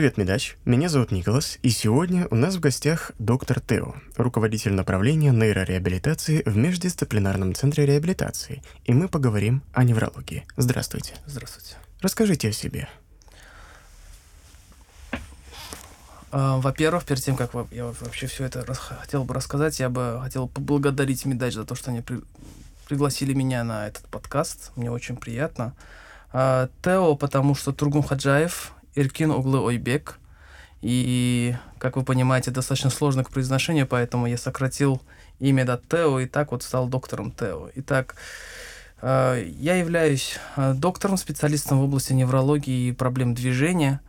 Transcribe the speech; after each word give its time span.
Привет, 0.00 0.16
Медач. 0.16 0.56
Меня 0.64 0.88
зовут 0.88 1.10
Николас, 1.10 1.58
и 1.60 1.68
сегодня 1.68 2.26
у 2.30 2.34
нас 2.34 2.54
в 2.54 2.60
гостях 2.60 3.12
доктор 3.18 3.60
Тео, 3.60 3.96
руководитель 4.16 4.72
направления 4.72 5.30
нейрореабилитации 5.30 6.42
в 6.46 6.56
Междисциплинарном 6.56 7.54
центре 7.54 7.84
реабилитации, 7.84 8.62
и 8.86 8.94
мы 8.94 9.08
поговорим 9.08 9.62
о 9.74 9.84
неврологии. 9.84 10.46
Здравствуйте. 10.56 11.16
Здравствуйте. 11.26 11.76
Расскажите 12.00 12.48
о 12.48 12.52
себе. 12.52 12.88
А, 16.32 16.56
во-первых, 16.56 17.04
перед 17.04 17.22
тем, 17.22 17.36
как 17.36 17.50
я 17.70 17.92
вообще 18.00 18.26
все 18.26 18.46
это 18.46 18.64
хотел 18.72 19.24
бы 19.24 19.34
рассказать, 19.34 19.78
я 19.80 19.90
бы 19.90 20.18
хотел 20.22 20.48
поблагодарить 20.48 21.26
Медач 21.26 21.52
за 21.52 21.66
то, 21.66 21.74
что 21.74 21.90
они 21.90 22.00
при 22.00 22.22
пригласили 22.88 23.34
меня 23.34 23.64
на 23.64 23.86
этот 23.86 24.06
подкаст. 24.06 24.72
Мне 24.76 24.90
очень 24.90 25.16
приятно. 25.16 25.74
А, 26.32 26.70
Тео, 26.82 27.16
потому 27.16 27.54
что 27.54 27.72
Тургун 27.72 28.02
Хаджаев, 28.02 28.72
Иркин 28.94 29.30
Углы 29.30 29.60
Ойбек. 29.60 30.18
И, 30.82 31.54
как 31.78 31.96
вы 31.96 32.04
понимаете, 32.04 32.50
достаточно 32.50 32.90
сложно 32.90 33.22
к 33.22 33.30
произношению, 33.30 33.86
поэтому 33.86 34.26
я 34.26 34.38
сократил 34.38 35.02
имя 35.38 35.64
до 35.64 35.76
Тео 35.76 36.20
и 36.20 36.26
так 36.26 36.52
вот 36.52 36.62
стал 36.62 36.88
доктором 36.88 37.32
Тео. 37.32 37.68
Итак, 37.74 38.16
а, 39.02 39.36
я 39.38 39.76
являюсь 39.76 40.38
а, 40.56 40.72
доктором, 40.72 41.16
специалистом 41.18 41.80
в 41.80 41.84
области 41.84 42.12
неврологии 42.12 42.88
и 42.88 42.92
проблем 42.92 43.34
движения. 43.34 44.00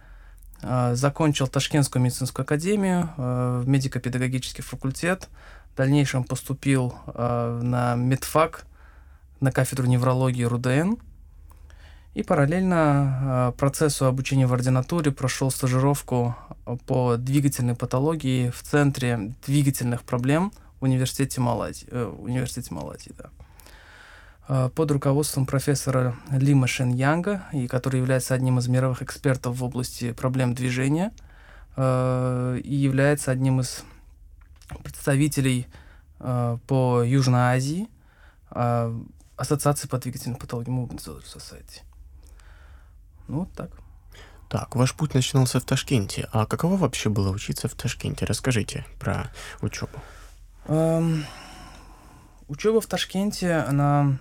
Закончил 0.91 1.47
Ташкентскую 1.47 2.03
медицинскую 2.03 2.43
академию, 2.43 3.09
в 3.17 3.63
медико-педагогический 3.65 4.61
факультет. 4.61 5.27
В 5.73 5.75
дальнейшем 5.75 6.23
поступил 6.23 6.93
на 7.15 7.95
медфак 7.95 8.67
на 9.39 9.51
кафедру 9.51 9.87
неврологии 9.87 10.43
РУДН. 10.43 10.97
И 12.13 12.23
параллельно 12.23 13.51
э, 13.53 13.57
процессу 13.57 14.05
обучения 14.05 14.45
в 14.45 14.53
ординатуре 14.53 15.11
прошел 15.11 15.49
стажировку 15.49 16.35
по 16.85 17.15
двигательной 17.15 17.75
патологии 17.75 18.49
в 18.49 18.61
Центре 18.63 19.33
двигательных 19.45 20.03
проблем 20.03 20.51
в 20.81 20.83
Университете 20.83 21.39
Малайзии. 21.39 21.87
Э, 21.89 22.05
университете 22.05 22.73
Малайзии 22.73 23.13
да. 23.17 23.29
Э, 24.49 24.69
под 24.75 24.91
руководством 24.91 25.45
профессора 25.45 26.15
Лима 26.31 26.67
Шен 26.67 26.91
Янга, 26.93 27.43
и 27.53 27.67
который 27.67 28.01
является 28.01 28.33
одним 28.33 28.59
из 28.59 28.67
мировых 28.67 29.01
экспертов 29.01 29.55
в 29.55 29.63
области 29.63 30.11
проблем 30.11 30.53
движения 30.53 31.13
э, 31.77 32.59
и 32.61 32.75
является 32.75 33.31
одним 33.31 33.61
из 33.61 33.85
представителей 34.83 35.67
э, 36.19 36.57
по 36.67 37.03
Южной 37.03 37.55
Азии. 37.55 37.87
Э, 38.49 38.93
Ассоциации 39.37 39.87
по 39.87 39.97
двигательной 39.97 40.37
патологии 40.37 40.71
Movement 40.71 40.99
Society. 41.23 41.81
Ну, 43.27 43.39
вот 43.39 43.53
так. 43.53 43.71
Так, 44.49 44.75
ваш 44.75 44.93
путь 44.93 45.13
начинался 45.13 45.59
в 45.59 45.63
Ташкенте. 45.63 46.27
А 46.31 46.45
каково 46.45 46.75
вообще 46.75 47.09
было 47.09 47.29
учиться 47.29 47.67
в 47.67 47.73
Ташкенте? 47.73 48.25
Расскажите 48.25 48.85
про 48.99 49.31
учебу. 49.61 49.97
Эм, 50.67 51.25
учеба 52.47 52.81
в 52.81 52.85
Ташкенте, 52.85 53.55
она 53.55 54.17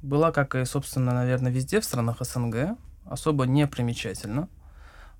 была, 0.00 0.30
как 0.30 0.54
и, 0.54 0.64
собственно, 0.64 1.12
наверное, 1.12 1.50
везде 1.50 1.80
в 1.80 1.84
странах 1.84 2.18
СНГ, 2.20 2.76
особо 3.06 3.46
не 3.46 3.66
примечательна. 3.66 4.48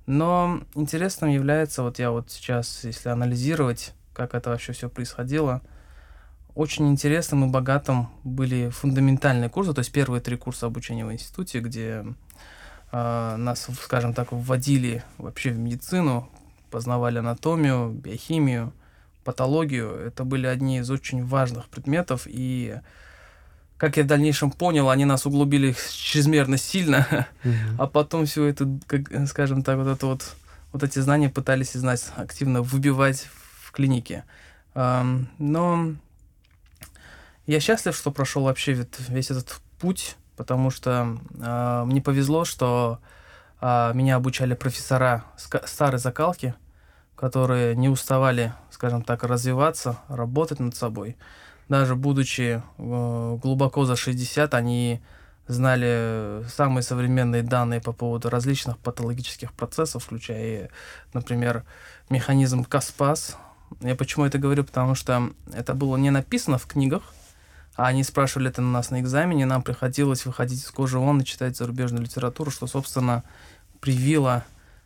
Но 0.07 0.61
интересным 0.75 1.31
является, 1.31 1.83
вот 1.83 1.99
я 1.99 2.11
вот 2.11 2.31
сейчас, 2.31 2.85
если 2.85 3.09
анализировать, 3.09 3.95
как 4.13 4.35
это 4.35 4.51
вообще 4.51 4.73
все 4.73 4.89
происходило– 4.89 5.63
очень 6.55 6.89
интересным 6.89 7.45
и 7.45 7.51
богатым 7.51 8.09
были 8.23 8.71
фундаментальные 8.71 9.51
курсы, 9.51 9.73
то 9.73 9.81
есть 9.81 9.93
первые 9.93 10.21
три 10.21 10.37
курса 10.37 10.67
обучения 10.67 11.05
в 11.05 11.13
институте, 11.13 11.61
где 11.61 12.05
э, 12.95 13.37
нас, 13.37 13.69
скажем 13.83 14.15
так, 14.15 14.31
вводили 14.31 15.03
вообще 15.19 15.51
в 15.51 15.59
медицину, 15.59 16.29
познавали 16.71 17.19
анатомию, 17.19 17.91
биохимию, 17.91 18.73
патологию. 19.25 19.91
Это 19.91 20.25
были 20.25 20.47
одни 20.47 20.79
из 20.79 20.91
очень 20.91 21.25
важных 21.27 21.69
предметов, 21.69 22.27
и 22.27 22.81
как 23.77 23.97
я 23.97 24.05
в 24.05 24.07
дальнейшем 24.07 24.53
понял, 24.53 24.89
они 24.91 25.05
нас 25.05 25.27
углубили 25.27 25.75
чрезмерно 25.93 26.57
сильно, 26.57 27.27
а 27.79 27.87
потом 27.87 28.27
все 28.27 28.45
это, 28.45 28.69
как, 28.87 29.03
скажем 29.29 29.63
так, 29.63 29.77
вот 29.79 29.89
это 29.89 30.07
вот, 30.07 30.37
вот 30.73 30.83
эти 30.85 31.01
знания 31.01 31.29
пытались 31.29 31.75
из 31.75 31.83
нас 31.83 32.13
активно 32.17 32.63
выбивать 32.63 33.29
в 33.63 33.73
клинике. 33.73 34.25
Но 34.75 35.95
я 37.47 37.61
счастлив, 37.61 37.97
что 37.97 38.13
прошел 38.13 38.45
вообще 38.45 38.87
весь 39.09 39.31
этот 39.31 39.61
путь, 39.81 40.17
потому 40.37 40.71
что 40.71 41.19
э, 41.39 41.85
мне 41.87 42.01
повезло, 42.01 42.45
что 42.45 42.99
э, 43.61 43.93
меня 43.95 44.17
обучали 44.17 44.55
профессора 44.55 45.25
старой 45.37 45.99
закалки, 45.99 46.55
которые 47.17 47.77
не 47.77 47.89
уставали, 47.89 48.53
скажем 48.71 49.03
так, 49.03 49.23
развиваться, 49.25 49.99
работать 50.09 50.61
над 50.61 50.77
собой. 50.77 51.17
Даже 51.69 51.95
будучи 51.95 52.63
э, 52.79 53.39
глубоко 53.43 53.85
за 53.85 53.97
60, 53.97 54.55
они 54.55 55.01
знали 55.47 56.43
самые 56.49 56.83
современные 56.83 57.43
данные 57.43 57.81
по 57.81 57.93
поводу 57.93 58.31
различных 58.31 58.79
патологических 58.79 59.53
процессов, 59.53 60.05
включая, 60.05 60.71
например, 61.13 61.65
механизм 62.11 62.65
Каспас. 62.65 63.37
Я 63.81 63.95
почему 63.95 64.25
это 64.25 64.39
говорю? 64.39 64.65
Потому 64.65 64.95
что 64.95 65.31
это 65.53 65.75
было 65.75 65.97
не 65.97 66.11
написано 66.11 66.59
в 66.59 66.67
книгах, 66.67 67.03
а 67.77 67.87
они 67.87 68.05
спрашивали 68.05 68.51
это 68.51 68.63
на 68.63 68.71
нас 68.71 68.91
на 68.91 69.01
экзамене, 69.01 69.47
нам 69.47 69.63
приходилось 69.63 70.27
выходить 70.27 70.63
из 70.63 70.71
кожи 70.71 70.99
вон 70.99 71.21
и 71.21 71.25
читать 71.25 71.57
зарубежную 71.57 72.05
литературу, 72.05 72.51
что, 72.51 72.67
собственно, 72.67 73.25
привило, 73.81 74.45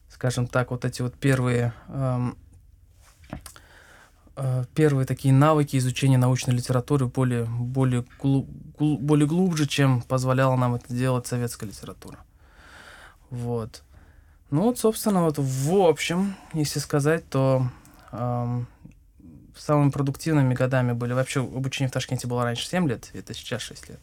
скажем 0.09 0.47
так, 0.47 0.71
вот 0.71 0.85
эти 0.85 1.03
вот 1.03 1.15
первые, 1.15 1.75
эм, 1.89 2.37
э, 4.37 4.65
первые 4.75 5.07
такие 5.07 5.35
навыки 5.35 5.77
изучения 5.77 6.17
научной 6.17 6.55
литературы 6.55 7.07
более, 7.07 7.45
более, 7.45 8.07
глу, 8.21 8.49
глу, 8.79 8.97
более 8.97 9.27
глубже, 9.27 9.67
чем 9.67 10.01
позволяла 10.01 10.57
нам 10.57 10.75
это 10.75 10.93
делать 10.95 11.27
советская 11.27 11.69
литература. 11.69 12.19
Вот. 13.29 13.83
Ну 14.51 14.63
вот, 14.63 14.79
собственно, 14.79 15.25
вот 15.25 15.37
в 15.37 15.75
общем, 15.75 16.35
если 16.55 16.79
сказать, 16.79 17.29
то 17.29 17.69
эм, 18.13 18.67
самыми 19.59 19.91
продуктивными 19.91 20.55
годами 20.55 20.93
были... 20.93 21.13
Вообще 21.13 21.41
обучение 21.41 21.89
в 21.89 21.93
Ташкенте 21.93 22.27
было 22.27 22.45
раньше 22.45 22.67
7 22.67 22.89
лет, 22.89 23.11
это 23.13 23.35
сейчас 23.35 23.63
6 23.63 23.91
лет. 23.91 24.01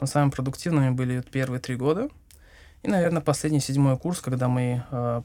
Но 0.00 0.06
самыми 0.06 0.30
продуктивными 0.30 0.90
были 0.90 1.20
первые 1.20 1.60
три 1.60 1.76
года. 1.76 2.08
И, 2.82 2.88
наверное, 2.88 3.22
последний 3.22 3.60
седьмой 3.60 3.96
курс, 3.96 4.20
когда 4.20 4.48
мы 4.48 4.84
э, 4.90 5.22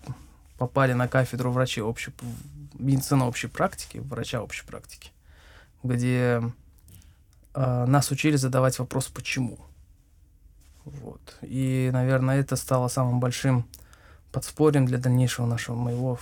попали 0.58 0.94
на 0.94 1.08
кафедру 1.08 1.52
врачей 1.52 1.84
общей, 1.84 2.14
медицины 2.74 3.26
общей 3.26 3.48
практики, 3.48 3.98
врача 3.98 4.42
общей 4.42 4.66
практики, 4.66 5.12
где 5.84 6.42
э, 7.54 7.86
нас 7.86 8.12
учили 8.12 8.38
задавать 8.38 8.80
вопрос 8.80 9.08
«почему?». 9.08 9.60
Вот. 10.86 11.38
И, 11.42 11.90
наверное, 11.92 12.40
это 12.40 12.56
стало 12.56 12.88
самым 12.88 13.20
большим 13.20 13.66
подспорьем 14.32 14.86
для 14.86 14.98
дальнейшего 14.98 15.46
нашего 15.46 15.76
моего, 15.76 16.20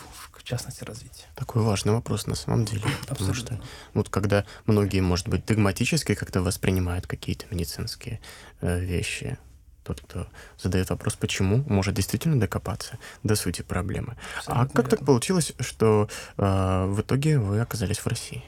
частности, 0.47 0.83
развития. 0.83 1.25
Такой 1.35 1.61
важный 1.61 1.93
вопрос 1.93 2.25
на 2.25 2.35
самом 2.35 2.65
деле. 2.65 2.83
Потому 3.07 3.33
что 3.33 3.59
вот 3.93 4.09
когда 4.09 4.45
многие, 4.65 5.01
может 5.01 5.27
быть, 5.27 5.45
догматически 5.45 6.15
как-то 6.15 6.41
воспринимают 6.41 7.05
какие-то 7.05 7.45
медицинские 7.51 8.19
э, 8.61 8.79
вещи, 8.79 9.37
тот, 9.83 10.01
кто 10.01 10.27
задает 10.57 10.89
вопрос, 10.89 11.15
почему, 11.15 11.63
может 11.67 11.95
действительно 11.95 12.39
докопаться 12.39 12.97
до 13.23 13.35
сути 13.35 13.61
проблемы. 13.61 14.15
А 14.15 14.39
Абсолютно 14.39 14.63
а 14.63 14.65
как 14.67 14.75
верно. 14.75 14.89
так 14.89 15.05
получилось, 15.05 15.53
что 15.59 16.09
э, 16.37 16.85
в 16.85 17.01
итоге 17.01 17.39
вы 17.39 17.59
оказались 17.59 17.99
в 17.99 18.07
России? 18.07 18.43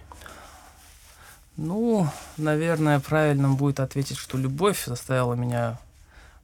Ну, 1.57 2.07
наверное, 2.37 2.99
правильным 3.01 3.57
будет 3.57 3.81
ответить, 3.81 4.17
что 4.17 4.37
любовь 4.37 4.85
заставила 4.85 5.33
меня 5.33 5.77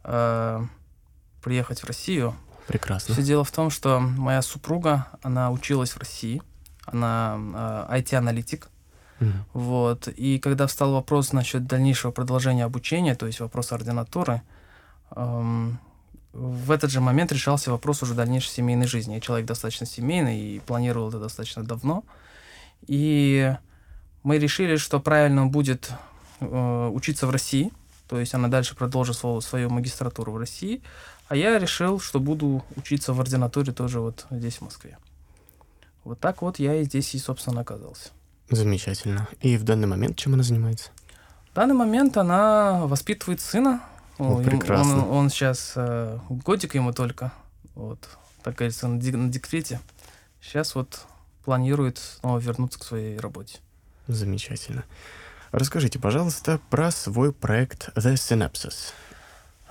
э, 0.04 0.66
приехать 1.42 1.80
в 1.80 1.86
Россию, 1.86 2.36
Прекрасно. 2.68 3.14
Все 3.14 3.24
дело 3.24 3.44
в 3.44 3.52
том, 3.52 3.70
что 3.70 4.00
моя 4.00 4.42
супруга, 4.42 5.08
она 5.22 5.52
училась 5.52 5.92
в 5.92 5.98
России, 5.98 6.42
она 6.86 7.38
э, 7.90 8.00
IT-аналитик, 8.00 8.70
mm 9.20 9.34
вот, 9.54 10.08
и 10.08 10.40
когда 10.40 10.68
встал 10.68 10.94
вопрос 10.94 11.32
насчет 11.32 11.68
дальнейшего 11.68 12.12
продолжения 12.12 12.66
обучения, 12.66 13.16
то 13.16 13.28
есть 13.28 13.40
вопрос 13.40 13.72
ординатуры, 13.72 14.42
эм, 15.16 15.80
в 16.34 16.72
этот 16.72 16.92
же 16.92 17.00
момент 17.00 17.32
решался 17.32 17.72
вопрос 17.72 18.04
уже 18.04 18.14
дальнейшей 18.14 18.50
семейной 18.50 18.88
жизни. 18.88 19.14
Я 19.14 19.22
человек 19.22 19.48
достаточно 19.48 19.86
семейный 19.86 20.38
и 20.38 20.60
планировал 20.60 21.10
это 21.10 21.20
достаточно 21.20 21.64
давно, 21.64 22.04
и 22.88 23.56
мы 24.24 24.38
решили, 24.38 24.76
что 24.76 25.00
правильно 25.00 25.46
будет 25.46 25.92
э, 26.42 26.90
учиться 26.94 27.26
в 27.28 27.30
России, 27.30 27.72
то 28.08 28.20
есть 28.20 28.34
она 28.34 28.50
дальше 28.50 28.76
продолжит 28.76 29.16
свою, 29.16 29.42
свою 29.42 29.70
магистратуру 29.70 30.34
в 30.34 30.38
России, 30.38 30.82
а 31.28 31.36
я 31.36 31.58
решил, 31.58 32.00
что 32.00 32.20
буду 32.20 32.64
учиться 32.76 33.14
в 33.14 33.20
ординатуре 33.20 33.74
тоже 33.74 34.00
вот 34.00 34.26
здесь, 34.30 34.58
в 34.58 34.62
Москве. 34.62 34.98
Вот 36.04 36.20
так 36.20 36.42
вот 36.42 36.60
я 36.60 36.76
и 36.76 36.84
здесь 36.84 37.16
и, 37.16 37.20
собственно, 37.20 37.62
оказался. 37.62 38.10
Замечательно. 38.50 39.28
И 39.42 39.58
в 39.58 39.64
данный 39.64 39.88
момент 39.88 40.18
чем 40.18 40.36
она 40.36 40.44
занимается? 40.44 40.92
В 41.52 41.56
данный 41.56 41.74
момент 41.74 42.16
она 42.18 42.86
воспитывает 42.86 43.42
сына. 43.42 43.82
О, 44.20 44.42
прекрасно. 44.42 45.08
Он, 45.08 45.18
он 45.18 45.30
сейчас 45.30 45.74
э, 45.76 46.20
годик 46.30 46.76
ему 46.76 46.94
только. 46.94 47.34
Вот, 47.74 48.00
так 48.44 48.56
говорится, 48.56 48.88
на, 48.88 49.00
дек- 49.00 49.16
на 49.16 49.30
декрете. 49.30 49.82
сейчас 50.42 50.76
вот 50.76 51.06
планирует 51.44 51.98
снова 51.98 52.38
вернуться 52.40 52.80
к 52.80 52.84
своей 52.84 53.18
работе. 53.18 53.60
Замечательно. 54.08 54.84
Расскажите, 55.52 56.00
пожалуйста, 56.00 56.60
про 56.70 56.92
свой 56.92 57.34
проект 57.34 57.90
The 57.96 58.14
Synapses. 58.14 58.94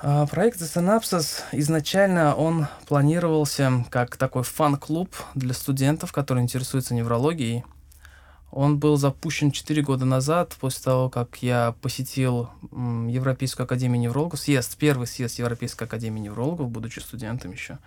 А, 0.07 0.27
проект 0.27 0.61
Synapses 0.61 1.41
изначально 1.53 2.35
он 2.35 2.67
планировался 2.87 3.87
как 3.89 4.19
такой 4.19 4.43
фан-клуб 4.43 5.09
для 5.35 5.55
студентов, 5.55 6.13
которые 6.13 6.45
интересуются 6.45 6.95
неврологией. 6.95 7.65
Он 8.51 8.79
был 8.79 8.99
запущен 8.99 9.51
4 9.51 9.81
года 9.81 10.05
назад, 10.05 10.57
после 10.61 10.85
того, 10.85 11.09
как 11.09 11.39
я 11.43 11.75
посетил 11.81 12.51
Европейскую 12.71 13.65
академию 13.65 13.99
неврологов, 13.99 14.41
съезд, 14.41 14.77
первый 14.77 15.07
съезд 15.07 15.39
Европейской 15.39 15.85
академии 15.85 16.21
неврологов, 16.21 16.69
будучи 16.69 16.99
студентом 16.99 17.53
еще. 17.53 17.79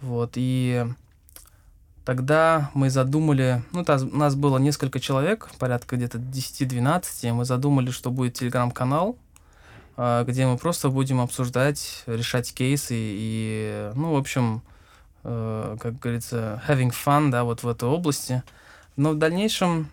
Вот, 0.00 0.32
и 0.34 0.86
тогда 2.04 2.72
мы 2.74 2.90
задумали, 2.90 3.62
ну, 3.70 3.84
у 3.86 4.16
нас 4.16 4.34
было 4.34 4.58
несколько 4.58 4.98
человек, 4.98 5.48
порядка 5.60 5.94
где-то 5.94 6.18
10-12, 6.18 7.32
мы 7.32 7.44
задумали, 7.44 7.92
что 7.92 8.10
будет 8.10 8.34
телеграм-канал, 8.34 9.16
где 9.98 10.46
мы 10.46 10.56
просто 10.56 10.90
будем 10.90 11.20
обсуждать, 11.20 12.04
решать 12.06 12.54
кейсы 12.54 12.94
и, 12.94 13.90
ну, 13.96 14.14
в 14.14 14.16
общем, 14.16 14.62
э, 15.24 15.76
как 15.80 15.98
говорится, 15.98 16.62
having 16.68 16.92
fun, 16.92 17.30
да, 17.30 17.42
вот 17.42 17.64
в 17.64 17.68
этой 17.68 17.88
области. 17.88 18.44
Но 18.94 19.10
в 19.10 19.18
дальнейшем 19.18 19.90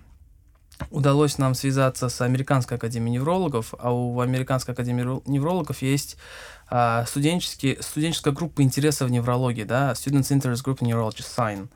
удалось 0.92 1.38
нам 1.38 1.56
связаться 1.56 2.10
с 2.10 2.22
Американской 2.22 2.78
академией 2.78 3.14
неврологов, 3.20 3.74
а 3.80 3.92
у 3.92 4.20
Американской 4.20 4.74
академии 4.74 5.22
неврологов 5.28 5.82
есть 5.82 6.18
а, 6.70 7.06
студенческие, 7.06 7.82
студенческая 7.82 8.32
группа 8.32 8.62
интересов 8.62 9.10
в 9.10 9.12
неврологии, 9.12 9.64
да, 9.64 9.94
Students 9.94 10.32
Interest 10.32 10.64
Group 10.64 10.80
in 10.80 10.92
Neurology, 10.92 11.24
SIGN. 11.24 11.68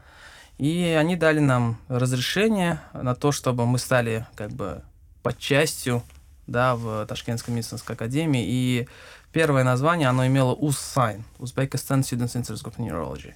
И 0.57 0.95
они 0.99 1.15
дали 1.15 1.39
нам 1.39 1.77
разрешение 1.87 2.81
на 2.93 3.15
то, 3.15 3.31
чтобы 3.31 3.65
мы 3.65 3.79
стали 3.79 4.27
как 4.35 4.51
бы 4.51 4.83
под 5.23 5.37
частью 5.37 6.03
да, 6.49 6.75
в 6.75 7.05
Ташкентской 7.05 7.53
медицинской 7.53 7.95
академии. 7.95 8.43
И 8.45 8.87
первое 9.31 9.63
название, 9.63 10.09
оно 10.09 10.25
имело 10.27 10.53
УССАЙН, 10.53 11.23
Uzbekistan 11.39 12.01
Students 12.01 12.35
Interest 12.35 12.63
Group 12.63 12.77
Neurology. 12.77 13.33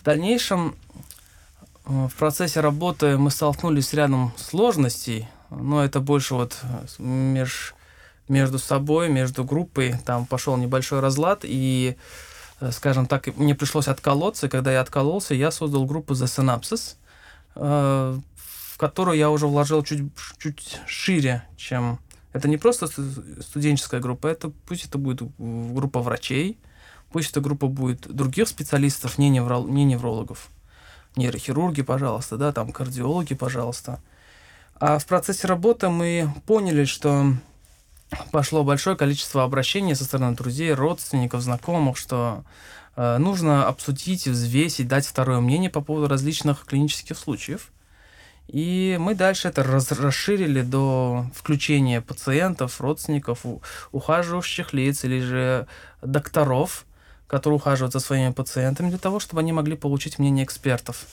В 0.00 0.04
дальнейшем 0.04 0.76
э, 1.86 2.08
в 2.08 2.14
процессе 2.16 2.60
работы 2.60 3.16
мы 3.16 3.30
столкнулись 3.30 3.88
с 3.88 3.94
рядом 3.94 4.32
сложностей, 4.36 5.28
но 5.50 5.84
это 5.84 6.00
больше 6.00 6.34
вот 6.34 6.58
меж, 6.98 7.74
между 8.28 8.58
собой, 8.58 9.08
между 9.08 9.44
группой, 9.44 9.94
там 10.04 10.26
пошел 10.26 10.56
небольшой 10.56 11.00
разлад, 11.00 11.40
и, 11.44 11.96
э, 12.60 12.70
скажем 12.72 13.06
так, 13.06 13.34
мне 13.36 13.54
пришлось 13.54 13.88
отколоться, 13.88 14.48
когда 14.48 14.72
я 14.72 14.80
откололся, 14.80 15.34
я 15.34 15.50
создал 15.50 15.86
группу 15.86 16.14
The 16.14 16.26
Synapses, 16.26 16.96
э, 17.54 18.18
в 18.74 18.76
которую 18.76 19.16
я 19.16 19.30
уже 19.30 19.46
вложил 19.46 19.84
чуть, 19.84 20.02
чуть 20.38 20.80
шире, 20.86 21.44
чем 21.56 22.00
это 22.34 22.48
не 22.48 22.58
просто 22.58 22.88
студенческая 23.40 24.00
группа, 24.00 24.26
это 24.26 24.50
пусть 24.66 24.86
это 24.86 24.98
будет 24.98 25.22
группа 25.38 26.00
врачей, 26.00 26.58
пусть 27.12 27.30
эта 27.30 27.40
группа 27.40 27.68
будет 27.68 28.08
других 28.12 28.48
специалистов, 28.48 29.18
не, 29.18 29.30
невро, 29.30 29.60
не 29.60 29.84
неврологов, 29.84 30.50
нейрохирурги, 31.14 31.82
пожалуйста, 31.82 32.36
да, 32.36 32.52
там 32.52 32.72
кардиологи, 32.72 33.34
пожалуйста. 33.34 34.02
А 34.80 34.98
в 34.98 35.06
процессе 35.06 35.46
работы 35.46 35.88
мы 35.88 36.28
поняли, 36.44 36.86
что 36.86 37.34
пошло 38.32 38.64
большое 38.64 38.96
количество 38.96 39.44
обращений 39.44 39.94
со 39.94 40.04
стороны 40.04 40.34
друзей, 40.34 40.74
родственников, 40.74 41.40
знакомых, 41.40 41.96
что 41.96 42.42
э, 42.96 43.18
нужно 43.18 43.68
обсудить, 43.68 44.26
взвесить, 44.26 44.88
дать 44.88 45.06
второе 45.06 45.38
мнение 45.38 45.70
по 45.70 45.80
поводу 45.80 46.08
различных 46.08 46.64
клинических 46.66 47.16
случаев. 47.16 47.70
И 48.48 48.96
мы 49.00 49.14
дальше 49.14 49.48
это 49.48 49.62
раз 49.62 49.90
расширили 49.92 50.62
до 50.62 51.26
включения 51.34 52.00
пациентов, 52.00 52.80
родственников, 52.80 53.44
ухаживающих 53.90 54.72
лиц 54.72 55.04
или 55.04 55.20
же 55.20 55.66
докторов, 56.02 56.84
которые 57.26 57.56
ухаживают 57.56 57.92
за 57.92 58.00
своими 58.00 58.32
пациентами, 58.32 58.90
для 58.90 58.98
того, 58.98 59.18
чтобы 59.18 59.40
они 59.40 59.52
могли 59.52 59.76
получить 59.76 60.18
мнение 60.18 60.44
экспертов. 60.44 61.06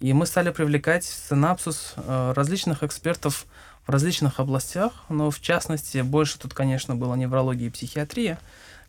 И 0.00 0.14
мы 0.14 0.24
стали 0.24 0.50
привлекать 0.50 1.04
в 1.04 1.28
синапсус 1.28 1.92
э, 1.96 2.32
различных 2.34 2.82
экспертов 2.82 3.44
в 3.86 3.90
различных 3.90 4.40
областях, 4.40 4.92
но 5.10 5.30
в 5.30 5.40
частности 5.40 5.98
больше 5.98 6.38
тут, 6.38 6.54
конечно, 6.54 6.96
было 6.96 7.14
неврология 7.14 7.66
и 7.66 7.70
психиатрия, 7.70 8.38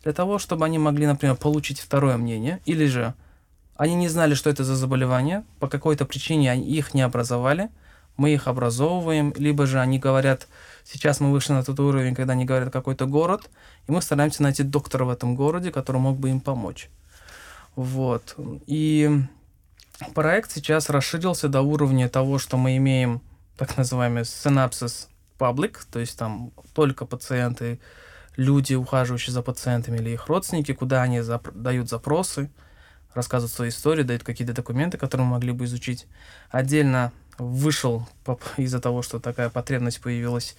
для 0.02 0.14
того, 0.14 0.38
чтобы 0.38 0.64
они 0.64 0.78
могли, 0.78 1.06
например, 1.06 1.36
получить 1.36 1.78
второе 1.78 2.16
мнение, 2.16 2.60
или 2.64 2.86
же 2.86 3.12
они 3.76 3.94
не 3.94 4.08
знали, 4.08 4.32
что 4.32 4.48
это 4.48 4.64
за 4.64 4.74
заболевание, 4.74 5.44
по 5.60 5.68
какой-то 5.68 6.06
причине 6.06 6.58
их 6.58 6.94
не 6.94 7.02
образовали– 7.02 7.68
мы 8.22 8.32
их 8.32 8.46
образовываем, 8.46 9.34
либо 9.36 9.66
же 9.66 9.80
они 9.80 9.98
говорят, 9.98 10.46
сейчас 10.84 11.18
мы 11.18 11.32
вышли 11.32 11.54
на 11.54 11.64
тот 11.64 11.80
уровень, 11.80 12.14
когда 12.14 12.34
они 12.34 12.44
говорят 12.44 12.72
какой-то 12.72 13.06
город, 13.06 13.50
и 13.88 13.92
мы 13.92 14.00
стараемся 14.00 14.44
найти 14.44 14.62
доктора 14.62 15.04
в 15.04 15.10
этом 15.10 15.34
городе, 15.34 15.72
который 15.72 16.00
мог 16.00 16.18
бы 16.18 16.30
им 16.30 16.40
помочь. 16.40 16.88
Вот. 17.74 18.36
И 18.68 19.10
проект 20.14 20.52
сейчас 20.52 20.88
расширился 20.88 21.48
до 21.48 21.62
уровня 21.62 22.08
того, 22.08 22.38
что 22.38 22.56
мы 22.56 22.76
имеем 22.76 23.22
так 23.56 23.76
называемый 23.76 24.22
synapses 24.22 25.08
public, 25.36 25.78
то 25.90 25.98
есть 25.98 26.16
там 26.16 26.52
только 26.74 27.06
пациенты, 27.06 27.80
люди, 28.36 28.74
ухаживающие 28.74 29.32
за 29.32 29.42
пациентами 29.42 29.98
или 29.98 30.10
их 30.10 30.28
родственники, 30.28 30.72
куда 30.74 31.02
они 31.02 31.18
зап- 31.18 31.50
дают 31.60 31.88
запросы, 31.88 32.52
рассказывают 33.14 33.52
свои 33.52 33.70
истории, 33.70 34.04
дают 34.04 34.22
какие-то 34.22 34.54
документы, 34.54 34.96
которые 34.96 35.26
мы 35.26 35.32
могли 35.32 35.50
бы 35.50 35.64
изучить. 35.64 36.06
Отдельно 36.50 37.12
вышел 37.38 38.06
из-за 38.56 38.80
того, 38.80 39.02
что 39.02 39.20
такая 39.20 39.50
потребность 39.50 40.00
появилась 40.00 40.56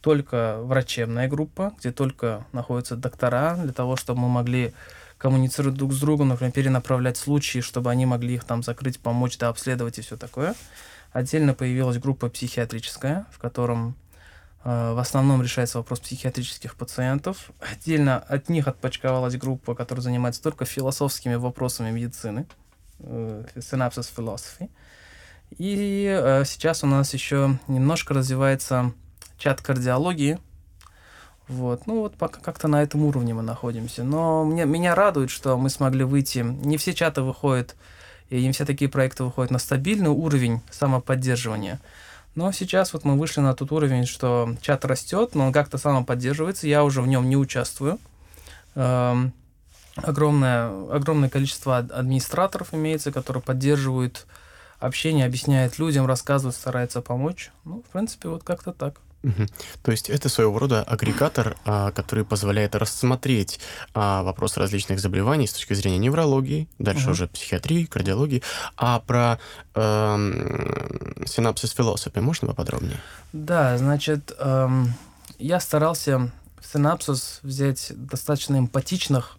только 0.00 0.58
врачебная 0.62 1.28
группа, 1.28 1.72
где 1.78 1.90
только 1.90 2.46
находятся 2.52 2.96
доктора, 2.96 3.56
для 3.56 3.72
того, 3.72 3.96
чтобы 3.96 4.20
мы 4.20 4.28
могли 4.28 4.74
коммуницировать 5.18 5.76
друг 5.76 5.92
с 5.92 6.00
другом, 6.00 6.28
например, 6.28 6.52
перенаправлять 6.52 7.16
случаи, 7.16 7.60
чтобы 7.60 7.90
они 7.90 8.06
могли 8.06 8.34
их 8.34 8.44
там 8.44 8.62
закрыть, 8.62 9.00
помочь, 9.00 9.38
да, 9.38 9.48
обследовать 9.48 9.98
и 9.98 10.02
все 10.02 10.16
такое. 10.16 10.54
Отдельно 11.12 11.54
появилась 11.54 11.98
группа 11.98 12.28
психиатрическая, 12.28 13.26
в 13.32 13.38
котором 13.38 13.96
э, 14.64 14.92
в 14.92 14.98
основном 14.98 15.42
решается 15.42 15.78
вопрос 15.78 16.00
психиатрических 16.00 16.76
пациентов. 16.76 17.50
Отдельно 17.60 18.18
от 18.18 18.50
них 18.50 18.68
отпочковалась 18.68 19.36
группа, 19.36 19.74
которая 19.74 20.02
занимается 20.02 20.42
только 20.42 20.66
философскими 20.66 21.36
вопросами 21.36 21.90
медицины, 21.90 22.46
э, 22.98 23.44
Synapses 23.56 24.10
Philosophy. 24.14 24.68
И 25.58 26.06
э, 26.06 26.44
сейчас 26.44 26.84
у 26.84 26.86
нас 26.86 27.14
еще 27.14 27.58
немножко 27.66 28.14
развивается 28.14 28.92
чат 29.38 29.62
кардиологии. 29.62 30.38
Вот, 31.48 31.86
ну 31.86 32.00
вот 32.00 32.16
пока 32.16 32.40
как-то 32.40 32.66
на 32.66 32.82
этом 32.82 33.04
уровне 33.04 33.32
мы 33.32 33.42
находимся. 33.42 34.02
Но 34.02 34.44
мне, 34.44 34.64
меня 34.64 34.94
радует, 34.94 35.30
что 35.30 35.56
мы 35.56 35.70
смогли 35.70 36.04
выйти. 36.04 36.40
Не 36.40 36.76
все 36.76 36.92
чаты 36.92 37.22
выходят, 37.22 37.76
и 38.30 38.44
не 38.44 38.52
все 38.52 38.64
такие 38.64 38.90
проекты 38.90 39.24
выходят 39.24 39.50
на 39.50 39.58
стабильный 39.58 40.10
уровень 40.10 40.60
самоподдерживания. 40.70 41.80
Но 42.34 42.52
сейчас 42.52 42.92
вот 42.92 43.04
мы 43.04 43.18
вышли 43.18 43.40
на 43.40 43.54
тот 43.54 43.72
уровень, 43.72 44.06
что 44.06 44.56
чат 44.60 44.84
растет, 44.84 45.34
но 45.34 45.46
он 45.46 45.52
как-то 45.52 45.78
самоподдерживается. 45.78 46.66
Я 46.66 46.84
уже 46.84 47.00
в 47.00 47.06
нем 47.06 47.28
не 47.30 47.36
участвую. 47.36 47.98
Эм, 48.74 49.32
огромное, 49.96 50.68
огромное 50.90 51.30
количество 51.30 51.78
администраторов 51.78 52.74
имеется, 52.74 53.10
которые 53.10 53.42
поддерживают 53.42 54.26
общение, 54.78 55.26
объясняет 55.26 55.78
людям, 55.78 56.06
рассказывает, 56.06 56.56
старается 56.56 57.00
помочь. 57.00 57.50
Ну, 57.64 57.82
в 57.88 57.92
принципе, 57.92 58.28
вот 58.28 58.42
как-то 58.44 58.72
так. 58.72 59.00
Угу. 59.22 59.46
То 59.82 59.90
есть 59.90 60.08
это 60.08 60.28
своего 60.28 60.58
рода 60.58 60.82
агрегатор, 60.82 61.56
а, 61.64 61.90
который 61.90 62.24
позволяет 62.24 62.76
рассмотреть 62.76 63.58
а, 63.92 64.22
вопрос 64.22 64.56
различных 64.56 65.00
заболеваний 65.00 65.48
с 65.48 65.52
точки 65.52 65.74
зрения 65.74 65.98
неврологии, 65.98 66.68
дальше 66.78 67.06
угу. 67.06 67.12
уже 67.12 67.26
психиатрии, 67.26 67.86
кардиологии. 67.86 68.42
А 68.76 69.00
про 69.00 69.40
эм, 69.74 71.26
синапсис 71.26 71.72
философии 71.72 72.20
можно 72.20 72.46
поподробнее? 72.48 73.00
Да, 73.32 73.76
значит, 73.78 74.32
эм, 74.38 74.94
я 75.38 75.58
старался 75.58 76.30
в 76.60 76.72
синапсис 76.72 77.40
взять 77.42 77.92
достаточно 77.96 78.58
эмпатичных, 78.58 79.38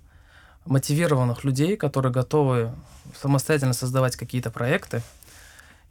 мотивированных 0.66 1.46
людей, 1.46 1.78
которые 1.78 2.12
готовы 2.12 2.74
самостоятельно 3.22 3.74
создавать 3.74 4.18
какие-то 4.18 4.52
проекты, 4.52 5.02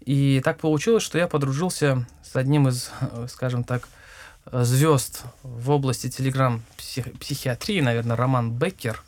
и 0.00 0.40
так 0.44 0.58
получилось, 0.58 1.02
что 1.02 1.18
я 1.18 1.26
подружился 1.26 2.06
с 2.22 2.36
одним 2.36 2.68
из, 2.68 2.90
скажем 3.28 3.64
так, 3.64 3.88
звезд 4.52 5.22
в 5.42 5.70
области 5.70 6.08
телеграм-психиатрии, 6.08 7.80
наверное, 7.80 8.16
Роман 8.16 8.52
Беккер. 8.52 9.02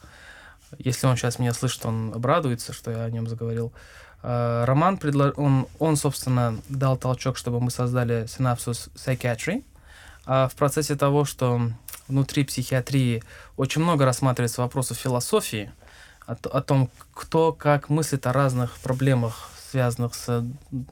Если 0.78 1.06
он 1.06 1.16
сейчас 1.16 1.38
меня 1.38 1.54
слышит, 1.54 1.86
он 1.86 2.12
обрадуется, 2.14 2.72
что 2.72 2.90
я 2.90 3.04
о 3.04 3.10
нем 3.10 3.26
заговорил. 3.26 3.72
А, 4.22 4.66
Роман, 4.66 4.98
предло... 4.98 5.32
он, 5.36 5.66
он, 5.78 5.96
собственно, 5.96 6.58
дал 6.68 6.96
толчок, 6.96 7.36
чтобы 7.36 7.60
мы 7.60 7.70
создали 7.70 8.24
Synapsus 8.24 8.90
Psychiatry. 8.94 9.64
А 10.26 10.48
в 10.48 10.54
процессе 10.54 10.96
того, 10.96 11.24
что 11.24 11.70
внутри 12.08 12.44
психиатрии 12.44 13.22
очень 13.56 13.82
много 13.82 14.04
рассматривается 14.04 14.60
вопросов 14.60 14.98
философии, 14.98 15.70
о, 16.26 16.32
о 16.32 16.60
том, 16.60 16.90
кто 17.14 17.52
как 17.52 17.88
мыслит 17.88 18.26
о 18.26 18.32
разных 18.32 18.76
проблемах 18.78 19.50
связанных 19.70 20.14
с, 20.14 20.44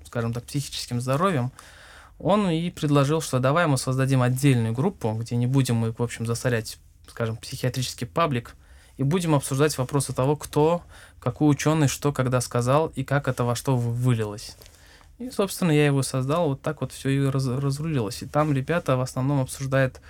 скажем 0.05 0.33
так, 0.33 0.45
психическим 0.45 1.01
здоровьем, 1.01 1.53
он 2.19 2.49
и 2.49 2.71
предложил, 2.71 3.21
что 3.21 3.39
давай 3.39 3.67
мы 3.67 3.79
создадим 3.79 4.23
отдельную 4.23 4.73
группу, 4.73 5.13
где 5.13 5.37
не 5.37 5.47
будем 5.47 5.77
мы, 5.77 5.93
в 5.93 6.03
общем, 6.03 6.27
засорять, 6.27 6.79
скажем, 7.09 7.37
психиатрический 7.37 8.07
паблик, 8.07 8.55
и 8.97 9.03
будем 9.03 9.35
обсуждать 9.35 9.77
вопросы 9.77 10.15
того, 10.15 10.37
кто, 10.37 10.83
какой 11.21 11.51
ученый, 11.51 11.89
что, 11.89 12.13
когда 12.13 12.41
сказал, 12.41 12.89
и 12.89 13.05
как 13.05 13.29
это 13.29 13.45
во 13.45 13.55
что 13.55 13.77
вылилось. 13.77 14.57
И, 15.19 15.31
собственно, 15.31 15.71
я 15.71 15.87
его 15.87 16.03
создал, 16.03 16.49
вот 16.49 16.63
так 16.63 16.81
вот 16.81 16.93
все 16.93 17.09
и 17.11 17.27
раз, 17.27 17.47
разрулилось. 17.47 18.23
И 18.23 18.27
там 18.27 18.53
ребята 18.53 18.97
в 18.97 19.01
основном 19.01 19.41
обсуждают 19.41 20.01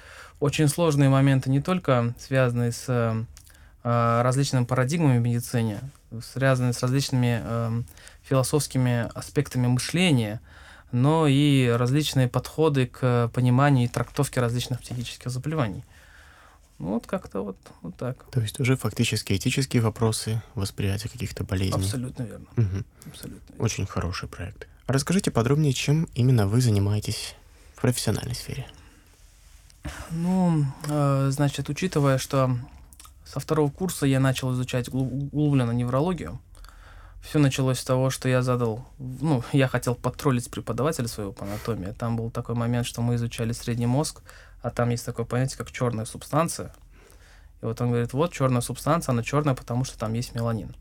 очень 0.40 0.68
сложные 0.68 1.08
моменты, 1.08 1.50
не 1.50 1.60
только 1.60 2.14
связанные 2.18 2.72
с 2.72 2.84
э, 2.88 4.22
различными 4.22 4.64
парадигмами 4.64 5.18
в 5.18 5.22
медицине, 5.22 5.80
связанные 6.22 6.72
с 6.72 6.82
различными 6.82 7.40
э, 7.42 7.82
философскими 8.22 9.10
аспектами 9.14 9.66
мышления, 9.66 10.40
но 10.92 11.26
и 11.26 11.68
различные 11.68 12.28
подходы 12.28 12.86
к 12.86 13.30
пониманию 13.34 13.86
и 13.86 13.88
трактовке 13.88 14.40
различных 14.40 14.80
психических 14.80 15.30
заболеваний. 15.30 15.84
Ну, 16.78 16.94
вот 16.94 17.06
как-то 17.06 17.40
вот, 17.40 17.56
вот 17.80 17.96
так. 17.96 18.24
То 18.30 18.40
есть 18.40 18.60
уже 18.60 18.76
фактически 18.76 19.32
этические 19.32 19.82
вопросы 19.82 20.42
восприятия 20.54 21.08
каких-то 21.08 21.42
болезней. 21.42 21.80
Абсолютно 21.80 22.22
верно. 22.24 22.46
Угу. 22.56 22.84
Абсолютно 23.06 23.52
верно. 23.52 23.64
Очень 23.64 23.86
хороший 23.86 24.28
проект. 24.28 24.68
Расскажите 24.86 25.30
подробнее, 25.30 25.72
чем 25.72 26.06
именно 26.14 26.46
вы 26.46 26.60
занимаетесь 26.60 27.34
в 27.74 27.80
профессиональной 27.80 28.34
сфере. 28.34 28.66
Ну, 30.10 30.66
э, 30.88 31.28
значит, 31.32 31.68
учитывая, 31.68 32.18
что 32.18 32.56
со 33.26 33.40
второго 33.40 33.70
курса 33.70 34.06
я 34.06 34.20
начал 34.20 34.52
изучать 34.52 34.88
углубленно 34.88 35.72
неврологию, 35.72 36.40
все 37.20 37.40
началось 37.40 37.80
с 37.80 37.84
того, 37.84 38.10
что 38.10 38.28
я 38.28 38.40
задал, 38.40 38.86
ну, 38.98 39.42
я 39.52 39.66
хотел 39.66 39.96
подтроллить 39.96 40.48
преподавателя 40.48 41.08
своего 41.08 41.32
по 41.32 41.44
анатомии. 41.44 41.92
Там 41.98 42.16
был 42.16 42.30
такой 42.30 42.54
момент, 42.54 42.86
что 42.86 43.02
мы 43.02 43.16
изучали 43.16 43.52
средний 43.52 43.86
мозг, 43.86 44.22
а 44.62 44.70
там 44.70 44.90
есть 44.90 45.04
такое 45.04 45.26
понятие, 45.26 45.58
как 45.58 45.72
черная 45.72 46.04
субстанция. 46.04 46.72
И 47.62 47.64
вот 47.64 47.80
он 47.80 47.88
говорит, 47.88 48.12
вот 48.12 48.32
черная 48.32 48.60
субстанция, 48.60 49.12
она 49.12 49.24
черная, 49.24 49.54
потому 49.54 49.84
что 49.84 49.98
там 49.98 50.12
есть 50.12 50.34
меланин. 50.36 50.76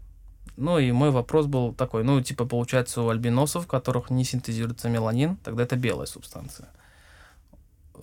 Ну 0.56 0.78
и 0.78 0.92
мой 0.92 1.10
вопрос 1.10 1.48
был 1.48 1.74
такой, 1.74 2.04
ну 2.04 2.22
типа 2.22 2.46
получается 2.46 3.02
у 3.02 3.10
альбиносов, 3.10 3.66
у 3.66 3.68
которых 3.68 4.12
не 4.12 4.24
синтезируется 4.24 4.88
меланин, 4.88 5.38
тогда 5.38 5.64
это 5.64 5.76
белая 5.76 6.06
субстанция. 6.06 6.70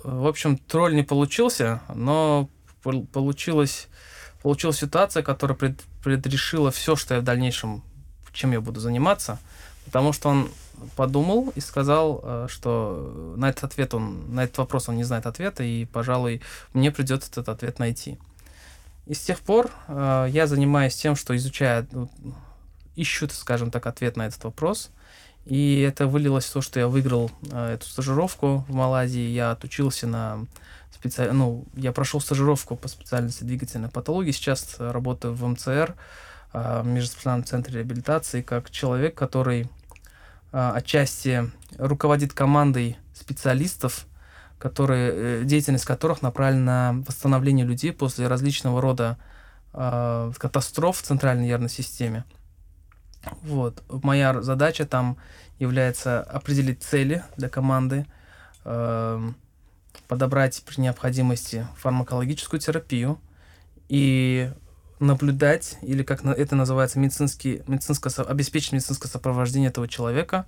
В 0.02 0.26
общем, 0.26 0.58
тролль 0.58 0.96
не 0.96 1.04
получился, 1.04 1.80
но 1.94 2.48
получилось, 3.12 3.88
получилась 4.42 4.78
ситуация, 4.78 5.22
которая 5.22 5.56
пред, 5.56 5.80
предрешила 6.02 6.70
все, 6.70 6.96
что 6.96 7.14
я 7.14 7.20
в 7.20 7.24
дальнейшем, 7.24 7.82
чем 8.32 8.52
я 8.52 8.60
буду 8.60 8.80
заниматься, 8.80 9.38
потому 9.84 10.12
что 10.12 10.28
он 10.28 10.50
подумал 10.96 11.52
и 11.54 11.60
сказал, 11.60 12.20
э, 12.22 12.46
что 12.48 13.34
на 13.36 13.48
этот 13.48 13.64
ответ 13.64 13.94
он, 13.94 14.34
на 14.34 14.44
этот 14.44 14.58
вопрос 14.58 14.88
он 14.88 14.96
не 14.96 15.04
знает 15.04 15.26
ответа, 15.26 15.62
и, 15.62 15.84
пожалуй, 15.84 16.42
мне 16.72 16.90
придется 16.90 17.30
этот 17.30 17.48
ответ 17.48 17.78
найти. 17.78 18.18
И 19.06 19.14
с 19.14 19.20
тех 19.20 19.40
пор 19.40 19.70
э, 19.88 20.28
я 20.30 20.46
занимаюсь 20.46 20.96
тем, 20.96 21.16
что 21.16 21.36
изучаю, 21.36 21.86
ищу, 22.96 23.28
скажем 23.30 23.70
так, 23.70 23.86
ответ 23.86 24.16
на 24.16 24.26
этот 24.26 24.42
вопрос. 24.44 24.90
И 25.44 25.80
это 25.80 26.06
вылилось 26.06 26.44
в 26.44 26.52
то, 26.52 26.60
что 26.60 26.78
я 26.78 26.86
выиграл 26.86 27.30
э, 27.50 27.74
эту 27.74 27.86
стажировку 27.86 28.64
в 28.68 28.74
Малайзии. 28.74 29.28
Я 29.28 29.50
отучился 29.50 30.06
на 30.06 30.46
специ... 31.02 31.32
ну, 31.32 31.64
я 31.74 31.92
прошел 31.92 32.20
стажировку 32.20 32.76
по 32.76 32.88
специальности 32.88 33.44
двигательной 33.44 33.88
патологии. 33.88 34.30
Сейчас 34.30 34.76
работаю 34.78 35.34
в 35.34 35.44
МЦР, 35.46 35.94
э, 36.52 36.82
Междисциплинарном 36.84 37.44
центре 37.44 37.78
реабилитации, 37.78 38.42
как 38.42 38.70
человек, 38.70 39.14
который 39.16 39.68
э, 40.52 40.70
отчасти 40.74 41.50
руководит 41.78 42.32
командой 42.32 42.96
специалистов, 43.14 44.06
которые, 44.58 45.12
э, 45.12 45.44
деятельность 45.44 45.84
которых 45.84 46.22
направлена 46.22 46.92
на 46.92 47.04
восстановление 47.06 47.66
людей 47.66 47.92
после 47.92 48.28
различного 48.28 48.80
рода 48.80 49.18
э, 49.72 50.32
катастроф 50.38 50.98
в 50.98 51.02
центральной 51.02 51.46
нервной 51.46 51.70
системе. 51.70 52.24
Вот. 53.42 53.82
Моя 53.88 54.40
задача 54.42 54.86
там 54.86 55.16
является 55.58 56.22
определить 56.22 56.82
цели 56.82 57.22
для 57.36 57.48
команды, 57.48 58.06
подобрать 60.12 60.62
при 60.66 60.82
необходимости 60.82 61.66
фармакологическую 61.78 62.60
терапию 62.60 63.18
и 63.88 64.52
наблюдать, 65.00 65.78
или 65.80 66.02
как 66.02 66.22
это 66.22 66.54
называется, 66.54 66.98
медицинский, 66.98 67.62
медицинское, 67.66 68.10
обеспечить 68.24 68.72
медицинское 68.72 69.08
сопровождение 69.08 69.70
этого 69.70 69.88
человека 69.88 70.44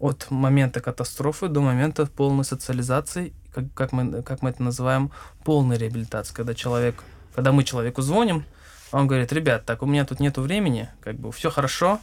от 0.00 0.28
момента 0.32 0.80
катастрофы 0.80 1.46
до 1.46 1.60
момента 1.60 2.06
полной 2.06 2.44
социализации 2.44 3.32
как, 3.54 3.72
как, 3.74 3.92
мы, 3.92 4.24
как 4.24 4.42
мы 4.42 4.50
это 4.50 4.64
называем, 4.64 5.12
полная 5.44 5.78
реабилитация, 5.78 6.34
когда 6.34 6.52
человек, 6.54 7.04
когда 7.32 7.52
мы 7.52 7.62
человеку 7.62 8.02
звоним, 8.02 8.44
он 8.90 9.06
говорит, 9.06 9.32
ребят, 9.32 9.64
так 9.66 9.84
у 9.84 9.86
меня 9.86 10.04
тут 10.04 10.18
нету 10.18 10.42
времени, 10.42 10.88
как 11.00 11.14
бы 11.14 11.30
все 11.30 11.48
хорошо, 11.52 12.00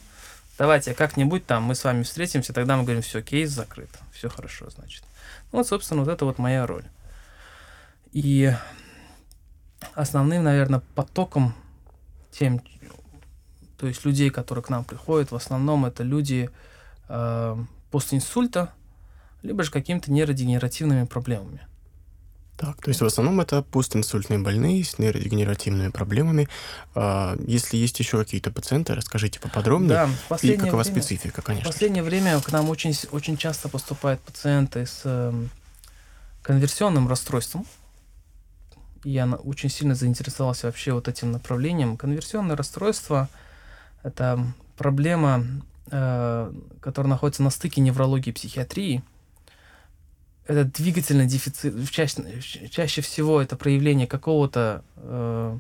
давайте 0.58 0.94
как-нибудь 0.94 1.46
там 1.46 1.64
мы 1.64 1.76
с 1.76 1.84
вами 1.84 2.04
встретимся, 2.04 2.54
тогда 2.54 2.78
мы 2.78 2.84
говорим, 2.84 3.02
все, 3.02 3.22
кейс 3.22 3.50
закрыт, 3.50 3.90
все 4.12 4.30
хорошо, 4.30 4.70
значит. 4.70 5.04
Ну, 5.52 5.60
вот, 5.60 5.68
собственно, 5.68 6.02
вот 6.02 6.10
это 6.10 6.26
вот 6.26 6.38
моя 6.38 6.66
роль. 6.66 6.86
И 8.12 8.54
основным, 9.96 10.44
наверное, 10.44 10.82
потоком 10.96 11.54
тем, 12.32 12.62
то 13.78 13.88
есть 13.88 14.06
людей, 14.06 14.30
которые 14.30 14.64
к 14.64 14.70
нам 14.70 14.84
приходят, 14.84 15.32
в 15.32 15.36
основном 15.36 15.86
это 15.86 16.04
люди 16.04 16.50
э, 17.10 17.58
после 17.92 18.18
инсульта, 18.18 18.74
либо 19.42 19.64
же 19.64 19.72
какими-то 19.72 20.12
нейродегенеративными 20.12 21.06
проблемами. 21.06 21.68
Так, 22.64 22.82
то 22.82 22.88
есть 22.88 23.02
в 23.02 23.06
основном 23.06 23.42
это 23.42 23.62
постинсультные 23.62 24.40
больные 24.40 24.86
с 24.86 24.98
нейродегенеративными 24.98 25.90
проблемами. 25.90 26.48
А, 26.96 27.36
если 27.46 27.76
есть 27.76 28.00
еще 28.00 28.18
какие-то 28.20 28.52
пациенты, 28.52 28.96
расскажите 28.96 29.42
поподробнее. 29.42 30.08
Да, 30.30 30.38
и 30.42 30.56
какова 30.56 30.82
время, 30.82 30.84
специфика, 30.84 31.42
конечно. 31.42 31.70
В 31.70 31.74
последнее 31.74 32.04
время 32.04 32.40
к 32.40 32.54
нам 32.54 32.70
очень, 32.70 32.96
очень 33.12 33.36
часто 33.36 33.68
поступают 33.68 34.22
пациенты 34.22 34.86
с 34.86 35.02
э, 35.04 35.34
конверсионным 36.42 37.10
расстройством. 37.10 37.66
Я 39.04 39.26
очень 39.26 39.70
сильно 39.70 39.94
заинтересовался 39.94 40.68
вообще 40.68 40.94
вот 40.94 41.10
этим 41.10 41.34
направлением. 41.34 41.98
Конверсионное 41.98 42.56
расстройство– 42.56 43.28
это 44.04 44.40
проблема, 44.78 45.44
э, 45.92 46.54
которая 46.80 47.10
находится 47.10 47.44
на 47.44 47.50
стыке 47.50 47.82
неврологии 47.82 48.30
и 48.30 48.34
психиатрии– 48.34 49.04
это 50.46 50.66
двигательный 50.66 51.26
дефицит, 51.26 51.90
чаще, 51.90 52.70
чаще 52.70 53.02
всего 53.02 53.42
это 53.42 53.56
проявление 53.56 54.08
какого-то 54.08 54.84
э, 54.98 55.58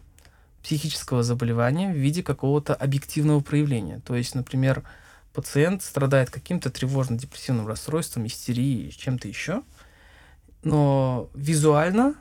психического 0.62 1.24
заболевания 1.24 1.92
в 1.92 1.98
виде 1.98 2.24
какого-то 2.24 2.74
объективного 2.74 3.40
проявления. 3.42 4.02
То 4.06 4.16
есть, 4.16 4.36
например, 4.36 4.84
пациент 5.34 5.84
страдает 5.84 6.30
каким-то 6.30 6.70
тревожно-депрессивным 6.70 7.68
расстройством, 7.68 8.28
истерией, 8.28 8.92
чем-то 8.92 9.28
еще, 9.28 9.63
но 10.63 11.30
визуально 11.34 12.16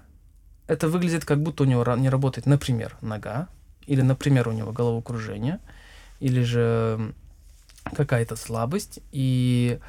это 0.67 0.89
выглядит 0.89 1.25
как 1.25 1.43
будто 1.43 1.65
у 1.65 1.67
него 1.67 1.85
не 1.97 2.09
работает, 2.09 2.47
например, 2.47 2.97
нога, 3.01 3.49
или, 3.87 4.03
например, 4.03 4.49
у 4.49 4.53
него 4.53 4.73
головокружение, 4.73 5.59
или 6.21 6.43
же 6.43 7.15
какая-то 7.95 8.37
слабость, 8.37 9.01
и 9.11 9.81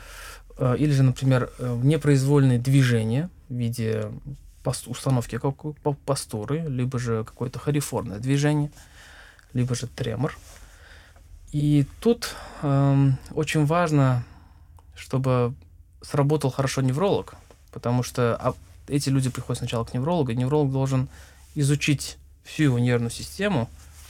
или 0.77 0.91
же, 0.91 1.03
например, 1.03 1.49
э, 1.57 1.79
непроизвольные 1.83 2.59
движения 2.59 3.29
в 3.49 3.55
виде 3.55 4.11
установки 4.85 5.39
постуры, 6.05 6.59
либо 6.67 6.97
же 6.99 7.23
какое-то 7.23 7.59
хариформное 7.59 8.19
движение, 8.19 8.71
либо 9.53 9.75
же 9.75 9.87
тремор. 9.87 10.37
И 11.51 11.85
тут 11.99 12.35
э, 12.61 13.09
очень 13.31 13.65
важно, 13.65 14.23
чтобы 14.95 15.53
сработал 16.01 16.49
хорошо 16.49 16.81
невролог, 16.81 17.35
потому 17.71 18.03
что 18.03 18.35
а, 18.35 18.53
эти 18.87 19.09
люди 19.09 19.29
приходят 19.29 19.59
сначала 19.59 19.83
к 19.83 19.93
неврологу, 19.93 20.31
и 20.31 20.35
невролог 20.35 20.71
должен 20.71 21.09
изучить 21.55 22.17
всю 22.43 22.63
его 22.63 22.79
нервную 22.79 23.11
систему, 23.11 23.69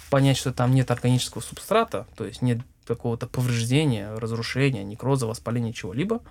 понять, 0.10 0.38
что 0.38 0.54
там 0.54 0.74
нет 0.74 0.90
органического 0.92 1.42
субстрата, 1.42 2.08
то 2.16 2.26
есть 2.26 2.42
нет 2.42 2.60
какого-то 2.86 3.28
повреждения, 3.28 4.14
разрушения, 4.16 4.84
некроза, 4.84 5.28
воспаления 5.28 5.74
чего-либо, 5.74 6.22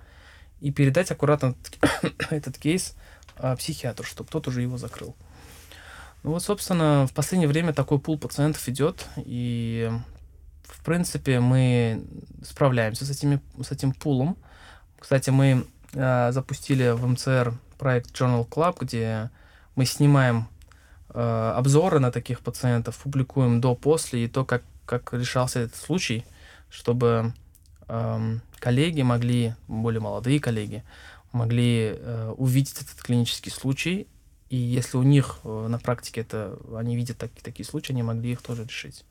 и 0.61 0.71
передать 0.71 1.11
аккуратно 1.11 1.55
этот 2.29 2.57
кейс 2.59 2.95
а, 3.35 3.55
психиатру, 3.55 4.05
чтобы 4.05 4.29
тот 4.29 4.47
уже 4.47 4.61
его 4.61 4.77
закрыл. 4.77 5.15
Ну 6.23 6.31
вот, 6.31 6.43
собственно, 6.43 7.05
в 7.05 7.13
последнее 7.13 7.49
время 7.49 7.73
такой 7.73 7.99
пул 7.99 8.17
пациентов 8.17 8.67
идет, 8.69 9.05
и 9.17 9.91
в 10.63 10.83
принципе 10.85 11.39
мы 11.41 12.05
справляемся 12.43 13.05
с, 13.05 13.09
этими, 13.09 13.41
с 13.61 13.71
этим 13.71 13.91
пулом. 13.91 14.37
Кстати, 14.99 15.31
мы 15.31 15.65
э, 15.93 16.31
запустили 16.31 16.91
в 16.91 17.05
МЦР 17.05 17.53
проект 17.77 18.11
Journal 18.11 18.47
Club, 18.47 18.77
где 18.79 19.31
мы 19.75 19.85
снимаем 19.85 20.47
э, 21.09 21.53
обзоры 21.57 21.99
на 21.99 22.11
таких 22.11 22.39
пациентов, 22.39 22.97
публикуем 22.97 23.59
до-после 23.59 24.23
и 24.23 24.27
то, 24.29 24.45
как, 24.45 24.63
как 24.85 25.11
решался 25.13 25.59
этот 25.59 25.75
случай, 25.75 26.25
чтобы 26.73 27.33
эм, 27.87 28.41
коллеги 28.59 29.03
могли, 29.03 29.53
более 29.67 30.01
молодые 30.01 30.39
коллеги, 30.39 30.83
могли 31.31 31.95
э, 31.95 32.33
увидеть 32.35 32.81
этот 32.81 33.01
клинический 33.01 33.51
случай, 33.51 34.07
и 34.49 34.57
если 34.57 34.97
у 34.97 35.03
них 35.03 35.39
э, 35.43 35.67
на 35.67 35.77
практике 35.77 36.21
это, 36.21 36.57
они 36.75 36.95
видят 36.95 37.19
так, 37.19 37.31
такие 37.43 37.65
случаи, 37.65 37.91
они 37.91 38.01
могли 38.01 38.31
их 38.31 38.41
тоже 38.41 38.63
решить. 38.65 39.05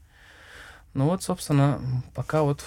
Ну 0.93 1.07
вот, 1.07 1.23
собственно, 1.23 1.81
пока 2.15 2.43
вот 2.43 2.65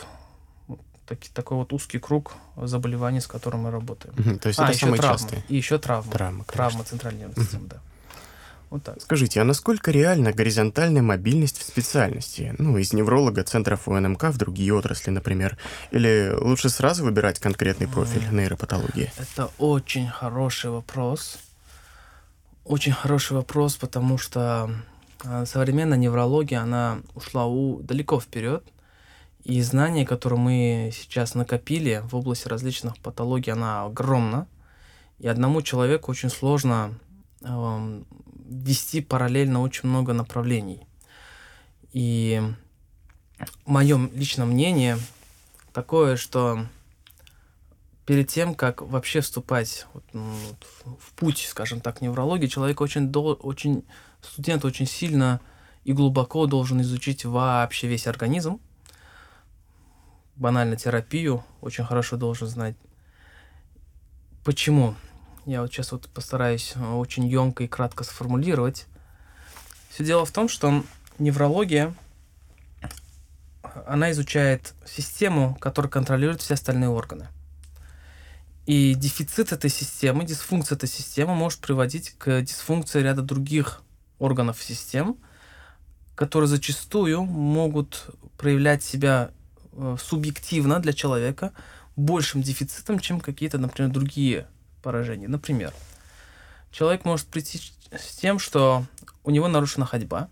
таки, 1.05 1.29
такой 1.33 1.57
вот 1.57 1.73
узкий 1.73 1.99
круг 1.99 2.33
заболеваний, 2.55 3.19
с 3.19 3.27
которым 3.27 3.63
мы 3.63 3.71
работаем. 3.71 4.15
Угу, 4.17 4.39
то 4.39 4.47
есть 4.47 4.59
а, 4.59 4.69
это 4.69 4.77
самые 4.77 4.99
травмы. 4.99 5.19
частые? 5.19 5.43
И 5.49 5.57
еще 5.57 5.77
травмы. 5.77 6.11
Травмы, 6.11 6.43
Травмы 6.45 6.83
центральной 6.85 7.19
нервной 7.19 7.43
системы, 7.43 7.67
да. 7.67 7.81
Вот 8.75 8.83
так. 8.83 9.01
Скажите, 9.01 9.39
а 9.39 9.45
насколько 9.45 9.89
реальна 9.89 10.33
горизонтальная 10.33 11.01
мобильность 11.01 11.57
в 11.57 11.63
специальности? 11.63 12.53
Ну, 12.57 12.77
из 12.77 12.91
невролога 12.91 13.41
центров 13.45 13.87
УНМК 13.87 14.25
в 14.25 14.37
другие 14.37 14.73
отрасли, 14.73 15.11
например. 15.11 15.57
Или 15.91 16.33
лучше 16.37 16.67
сразу 16.67 17.05
выбирать 17.05 17.39
конкретный 17.39 17.87
профиль 17.87 18.27
нейропатологии? 18.31 19.13
Это 19.17 19.49
очень 19.59 20.09
хороший 20.09 20.71
вопрос. 20.71 21.37
Очень 22.65 22.91
хороший 22.91 23.37
вопрос, 23.37 23.77
потому 23.77 24.17
что 24.17 24.69
а, 25.23 25.45
современная 25.45 25.97
неврология, 25.97 26.59
она 26.59 26.97
ушла 27.13 27.45
у, 27.45 27.81
далеко 27.81 28.19
вперед. 28.19 28.65
И 29.45 29.61
знания, 29.61 30.05
которые 30.05 30.37
мы 30.37 30.91
сейчас 30.93 31.33
накопили 31.33 32.01
в 32.03 32.13
области 32.13 32.49
различных 32.49 32.97
патологий, 32.97 33.53
она 33.53 33.85
огромна. 33.85 34.47
И 35.19 35.29
одному 35.29 35.61
человеку 35.61 36.11
очень 36.11 36.29
сложно 36.29 36.91
э, 37.41 38.01
вести 38.47 39.01
параллельно 39.01 39.61
очень 39.61 39.89
много 39.89 40.13
направлений. 40.13 40.87
И 41.91 42.41
мое 43.65 44.09
личное 44.13 44.45
мнение 44.45 44.97
такое, 45.73 46.15
что 46.15 46.65
перед 48.05 48.27
тем, 48.29 48.53
как 48.53 48.81
вообще 48.81 49.21
вступать 49.21 49.87
вот, 49.93 50.03
ну, 50.13 50.33
в 50.99 51.13
путь, 51.13 51.47
скажем 51.49 51.81
так, 51.81 52.01
неврологии, 52.01 52.47
человек 52.47 52.81
очень, 52.81 53.09
дол- 53.09 53.39
очень, 53.41 53.83
студент 54.21 54.63
очень 54.63 54.85
сильно 54.85 55.41
и 55.83 55.93
глубоко 55.93 56.45
должен 56.45 56.81
изучить 56.81 57.25
вообще 57.25 57.87
весь 57.87 58.07
организм, 58.07 58.59
банально 60.35 60.75
терапию 60.75 61.43
очень 61.61 61.83
хорошо 61.83 62.17
должен 62.17 62.47
знать. 62.47 62.75
Почему? 64.43 64.95
Я 65.45 65.61
вот 65.61 65.71
сейчас 65.71 65.91
вот 65.91 66.09
постараюсь 66.09 66.73
э, 66.75 66.93
очень 66.93 67.25
емко 67.27 67.63
и 67.63 67.67
кратко 67.67 68.03
сформулировать. 68.03 68.87
Все 69.89 70.03
дело 70.03 70.25
в 70.25 70.31
том, 70.31 70.49
что 70.49 70.83
неврология, 71.19 71.93
она 73.85 74.11
изучает 74.11 74.73
систему, 74.85 75.55
которая 75.61 75.89
контролирует 75.89 76.41
все 76.41 76.55
остальные 76.55 76.89
органы. 76.89 77.27
И 78.65 78.95
дефицит 78.95 79.51
этой 79.51 79.69
системы, 79.69 80.25
дисфункция 80.25 80.75
этой 80.75 80.89
системы 80.89 81.35
может 81.35 81.59
приводить 81.59 82.15
к 82.17 82.41
дисфункции 82.41 83.01
ряда 83.01 83.21
других 83.21 83.83
органов 84.17 84.61
систем, 84.61 85.17
которые 86.15 86.47
зачастую 86.47 87.23
могут 87.23 88.09
проявлять 88.37 88.83
себя 88.83 89.31
Э, 89.77 89.97
субъективно 89.99 90.79
для 90.79 90.93
человека 90.93 91.51
большим 91.97 92.41
дефицитом, 92.41 92.99
чем 92.99 93.19
какие-то, 93.19 93.57
например, 93.57 93.91
другие 93.91 94.47
поражения. 94.85 95.27
Например, 95.27 95.73
человек 96.71 97.05
может 97.05 97.25
прийти 97.25 97.59
с 97.91 98.15
тем, 98.17 98.37
что 98.37 98.85
у 99.23 99.31
него 99.31 99.47
нарушена 99.47 99.87
ходьба. 99.87 100.29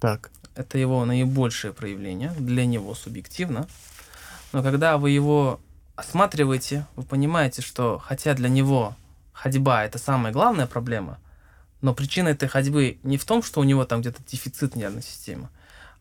Так. 0.00 0.30
Это 0.54 0.78
его 0.78 1.04
наибольшее 1.04 1.74
проявление 1.74 2.32
для 2.38 2.64
него 2.64 2.94
субъективно. 2.94 3.68
Но 4.52 4.62
когда 4.62 4.96
вы 4.96 5.10
его 5.10 5.60
осматриваете, 5.96 6.86
вы 6.96 7.02
понимаете, 7.02 7.60
что 7.60 7.98
хотя 7.98 8.32
для 8.32 8.48
него 8.48 8.96
ходьба 9.32 9.84
это 9.84 9.98
самая 9.98 10.32
главная 10.32 10.66
проблема, 10.66 11.18
но 11.82 11.92
причина 11.92 12.28
этой 12.28 12.48
ходьбы 12.48 12.98
не 13.02 13.18
в 13.18 13.24
том, 13.26 13.42
что 13.42 13.60
у 13.60 13.64
него 13.64 13.84
там 13.84 14.00
где-то 14.00 14.22
дефицит 14.26 14.76
нервной 14.76 15.02
системы, 15.02 15.48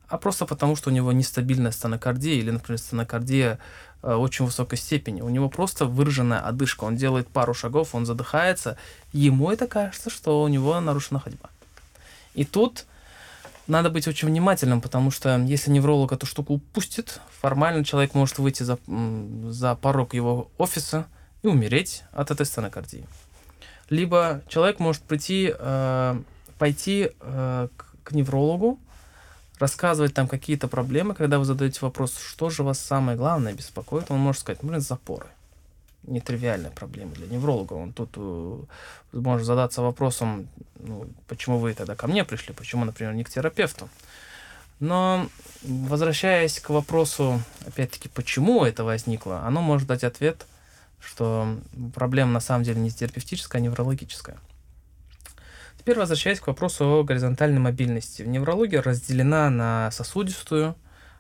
а 0.08 0.17
просто 0.17 0.46
потому, 0.46 0.78
что 0.78 0.89
у 0.89 0.93
него 0.93 1.12
нестабильная 1.12 1.72
стенокардия 1.72 2.36
или, 2.36 2.52
например, 2.52 2.80
стенокардия 2.80 3.60
очень 4.03 4.45
высокой 4.45 4.77
степени. 4.77 5.21
У 5.21 5.29
него 5.29 5.49
просто 5.49 5.85
выраженная 5.85 6.39
одышка. 6.39 6.83
Он 6.83 6.95
делает 6.95 7.27
пару 7.27 7.53
шагов, 7.53 7.95
он 7.95 8.05
задыхается. 8.05 8.77
Ему 9.13 9.51
это 9.51 9.67
кажется, 9.67 10.09
что 10.09 10.43
у 10.43 10.47
него 10.47 10.79
нарушена 10.79 11.19
ходьба. 11.19 11.49
И 12.35 12.45
тут 12.45 12.85
надо 13.67 13.89
быть 13.89 14.07
очень 14.07 14.27
внимательным, 14.27 14.81
потому 14.81 15.09
что 15.09 15.37
если 15.37 15.71
невролог 15.71 16.11
эту 16.11 16.25
штуку 16.25 16.55
упустит, 16.55 17.21
формально 17.39 17.85
человек 17.85 18.13
может 18.13 18.37
выйти 18.39 18.63
за, 18.63 18.77
за 19.49 19.75
порог 19.75 20.13
его 20.13 20.51
офиса 20.57 21.05
и 21.43 21.47
умереть 21.47 22.03
от 22.11 22.31
этой 22.31 22.45
стенокардии. 22.45 23.07
Либо 23.89 24.41
человек 24.47 24.79
может 24.79 25.03
прийти, 25.03 25.53
э, 25.57 26.21
пойти 26.57 27.11
э, 27.19 27.67
к, 27.75 27.85
к 28.03 28.11
неврологу, 28.11 28.79
рассказывать 29.59 30.13
там 30.13 30.27
какие-то 30.27 30.67
проблемы, 30.67 31.13
когда 31.13 31.39
вы 31.39 31.45
задаете 31.45 31.79
вопрос, 31.81 32.17
что 32.17 32.49
же 32.49 32.63
вас 32.63 32.79
самое 32.79 33.17
главное 33.17 33.53
беспокоит, 33.53 34.11
он 34.11 34.19
может 34.19 34.41
сказать, 34.41 34.61
например, 34.61 34.81
запоры. 34.81 35.27
Нетривиальная 36.03 36.71
проблема 36.71 37.13
для 37.13 37.27
невролога. 37.27 37.73
Он 37.73 37.93
тут 37.93 38.09
э, 38.17 38.59
может 39.13 39.47
задаться 39.47 39.81
вопросом, 39.81 40.49
ну, 40.79 41.07
почему 41.27 41.59
вы 41.59 41.73
тогда 41.73 41.95
ко 41.95 42.07
мне 42.07 42.25
пришли, 42.25 42.53
почему, 42.53 42.83
например, 42.83 43.13
не 43.13 43.23
к 43.23 43.29
терапевту. 43.29 43.87
Но 44.79 45.27
возвращаясь 45.61 46.59
к 46.59 46.69
вопросу, 46.69 47.41
опять-таки, 47.65 48.09
почему 48.09 48.65
это 48.65 48.83
возникло, 48.83 49.43
оно 49.45 49.61
может 49.61 49.87
дать 49.87 50.03
ответ, 50.03 50.45
что 50.99 51.57
проблема 51.95 52.31
на 52.31 52.39
самом 52.41 52.65
деле 52.65 52.81
не 52.81 52.91
терапевтическая, 52.91 53.61
а 53.61 53.63
неврологическая. 53.63 54.37
Теперь 55.84 56.00
возвращаясь 56.00 56.39
к 56.39 56.48
вопросу 56.48 56.86
о 56.86 57.04
горизонтальной 57.04 57.60
мобильности. 57.60 58.22
Неврология 58.22 58.82
разделена 58.82 59.50
на 59.50 59.91
сосудистую, 59.91 60.78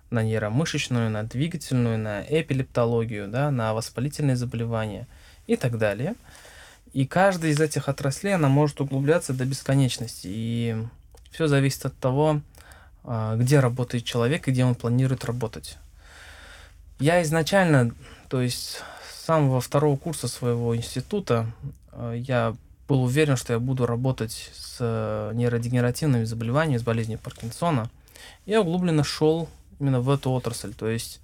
на 0.09 0.23
нейромышечную, 0.23 1.09
на 1.09 1.23
двигательную, 1.23 1.99
на 1.99 2.21
эпилептологию, 2.21 3.27
да, 3.27 3.51
на 3.51 3.73
воспалительные 3.73 4.37
заболевания 4.37 5.05
и 5.47 5.57
так 5.57 5.77
далее. 5.77 6.15
И 6.93 7.05
каждая 7.05 7.51
из 7.51 7.59
этих 7.59 7.89
отраслей, 7.89 8.35
она 8.35 8.47
может 8.47 8.79
углубляться 8.79 9.33
до 9.33 9.43
бесконечности. 9.43 10.27
И 10.31 10.77
все 11.31 11.47
зависит 11.47 11.85
от 11.85 11.97
того, 11.97 12.39
а, 13.03 13.35
где 13.35 13.59
работает 13.59 14.05
человек 14.05 14.47
и 14.47 14.51
где 14.51 14.63
он 14.63 14.75
планирует 14.75 15.25
работать. 15.25 15.77
Я 16.99 17.21
изначально, 17.23 17.93
то 18.29 18.41
есть 18.41 18.79
с 19.11 19.25
самого 19.25 19.59
второго 19.59 19.97
курса 19.97 20.29
своего 20.29 20.73
института, 20.73 21.47
а, 21.91 22.13
я 22.13 22.55
был 22.87 23.03
уверен, 23.03 23.37
что 23.37 23.53
я 23.53 23.59
буду 23.59 23.85
работать 23.85 24.51
с 24.53 24.77
э, 24.79 25.31
нейродегенеративными 25.33 26.25
заболеваниями, 26.25 26.79
с 26.79 26.83
болезнью 26.83 27.19
Паркинсона. 27.19 27.89
Я 28.45 28.61
углубленно 28.61 29.03
шел 29.03 29.49
именно 29.79 30.01
в 30.01 30.09
эту 30.09 30.31
отрасль. 30.31 30.73
То 30.73 30.87
есть, 30.87 31.21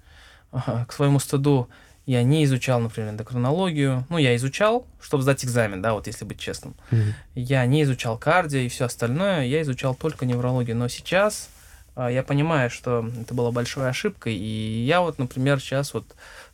к 0.50 0.92
своему 0.92 1.18
стыду, 1.18 1.68
я 2.06 2.22
не 2.22 2.44
изучал, 2.44 2.80
например, 2.80 3.10
эндокринологию. 3.10 4.06
Ну, 4.08 4.18
я 4.18 4.34
изучал, 4.36 4.86
чтобы 5.00 5.22
сдать 5.22 5.44
экзамен, 5.44 5.82
да, 5.82 5.94
вот 5.94 6.06
если 6.06 6.24
быть 6.24 6.40
честным. 6.40 6.74
Mm-hmm. 6.90 7.12
Я 7.34 7.66
не 7.66 7.82
изучал 7.82 8.18
кардио 8.18 8.58
и 8.60 8.68
все 8.68 8.86
остальное, 8.86 9.44
я 9.44 9.62
изучал 9.62 9.94
только 9.94 10.26
неврологию. 10.26 10.76
Но 10.76 10.88
сейчас 10.88 11.50
а, 11.94 12.10
я 12.10 12.22
понимаю, 12.22 12.70
что 12.70 13.08
это 13.20 13.34
была 13.34 13.52
большой 13.52 13.88
ошибкой, 13.88 14.34
и 14.34 14.84
я 14.84 15.02
вот, 15.02 15.18
например, 15.18 15.60
сейчас 15.60 15.94
вот 15.94 16.04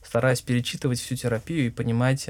стараюсь 0.05 0.43
перечитывать 0.43 1.01
всю 1.01 1.17
терапию 1.17 1.67
и 1.67 1.71
понимать, 1.71 2.29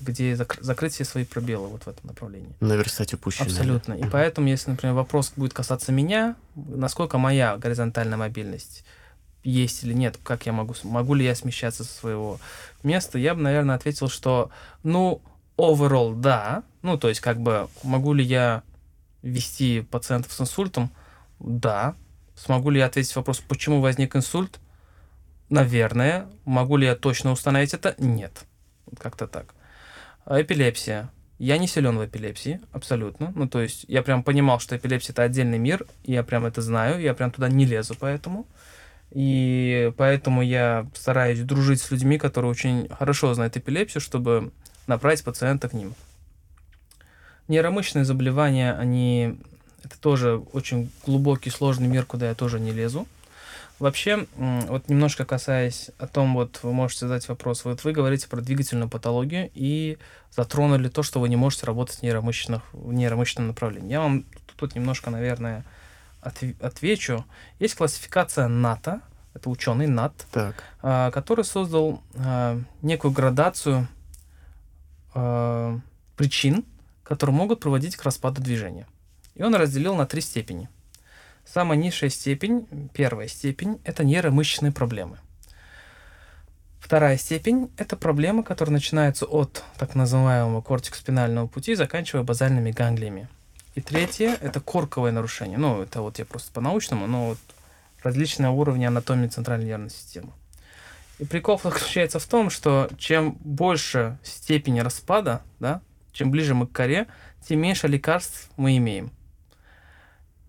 где 0.00 0.32
зак- 0.34 0.60
закрыть 0.60 0.94
все 0.94 1.04
свои 1.04 1.24
пробелы 1.24 1.68
вот 1.68 1.84
в 1.84 1.88
этом 1.88 2.06
направлении. 2.06 2.54
Наверстать 2.60 3.14
упущенное. 3.14 3.48
Абсолютно. 3.48 3.94
И 3.94 4.04
поэтому, 4.08 4.48
если, 4.48 4.70
например, 4.70 4.94
вопрос 4.94 5.32
будет 5.36 5.52
касаться 5.52 5.92
меня, 5.92 6.36
насколько 6.54 7.18
моя 7.18 7.56
горизонтальная 7.56 8.18
мобильность 8.18 8.84
есть 9.42 9.84
или 9.84 9.92
нет, 9.92 10.18
как 10.22 10.46
я 10.46 10.52
могу, 10.52 10.74
могу 10.84 11.14
ли 11.14 11.24
я 11.24 11.34
смещаться 11.34 11.84
со 11.84 11.92
своего 11.92 12.40
места, 12.82 13.18
я 13.18 13.34
бы, 13.34 13.42
наверное, 13.42 13.76
ответил, 13.76 14.08
что, 14.08 14.50
ну, 14.82 15.20
overall, 15.56 16.18
да, 16.18 16.62
ну, 16.82 16.98
то 16.98 17.08
есть, 17.08 17.20
как 17.20 17.38
бы, 17.40 17.68
могу 17.82 18.12
ли 18.12 18.24
я 18.24 18.62
вести 19.22 19.80
пациентов 19.80 20.32
с 20.32 20.40
инсультом? 20.40 20.90
Да. 21.38 21.94
Смогу 22.36 22.70
ли 22.70 22.78
я 22.78 22.86
ответить 22.86 23.14
вопрос, 23.16 23.40
почему 23.40 23.80
возник 23.80 24.16
инсульт? 24.16 24.60
Наверное. 25.48 26.26
Могу 26.44 26.76
ли 26.76 26.86
я 26.86 26.94
точно 26.96 27.32
установить 27.32 27.74
это? 27.74 27.94
Нет. 27.98 28.44
Как-то 28.98 29.26
так. 29.26 29.54
А 30.24 30.40
эпилепсия. 30.40 31.10
Я 31.38 31.58
не 31.58 31.66
силен 31.66 31.98
в 31.98 32.06
эпилепсии, 32.06 32.60
абсолютно. 32.72 33.32
Ну, 33.34 33.48
то 33.48 33.60
есть 33.60 33.84
я 33.88 34.02
прям 34.02 34.22
понимал, 34.22 34.60
что 34.60 34.76
эпилепсия 34.76 35.12
это 35.12 35.22
отдельный 35.22 35.58
мир, 35.58 35.86
я 36.04 36.22
прям 36.22 36.46
это 36.46 36.62
знаю, 36.62 37.00
я 37.00 37.12
прям 37.12 37.30
туда 37.30 37.48
не 37.48 37.66
лезу 37.66 37.94
поэтому. 37.98 38.46
И 39.10 39.92
поэтому 39.96 40.42
я 40.42 40.88
стараюсь 40.94 41.40
дружить 41.40 41.80
с 41.80 41.90
людьми, 41.90 42.18
которые 42.18 42.50
очень 42.50 42.88
хорошо 42.88 43.34
знают 43.34 43.56
эпилепсию, 43.56 44.00
чтобы 44.00 44.52
направить 44.86 45.22
пациента 45.24 45.68
к 45.68 45.72
ним. 45.72 45.94
Нейромышечные 47.48 48.04
заболевания, 48.04 48.72
они 48.72 49.38
это 49.84 50.00
тоже 50.00 50.36
очень 50.52 50.90
глубокий, 51.04 51.50
сложный 51.50 51.88
мир, 51.88 52.06
куда 52.06 52.28
я 52.28 52.34
тоже 52.34 52.58
не 52.58 52.72
лезу. 52.72 53.06
Вообще, 53.80 54.26
вот 54.36 54.88
немножко 54.88 55.24
касаясь 55.24 55.90
о 55.98 56.06
том, 56.06 56.34
вот 56.34 56.60
вы 56.62 56.72
можете 56.72 57.06
задать 57.06 57.28
вопрос, 57.28 57.64
вот 57.64 57.82
вы 57.82 57.92
говорите 57.92 58.28
про 58.28 58.40
двигательную 58.40 58.88
патологию 58.88 59.50
и 59.52 59.98
затронули 60.30 60.88
то, 60.88 61.02
что 61.02 61.20
вы 61.20 61.28
не 61.28 61.36
можете 61.36 61.66
работать 61.66 61.96
в, 61.96 62.02
нейромышечных, 62.02 62.62
в 62.72 62.92
нейромышечном 62.92 63.48
направлении. 63.48 63.90
Я 63.90 64.00
вам 64.00 64.24
тут 64.56 64.74
немножко, 64.76 65.10
наверное, 65.10 65.64
отвечу. 66.20 67.24
Есть 67.58 67.74
классификация 67.74 68.48
НАТА, 68.48 69.00
это 69.34 69.50
ученый 69.50 69.88
НАТ, 69.88 70.26
так. 70.30 70.62
А, 70.80 71.10
который 71.10 71.44
создал 71.44 72.00
а, 72.14 72.60
некую 72.82 73.10
градацию 73.10 73.88
а, 75.14 75.78
причин, 76.16 76.64
которые 77.02 77.34
могут 77.34 77.60
проводить 77.60 77.96
к 77.96 78.04
распаду 78.04 78.40
движения. 78.40 78.86
И 79.34 79.42
он 79.42 79.54
разделил 79.54 79.96
на 79.96 80.06
три 80.06 80.20
степени. 80.20 80.68
Самая 81.44 81.78
низшая 81.78 82.10
степень, 82.10 82.66
первая 82.94 83.28
степень, 83.28 83.80
это 83.84 84.04
нейромышечные 84.04 84.72
проблемы. 84.72 85.18
Вторая 86.80 87.16
степень– 87.16 87.70
это 87.78 87.96
проблемы, 87.96 88.42
которые 88.42 88.74
начинаются 88.74 89.24
от 89.24 89.64
так 89.78 89.94
называемого 89.94 90.60
кортикоспинального 90.60 91.46
пути, 91.46 91.74
заканчивая 91.74 92.24
базальными 92.24 92.72
ганглиями. 92.72 93.28
И 93.74 93.80
третье– 93.80 94.36
это 94.42 94.60
корковое 94.60 95.10
нарушение. 95.10 95.56
Ну, 95.56 95.80
это 95.80 96.02
вот 96.02 96.18
я 96.18 96.26
просто 96.26 96.52
по-научному, 96.52 97.06
но 97.06 97.28
вот 97.28 97.38
различные 98.02 98.50
уровни 98.50 98.84
анатомии 98.84 99.28
центральной 99.28 99.66
нервной 99.66 99.90
системы. 99.90 100.32
И 101.18 101.24
прикол 101.24 101.58
заключается 101.58 102.18
в 102.18 102.26
том, 102.26 102.50
что 102.50 102.90
чем 102.98 103.32
больше 103.40 104.18
степень 104.22 104.82
распада, 104.82 105.40
да, 105.60 105.80
чем 106.12 106.30
ближе 106.30 106.54
мы 106.54 106.66
к 106.66 106.72
коре, 106.72 107.06
тем 107.48 107.60
меньше 107.60 107.88
лекарств 107.88 108.50
мы 108.56 108.76
имеем. 108.76 109.10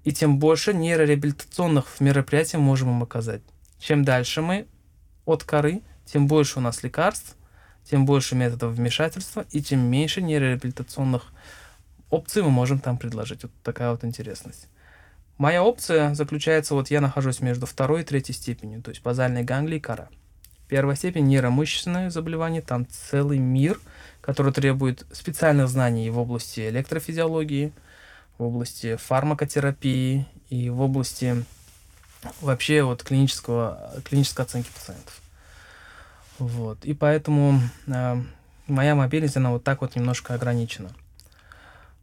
И 0.05 0.13
тем 0.13 0.39
больше 0.39 0.73
нейрореабилитационных 0.73 1.99
мероприятий 1.99 2.57
можем 2.57 2.91
им 2.91 3.03
оказать. 3.03 3.41
Чем 3.79 4.05
дальше 4.05 4.41
мы 4.41 4.67
от 5.25 5.43
коры, 5.43 5.81
тем 6.05 6.27
больше 6.27 6.59
у 6.59 6.61
нас 6.61 6.83
лекарств, 6.83 7.35
тем 7.89 8.05
больше 8.05 8.35
методов 8.35 8.73
вмешательства, 8.73 9.45
и 9.51 9.61
тем 9.61 9.79
меньше 9.79 10.21
нейрореабилитационных 10.21 11.33
опций 12.11 12.43
мы 12.43 12.51
можем 12.51 12.79
там 12.79 12.97
предложить. 12.97 13.43
Вот 13.43 13.51
такая 13.63 13.91
вот 13.91 14.03
интересность. 14.03 14.67
Моя 15.39 15.63
опция 15.63 16.13
заключается, 16.13 16.75
вот 16.75 16.91
я 16.91 17.01
нахожусь 17.01 17.41
между 17.41 17.65
второй 17.65 18.01
и 18.01 18.05
третьей 18.05 18.35
степенью, 18.35 18.81
то 18.81 18.89
есть 18.89 19.01
базальной 19.01 19.43
ганглии 19.43 19.77
и 19.77 19.81
кора. 19.81 20.09
Первая 20.67 20.95
степень 20.95 21.25
нейромышечные 21.25 22.11
заболевания, 22.11 22.61
там 22.61 22.87
целый 22.87 23.39
мир, 23.39 23.79
который 24.21 24.53
требует 24.53 25.05
специальных 25.11 25.67
знаний 25.67 26.09
в 26.09 26.17
области 26.17 26.69
электрофизиологии, 26.69 27.73
в 28.37 28.43
области 28.43 28.95
фармакотерапии 28.95 30.27
и 30.49 30.69
в 30.69 30.81
области 30.81 31.45
вообще 32.41 32.83
вот 32.83 33.03
клинического, 33.03 33.93
клинической 34.03 34.45
оценки 34.45 34.69
пациентов. 34.73 35.21
Вот. 36.39 36.83
И 36.83 36.93
поэтому 36.93 37.61
э, 37.87 38.21
моя 38.67 38.95
мобильность, 38.95 39.37
она 39.37 39.51
вот 39.51 39.63
так 39.63 39.81
вот 39.81 39.95
немножко 39.95 40.33
ограничена. 40.33 40.91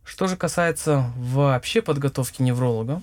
Что 0.05 0.27
же 0.27 0.37
касается 0.37 1.12
вообще 1.16 1.83
подготовки 1.83 2.42
невролога, 2.42 3.03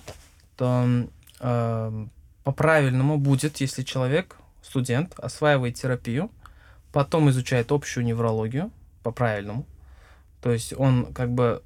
то 0.56 1.06
э, 1.40 2.06
по-правильному 2.44 3.18
будет, 3.18 3.58
если 3.58 3.82
человек, 3.82 4.36
студент, 4.62 5.18
осваивает 5.18 5.76
терапию, 5.76 6.30
потом 6.92 7.30
изучает 7.30 7.72
общую 7.72 8.04
неврологию, 8.04 8.70
по-правильному. 9.02 9.66
То 10.42 10.50
есть 10.50 10.74
он 10.76 11.12
как 11.14 11.30
бы 11.30 11.62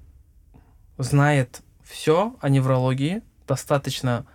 знает 0.98 1.60
все 1.84 2.34
о 2.40 2.48
неврологии 2.48 3.22
достаточно 3.46 4.26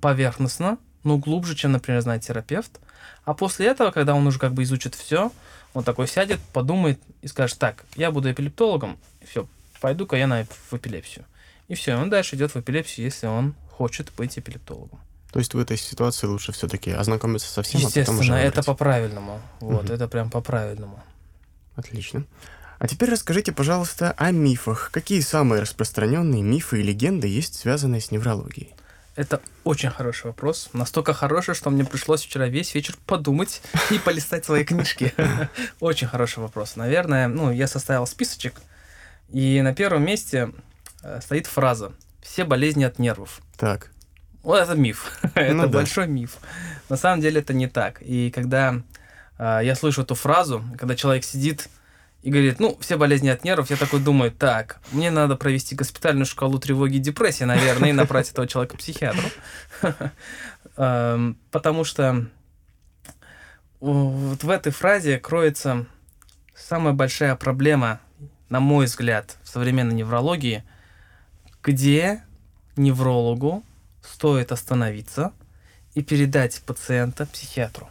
поверхностно, 0.00 0.78
но 1.04 1.18
глубже, 1.18 1.54
чем, 1.54 1.72
например, 1.72 2.00
знает 2.00 2.22
терапевт. 2.22 2.80
А 3.24 3.34
после 3.34 3.66
этого, 3.66 3.90
когда 3.90 4.14
он 4.14 4.26
уже 4.26 4.38
как 4.38 4.52
бы 4.54 4.62
изучит 4.62 4.94
все, 4.94 5.30
он 5.74 5.84
такой 5.84 6.08
сядет, 6.08 6.40
подумает 6.52 7.00
и 7.22 7.28
скажет, 7.28 7.58
так, 7.58 7.84
я 7.94 8.10
буду 8.10 8.30
эпилептологом, 8.30 8.98
все, 9.24 9.46
пойду-ка 9.80 10.16
я 10.16 10.26
на, 10.26 10.44
в 10.44 10.74
эпилепсию. 10.74 11.24
И 11.68 11.74
все, 11.74 11.96
он 11.96 12.10
дальше 12.10 12.36
идет 12.36 12.54
в 12.54 12.60
эпилепсию, 12.60 13.04
если 13.04 13.26
он 13.26 13.54
хочет 13.70 14.10
быть 14.16 14.38
эпилептологом. 14.38 14.98
То 15.32 15.38
есть 15.38 15.52
в 15.52 15.58
этой 15.58 15.76
ситуации 15.76 16.26
лучше 16.26 16.52
все-таки 16.52 16.90
ознакомиться 16.90 17.52
со 17.52 17.62
всем, 17.62 17.82
Естественно, 17.82 18.18
а 18.18 18.22
потом 18.22 18.34
уже 18.34 18.34
это 18.34 18.62
по-правильному. 18.62 19.40
Вот, 19.60 19.84
угу. 19.84 19.92
это 19.92 20.08
прям 20.08 20.30
по-правильному. 20.30 20.98
Отлично. 21.76 22.24
А 22.78 22.86
теперь 22.86 23.10
расскажите, 23.10 23.50
пожалуйста, 23.52 24.14
о 24.16 24.30
мифах. 24.30 24.90
Какие 24.92 25.20
самые 25.20 25.62
распространенные 25.62 26.42
мифы 26.42 26.80
и 26.80 26.82
легенды 26.82 27.26
есть, 27.26 27.56
связанные 27.56 28.00
с 28.00 28.12
неврологией? 28.12 28.72
Это 29.16 29.40
очень 29.64 29.90
хороший 29.90 30.26
вопрос. 30.26 30.70
Настолько 30.72 31.12
хороший, 31.12 31.56
что 31.56 31.70
мне 31.70 31.84
пришлось 31.84 32.22
вчера 32.22 32.46
весь 32.46 32.72
вечер 32.76 32.94
подумать 33.04 33.62
и 33.90 33.98
полистать 33.98 34.44
свои 34.44 34.62
книжки. 34.62 35.12
Очень 35.80 36.06
хороший 36.06 36.38
вопрос. 36.38 36.76
Наверное, 36.76 37.26
ну, 37.26 37.50
я 37.50 37.66
составил 37.66 38.06
списочек, 38.06 38.54
и 39.28 39.60
на 39.60 39.74
первом 39.74 40.04
месте 40.04 40.52
э, 41.02 41.20
стоит 41.20 41.48
фраза 41.48 41.90
«Все 42.22 42.44
болезни 42.44 42.84
от 42.84 43.00
нервов». 43.00 43.40
Так. 43.56 43.90
Вот 44.44 44.60
это 44.60 44.76
миф. 44.76 45.10
это 45.34 45.52
ну, 45.52 45.68
большой 45.68 46.06
да. 46.06 46.12
миф. 46.12 46.36
На 46.88 46.96
самом 46.96 47.20
деле 47.20 47.40
это 47.40 47.52
не 47.52 47.66
так. 47.66 48.00
И 48.02 48.30
когда 48.30 48.82
э, 49.36 49.60
я 49.64 49.74
слышу 49.74 50.02
эту 50.02 50.14
фразу, 50.14 50.62
когда 50.78 50.94
человек 50.94 51.24
сидит 51.24 51.68
и 52.28 52.30
говорит, 52.30 52.60
ну, 52.60 52.76
все 52.80 52.98
болезни 52.98 53.28
от 53.28 53.42
нервов, 53.42 53.70
я 53.70 53.76
такой 53.76 54.00
думаю, 54.00 54.30
так, 54.30 54.80
мне 54.92 55.10
надо 55.10 55.34
провести 55.34 55.74
госпитальную 55.74 56.26
шкалу 56.26 56.58
тревоги 56.58 56.96
и 56.96 56.98
депрессии, 57.00 57.44
наверное, 57.44 57.88
и 57.88 57.92
направить 57.92 58.30
этого 58.30 58.46
человека 58.46 58.76
к 58.76 58.78
психиатру. 58.78 59.30
Эм, 60.76 61.38
потому 61.50 61.84
что 61.84 62.26
вот 63.80 64.44
в 64.44 64.50
этой 64.50 64.72
фразе 64.72 65.18
кроется 65.18 65.86
самая 66.54 66.92
большая 66.92 67.34
проблема 67.34 68.00
на 68.50 68.60
мой 68.60 68.84
взгляд, 68.84 69.38
в 69.42 69.48
современной 69.48 69.94
неврологии, 69.94 70.64
где 71.62 72.22
неврологу 72.76 73.62
стоит 74.02 74.52
остановиться 74.52 75.32
и 75.94 76.02
передать 76.02 76.62
пациента 76.66 77.26
психиатру. 77.26 77.88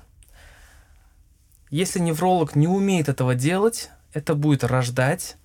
Если 1.69 2.00
невролог 2.00 2.56
не 2.56 2.67
умеет 2.67 3.10
этого 3.10 3.36
делать, 3.36 3.89
это 4.13 4.36
будет 4.36 4.63
рождать 4.63 5.38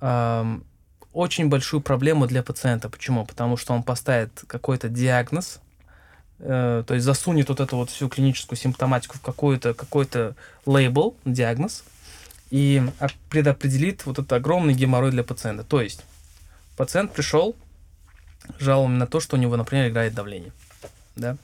эм, 0.00 0.64
очень 1.12 1.48
большую 1.48 1.80
проблему 1.80 2.26
для 2.26 2.42
пациента. 2.42 2.88
Почему? 2.88 3.24
Потому 3.24 3.56
что 3.56 3.72
он 3.72 3.82
поставит 3.82 4.44
какой-то 4.46 4.88
диагноз, 4.88 5.60
э, 6.38 6.84
то 6.86 6.94
есть 6.94 7.04
засунет 7.04 7.48
вот 7.48 7.60
эту 7.60 7.76
вот 7.76 7.90
всю 7.90 8.08
клиническую 8.08 8.58
симптоматику 8.58 9.18
в 9.18 9.20
какой-то 9.20 9.74
какой-то 9.74 10.34
лейбл, 10.66 11.16
диагноз, 11.24 11.84
и 12.50 12.82
предопределит 13.28 14.06
вот 14.06 14.18
этот 14.18 14.32
огромный 14.32 14.74
геморрой 14.74 15.10
для 15.10 15.24
пациента. 15.24 15.64
То 15.64 15.80
есть 15.80 16.04
пациент 16.76 17.12
пришел, 17.12 17.56
жалобами 18.58 18.96
на 18.96 19.06
то, 19.06 19.20
что 19.20 19.36
у 19.36 19.38
него, 19.38 19.56
например, 19.56 19.88
играет 19.88 20.14
давление. 20.14 20.52
Да? 21.16 21.36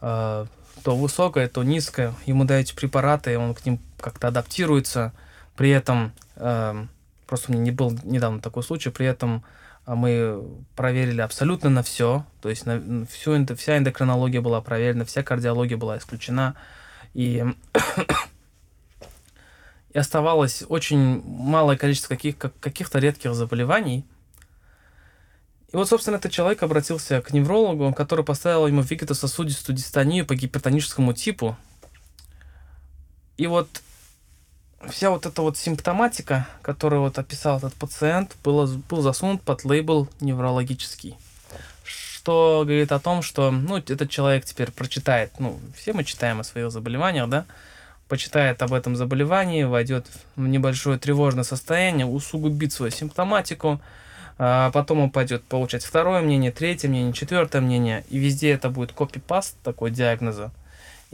А, 0.00 0.46
то 0.82 0.96
высокое, 0.96 1.48
то 1.48 1.62
низкое. 1.62 2.14
Ему 2.26 2.44
даете 2.44 2.74
препараты, 2.74 3.38
он 3.38 3.54
к 3.54 3.64
ним 3.64 3.78
как-то 4.00 4.28
адаптируется. 4.28 5.12
При 5.56 5.70
этом, 5.70 6.12
э, 6.36 6.86
просто 7.26 7.50
у 7.50 7.54
меня 7.54 7.64
не 7.64 7.70
был 7.70 7.96
недавно 8.02 8.40
такой 8.40 8.62
случай, 8.62 8.90
при 8.90 9.06
этом 9.06 9.44
а, 9.86 9.94
мы 9.94 10.42
проверили 10.76 11.20
абсолютно 11.20 11.70
на 11.70 11.82
все. 11.82 12.24
То 12.40 12.48
есть 12.48 12.66
на, 12.66 13.06
всю, 13.06 13.46
вся 13.56 13.78
эндокринология 13.78 14.40
была 14.40 14.60
проверена, 14.60 15.04
вся 15.04 15.22
кардиология 15.22 15.76
была 15.76 15.98
исключена. 15.98 16.54
И 17.12 17.44
и 19.94 19.98
оставалось 19.98 20.64
очень 20.68 21.22
малое 21.22 21.76
количество 21.76 22.14
каких- 22.14 22.36
каких-то 22.36 22.98
редких 22.98 23.34
заболеваний. 23.34 24.04
И 25.72 25.76
вот, 25.76 25.88
собственно, 25.88 26.16
этот 26.16 26.32
человек 26.32 26.62
обратился 26.62 27.20
к 27.20 27.32
неврологу, 27.32 27.92
который 27.94 28.24
поставил 28.24 28.66
ему 28.66 28.82
вегетососудистую 28.82 29.76
дистонию 29.76 30.26
по 30.26 30.34
гипертоническому 30.34 31.12
типу. 31.12 31.56
И 33.36 33.46
вот 33.46 33.68
вся 34.90 35.10
вот 35.10 35.26
эта 35.26 35.42
вот 35.42 35.56
симптоматика, 35.56 36.46
которую 36.62 37.02
вот 37.02 37.18
описал 37.18 37.58
этот 37.58 37.74
пациент, 37.74 38.36
была, 38.42 38.66
был 38.88 39.02
засунут 39.02 39.42
под 39.42 39.64
лейбл 39.64 40.08
неврологический. 40.20 41.16
Что 41.84 42.62
говорит 42.64 42.92
о 42.92 43.00
том, 43.00 43.22
что, 43.22 43.50
ну, 43.50 43.76
этот 43.76 44.08
человек 44.08 44.44
теперь 44.44 44.70
прочитает, 44.70 45.32
ну, 45.38 45.58
все 45.76 45.92
мы 45.92 46.04
читаем 46.04 46.40
о 46.40 46.44
своих 46.44 46.70
заболеваниях, 46.70 47.28
да, 47.28 47.44
почитает 48.08 48.62
об 48.62 48.72
этом 48.72 48.96
заболевании, 48.96 49.64
войдет 49.64 50.06
в 50.36 50.46
небольшое 50.46 50.98
тревожное 50.98 51.44
состояние, 51.44 52.06
усугубит 52.06 52.72
свою 52.72 52.92
симптоматику, 52.92 53.80
а 54.38 54.70
потом 54.72 55.00
он 55.00 55.10
пойдет 55.10 55.44
получать 55.44 55.84
второе 55.84 56.20
мнение, 56.20 56.50
третье 56.50 56.88
мнение, 56.88 57.12
четвертое 57.12 57.60
мнение, 57.60 58.04
и 58.08 58.18
везде 58.18 58.52
это 58.52 58.68
будет 58.68 58.92
копипаст 58.92 59.56
такой 59.62 59.90
диагноза. 59.90 60.50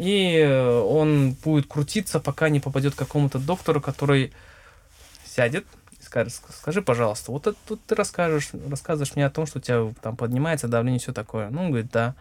И 0.01 0.35
э, 0.39 0.81
он 0.81 1.33
будет 1.33 1.67
крутиться, 1.67 2.21
пока 2.21 2.49
не 2.49 2.59
попадет 2.59 2.95
к 2.95 2.99
какому-то 2.99 3.39
доктору, 3.39 3.83
который 3.83 4.33
сядет 5.27 5.67
и 5.93 6.03
скажет, 6.03 6.33
скажи, 6.59 6.81
пожалуйста, 6.81 7.31
вот 7.33 7.55
тут 7.67 7.85
ты 7.85 7.95
расскажешь, 7.95 8.49
рассказываешь 8.71 9.15
мне 9.15 9.27
о 9.27 9.31
том, 9.31 9.45
что 9.45 9.59
у 9.59 9.61
тебя 9.61 9.93
там 10.01 10.17
поднимается 10.17 10.69
давление 10.69 10.97
и 10.97 11.03
все 11.03 11.13
такое. 11.13 11.51
Ну, 11.51 11.65
он 11.65 11.69
говорит, 11.69 11.91
да. 11.91 12.15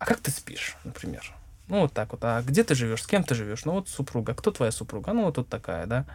а 0.00 0.06
как 0.06 0.18
ты 0.18 0.32
спишь, 0.32 0.76
например? 0.82 1.32
Ну, 1.68 1.82
вот 1.82 1.92
так 1.92 2.10
вот. 2.10 2.24
А 2.24 2.42
где 2.42 2.64
ты 2.64 2.74
живешь? 2.74 3.04
С 3.04 3.06
кем 3.06 3.22
ты 3.22 3.36
живешь? 3.36 3.64
Ну, 3.64 3.74
вот 3.74 3.88
супруга. 3.88 4.34
Кто 4.34 4.50
твоя 4.50 4.72
супруга? 4.72 5.12
Ну, 5.12 5.26
вот 5.26 5.36
тут 5.36 5.48
такая, 5.48 5.86
да. 5.86 6.06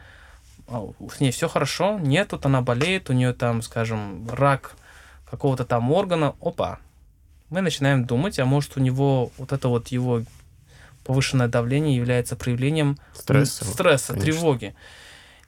А, 0.68 0.86
с 1.16 1.22
ней 1.22 1.32
все 1.32 1.48
хорошо. 1.48 1.98
Нет, 1.98 2.28
тут 2.28 2.46
она 2.46 2.62
болеет, 2.62 3.10
у 3.10 3.14
нее 3.14 3.32
там, 3.32 3.62
скажем, 3.62 4.30
рак 4.30 4.74
какого-то 5.32 5.64
там 5.64 5.94
органа. 5.94 6.36
Опа. 6.42 6.80
Мы 7.50 7.62
начинаем 7.62 8.04
думать, 8.04 8.38
а 8.38 8.44
может 8.44 8.76
у 8.76 8.82
него 8.82 9.32
вот 9.38 9.54
это 9.54 9.70
вот 9.70 9.88
его 9.88 10.24
повышенное 11.10 11.48
давление 11.48 11.96
является 11.96 12.36
проявлением 12.36 13.00
стресса, 13.16 13.66
стресса 13.66 14.14
тревоги. 14.14 14.76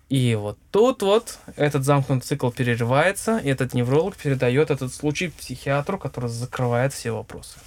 И 0.10 0.34
вот 0.34 0.58
тут 0.72 1.04
вот 1.04 1.38
этот 1.56 1.84
замкнутый 1.84 2.28
цикл 2.28 2.50
перерывается, 2.50 3.38
и 3.38 3.50
этот 3.50 3.76
невролог 3.76 4.16
передает 4.16 4.72
этот 4.72 4.92
случай 4.92 5.28
психиатру, 5.28 6.00
который 6.00 6.32
закрывает 6.32 6.94
все 6.94 7.12
вопросы. 7.12 7.60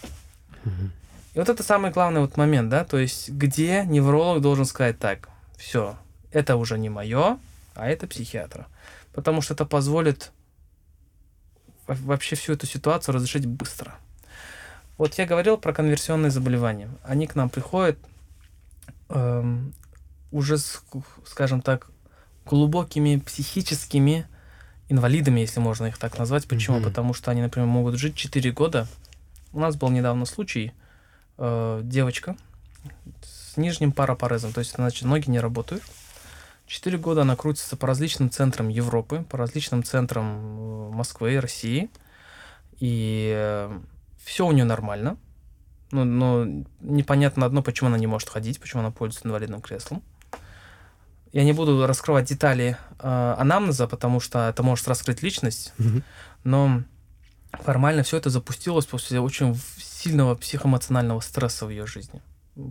Угу. 0.65 0.91
И 1.35 1.39
вот 1.39 1.49
это 1.49 1.63
самый 1.63 1.93
главный 1.93 2.21
вот 2.21 2.37
момент, 2.37 2.69
да, 2.69 2.85
то 2.85 2.99
есть 2.99 3.29
где 3.29 3.85
невролог 3.85 4.41
должен 4.41 4.65
сказать 4.65 4.99
так, 4.99 5.29
все, 5.57 5.97
это 6.33 6.57
уже 6.57 6.79
не 6.79 6.89
мое, 6.89 7.39
а 7.77 7.89
это 7.89 8.09
психиатра. 8.09 8.67
Потому 9.13 9.41
что 9.41 9.55
это 9.55 9.67
позволит 9.67 10.33
вообще 11.87 12.35
всю 12.35 12.55
эту 12.55 12.67
ситуацию 12.67 13.15
разрешить 13.15 13.47
быстро. 13.47 13.95
Вот 14.97 15.15
я 15.15 15.27
говорил 15.27 15.59
про 15.59 15.73
конверсионные 15.73 16.31
заболевания. 16.31 16.89
Они 17.03 17.27
к 17.27 17.35
нам 17.35 17.51
приходят 17.51 17.99
эм, 19.09 19.75
уже, 20.31 20.59
с, 20.59 20.83
скажем 21.27 21.63
так, 21.63 21.89
глубокими 22.47 23.17
психическими 23.17 24.27
инвалидами, 24.89 25.41
если 25.41 25.61
можно 25.61 25.87
их 25.87 25.99
так 25.99 26.19
назвать. 26.19 26.47
Почему? 26.47 26.79
Mm-hmm. 26.79 26.85
Потому 26.85 27.15
что 27.15 27.31
они, 27.31 27.43
например, 27.43 27.67
могут 27.67 27.97
жить 27.97 28.15
4 28.15 28.53
года. 28.53 28.87
У 29.53 29.61
нас 29.61 29.77
был 29.77 29.89
недавно 29.91 30.27
случай, 30.27 30.73
э, 31.39 31.81
девочка 31.83 32.37
с 33.23 33.57
нижним 33.57 33.93
парапарезом, 33.93 34.53
то 34.53 34.59
есть, 34.59 34.75
значит, 34.75 35.05
ноги 35.05 35.31
не 35.31 35.41
работают. 35.41 35.83
Четыре 36.67 36.99
года 36.99 37.23
она 37.23 37.37
крутится 37.37 37.77
по 37.77 37.87
различным 37.87 38.31
центрам 38.31 38.69
Европы, 38.69 39.25
по 39.29 39.37
различным 39.37 39.85
центрам 39.85 40.27
э, 40.27 40.91
Москвы 40.95 41.39
России. 41.39 41.91
И 42.81 43.33
э, 43.37 43.81
все 44.25 44.47
у 44.47 44.53
нее 44.53 44.65
нормально. 44.65 45.17
Но, 45.91 46.05
но 46.05 46.47
непонятно 46.81 47.47
одно, 47.47 47.63
почему 47.63 47.89
она 47.89 47.99
не 47.99 48.07
может 48.07 48.29
ходить, 48.29 48.61
почему 48.61 48.81
она 48.81 48.91
пользуется 48.91 49.29
инвалидным 49.29 49.61
креслом. 49.61 50.03
Я 51.33 51.45
не 51.45 51.53
буду 51.53 51.87
раскрывать 51.87 52.27
детали 52.27 52.77
э, 52.99 53.35
анамнеза, 53.39 53.87
потому 53.87 54.21
что 54.21 54.49
это 54.49 54.63
может 54.63 54.87
раскрыть 54.89 55.23
личность, 55.23 55.73
mm-hmm. 55.79 56.03
но 56.45 56.83
формально 57.53 58.03
все 58.03 58.17
это 58.17 58.31
запустилось 58.31 58.87
после 58.87 59.21
очень 59.21 59.59
сильного 59.79 60.35
психоэмоционального 60.37 61.21
стресса 61.21 61.67
в 61.67 61.71
ее 61.71 61.87
жизни. 61.87 62.23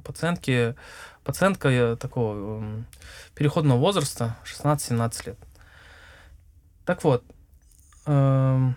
Пациентки, 0.06 0.76
пациентка 1.26 1.70
э, 1.70 1.96
такого 1.98 2.62
э, 2.64 2.82
переходного 3.36 3.80
возраста, 3.80 4.38
16-17 4.46 5.28
лет. 5.28 5.40
Так 6.86 7.04
вот, 7.04 7.24
э, 8.06 8.72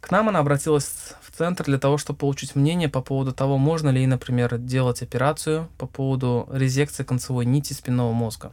к 0.00 0.10
нам 0.10 0.28
она 0.28 0.40
обратилась 0.40 1.14
центр 1.36 1.64
для 1.64 1.78
того, 1.78 1.98
чтобы 1.98 2.18
получить 2.18 2.54
мнение 2.56 2.88
по 2.88 3.02
поводу 3.02 3.32
того, 3.32 3.58
можно 3.58 3.90
ли 3.90 4.06
например, 4.06 4.58
делать 4.58 5.02
операцию 5.02 5.68
по 5.78 5.86
поводу 5.86 6.48
резекции 6.52 7.04
концевой 7.04 7.44
нити 7.44 7.72
спинного 7.72 8.12
мозга. 8.12 8.52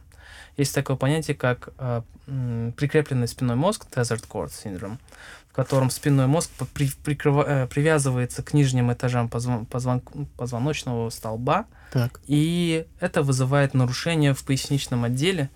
Есть 0.56 0.74
такое 0.74 0.96
понятие, 0.96 1.34
как 1.34 1.70
э, 1.78 2.02
прикрепленный 2.76 3.26
спинной 3.26 3.56
мозг, 3.56 3.86
tethered 3.90 4.24
cord 4.28 4.50
syndrome, 4.50 4.98
в 5.50 5.54
котором 5.54 5.90
спинной 5.90 6.26
мозг 6.26 6.50
при, 6.72 6.90
прикрыва, 7.04 7.44
э, 7.46 7.66
привязывается 7.66 8.42
к 8.42 8.54
нижним 8.54 8.92
этажам 8.92 9.28
позвон, 9.28 9.66
позвон, 9.66 10.00
позвоночного 10.36 11.10
столба, 11.10 11.66
так. 11.92 12.20
и 12.26 12.86
это 13.00 13.22
вызывает 13.22 13.74
нарушение 13.74 14.34
в 14.34 14.44
поясничном 14.44 15.04
отделе 15.04 15.50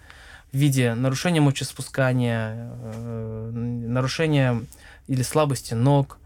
в 0.53 0.57
виде 0.57 0.95
нарушения 0.95 1.41
мочеспускания, 1.41 2.71
э, 2.83 3.51
нарушения 3.53 4.63
или 5.07 5.23
слабости 5.23 5.75
ног, 5.75 6.19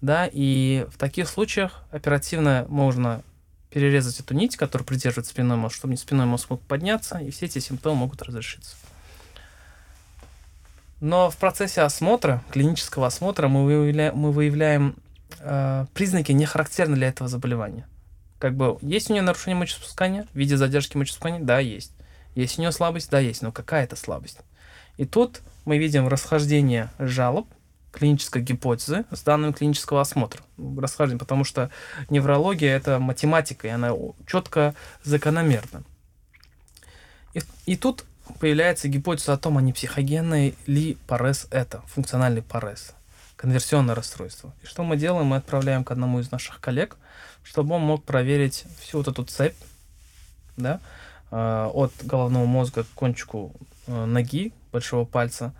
да, 0.00 0.28
и 0.30 0.86
в 0.90 0.98
таких 0.98 1.28
случаях 1.28 1.84
оперативно 1.90 2.66
можно 2.68 3.22
перерезать 3.70 4.18
эту 4.18 4.34
нить, 4.34 4.56
которая 4.56 4.84
придерживает 4.84 5.26
спинной 5.26 5.56
мозг, 5.56 5.76
чтобы 5.76 5.96
спинной 5.96 6.26
мозг 6.26 6.50
мог 6.50 6.60
подняться, 6.62 7.18
и 7.18 7.30
все 7.30 7.46
эти 7.46 7.58
симптомы 7.58 8.00
могут 8.00 8.22
разрешиться. 8.22 8.76
Но 11.00 11.30
в 11.30 11.36
процессе 11.36 11.82
осмотра, 11.82 12.42
клинического 12.50 13.06
осмотра, 13.06 13.48
мы 13.48 13.64
выявляем, 13.64 14.16
мы 14.16 14.32
выявляем 14.32 14.96
э, 15.38 15.86
признаки, 15.94 16.32
не 16.32 16.44
характерны 16.44 16.96
для 16.96 17.08
этого 17.08 17.28
заболевания. 17.28 17.86
Как 18.38 18.54
бы 18.54 18.78
есть 18.82 19.08
у 19.08 19.12
нее 19.12 19.22
нарушение 19.22 19.56
мочеспускания 19.56 20.26
в 20.32 20.36
виде 20.36 20.56
задержки 20.56 20.96
мочеспускания? 20.96 21.40
Да, 21.40 21.58
есть. 21.58 21.92
Есть 22.34 22.58
у 22.58 22.62
нее 22.62 22.72
слабость? 22.72 23.10
Да, 23.10 23.18
есть. 23.18 23.40
Но 23.40 23.52
какая 23.52 23.84
это 23.84 23.96
слабость? 23.96 24.38
И 24.98 25.06
тут 25.06 25.40
мы 25.64 25.78
видим 25.78 26.08
расхождение 26.08 26.90
жалоб 26.98 27.48
клинической 27.92 28.42
гипотезы 28.42 29.04
с 29.10 29.22
данными 29.22 29.52
клинического 29.52 30.00
осмотра. 30.00 30.42
Расхождение, 30.78 31.18
потому 31.18 31.44
что 31.44 31.70
неврология 32.08 32.76
это 32.76 32.98
математика, 32.98 33.66
и 33.68 33.70
она 33.70 33.92
четко 34.26 34.74
закономерна. 35.02 35.82
И, 37.34 37.40
и 37.66 37.76
тут 37.76 38.04
появляется 38.38 38.88
гипотеза 38.88 39.32
о 39.32 39.38
том, 39.38 39.58
а 39.58 39.62
не 39.62 39.72
психогенный 39.72 40.54
ли 40.66 40.96
парез 41.06 41.46
это, 41.50 41.82
функциональный 41.86 42.42
парез, 42.42 42.94
конверсионное 43.36 43.94
расстройство. 43.94 44.52
И 44.62 44.66
что 44.66 44.82
мы 44.82 44.96
делаем? 44.96 45.26
Мы 45.26 45.36
отправляем 45.36 45.84
к 45.84 45.90
одному 45.90 46.20
из 46.20 46.30
наших 46.30 46.60
коллег, 46.60 46.96
чтобы 47.42 47.74
он 47.74 47.82
мог 47.82 48.04
проверить 48.04 48.64
всю 48.80 48.98
вот 48.98 49.08
эту 49.08 49.24
цепь, 49.24 49.56
да, 50.56 50.80
э, 51.30 51.70
от 51.72 51.92
головного 52.02 52.46
мозга 52.46 52.84
к 52.84 52.88
кончику 52.94 53.52
э, 53.86 54.04
ноги, 54.04 54.52
большого 54.72 55.04
пальца. 55.04 55.52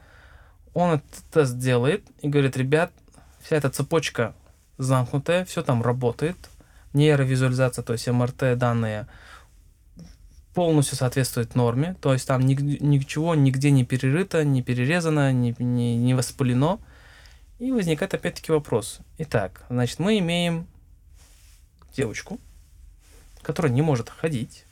Он 0.75 0.95
этот 0.95 1.25
тест 1.33 1.59
делает 1.59 2.05
и 2.21 2.29
говорит, 2.29 2.57
ребят, 2.57 2.93
вся 3.43 3.57
эта 3.57 3.71
цепочка 3.71 4.35
замкнутая, 4.79 5.45
все 5.45 5.63
там 5.63 5.83
работает, 5.83 6.37
нейровизуализация, 6.93 7.83
то 7.83 7.93
есть 7.93 8.09
МРТ 8.09 8.57
данные 8.57 9.07
полностью 10.55 10.97
соответствует 10.97 11.55
норме, 11.55 11.97
то 12.01 12.13
есть 12.13 12.27
там 12.27 12.41
ни, 12.43 12.55
ничего 12.55 13.35
нигде 13.35 13.71
не 13.71 13.85
перерыто, 13.85 14.45
не 14.45 14.63
перерезано, 14.63 15.33
не, 15.33 15.55
не, 15.59 15.97
не 15.97 16.15
воспалено. 16.15 16.81
И 17.59 17.71
возникает 17.73 18.15
опять-таки 18.15 18.53
вопрос. 18.53 19.01
Итак, 19.19 19.65
значит, 19.69 19.99
мы 19.99 20.19
имеем 20.19 20.67
девочку, 21.95 22.41
которая 23.43 23.71
не 23.73 23.83
может 23.83 24.09
ходить, 24.09 24.65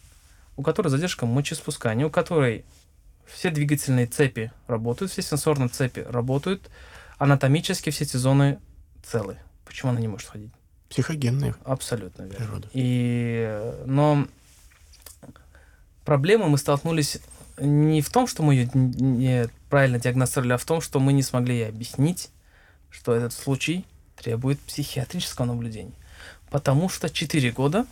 у 0.56 0.62
которой 0.62 0.88
задержка 0.88 1.26
мочеспускания, 1.26 2.06
у 2.06 2.10
которой 2.10 2.64
все 3.32 3.50
двигательные 3.50 4.06
цепи 4.06 4.52
работают, 4.66 5.12
все 5.12 5.22
сенсорные 5.22 5.68
цепи 5.68 6.00
работают, 6.00 6.70
анатомически 7.18 7.90
все 7.90 8.04
эти 8.04 8.16
зоны 8.16 8.58
целы. 9.02 9.38
Почему 9.64 9.90
она 9.90 10.00
не 10.00 10.08
может 10.08 10.28
ходить? 10.28 10.52
Психогенные. 10.88 11.54
Абсолютно 11.64 12.22
верно. 12.22 12.36
Природа. 12.38 12.68
И, 12.72 13.74
но 13.84 14.26
проблемы 16.04 16.48
мы 16.48 16.58
столкнулись 16.58 17.18
не 17.58 18.00
в 18.00 18.10
том, 18.10 18.26
что 18.26 18.42
мы 18.42 18.54
ее 18.54 18.70
неправильно 18.74 19.98
диагностировали, 19.98 20.52
а 20.52 20.58
в 20.58 20.64
том, 20.64 20.80
что 20.80 21.00
мы 21.00 21.12
не 21.12 21.22
смогли 21.22 21.56
ей 21.56 21.68
объяснить, 21.68 22.30
что 22.90 23.14
этот 23.14 23.32
случай 23.32 23.84
требует 24.16 24.58
психиатрического 24.60 25.46
наблюдения. 25.46 25.92
Потому 26.50 26.88
что 26.88 27.10
4 27.10 27.50
года 27.52 27.86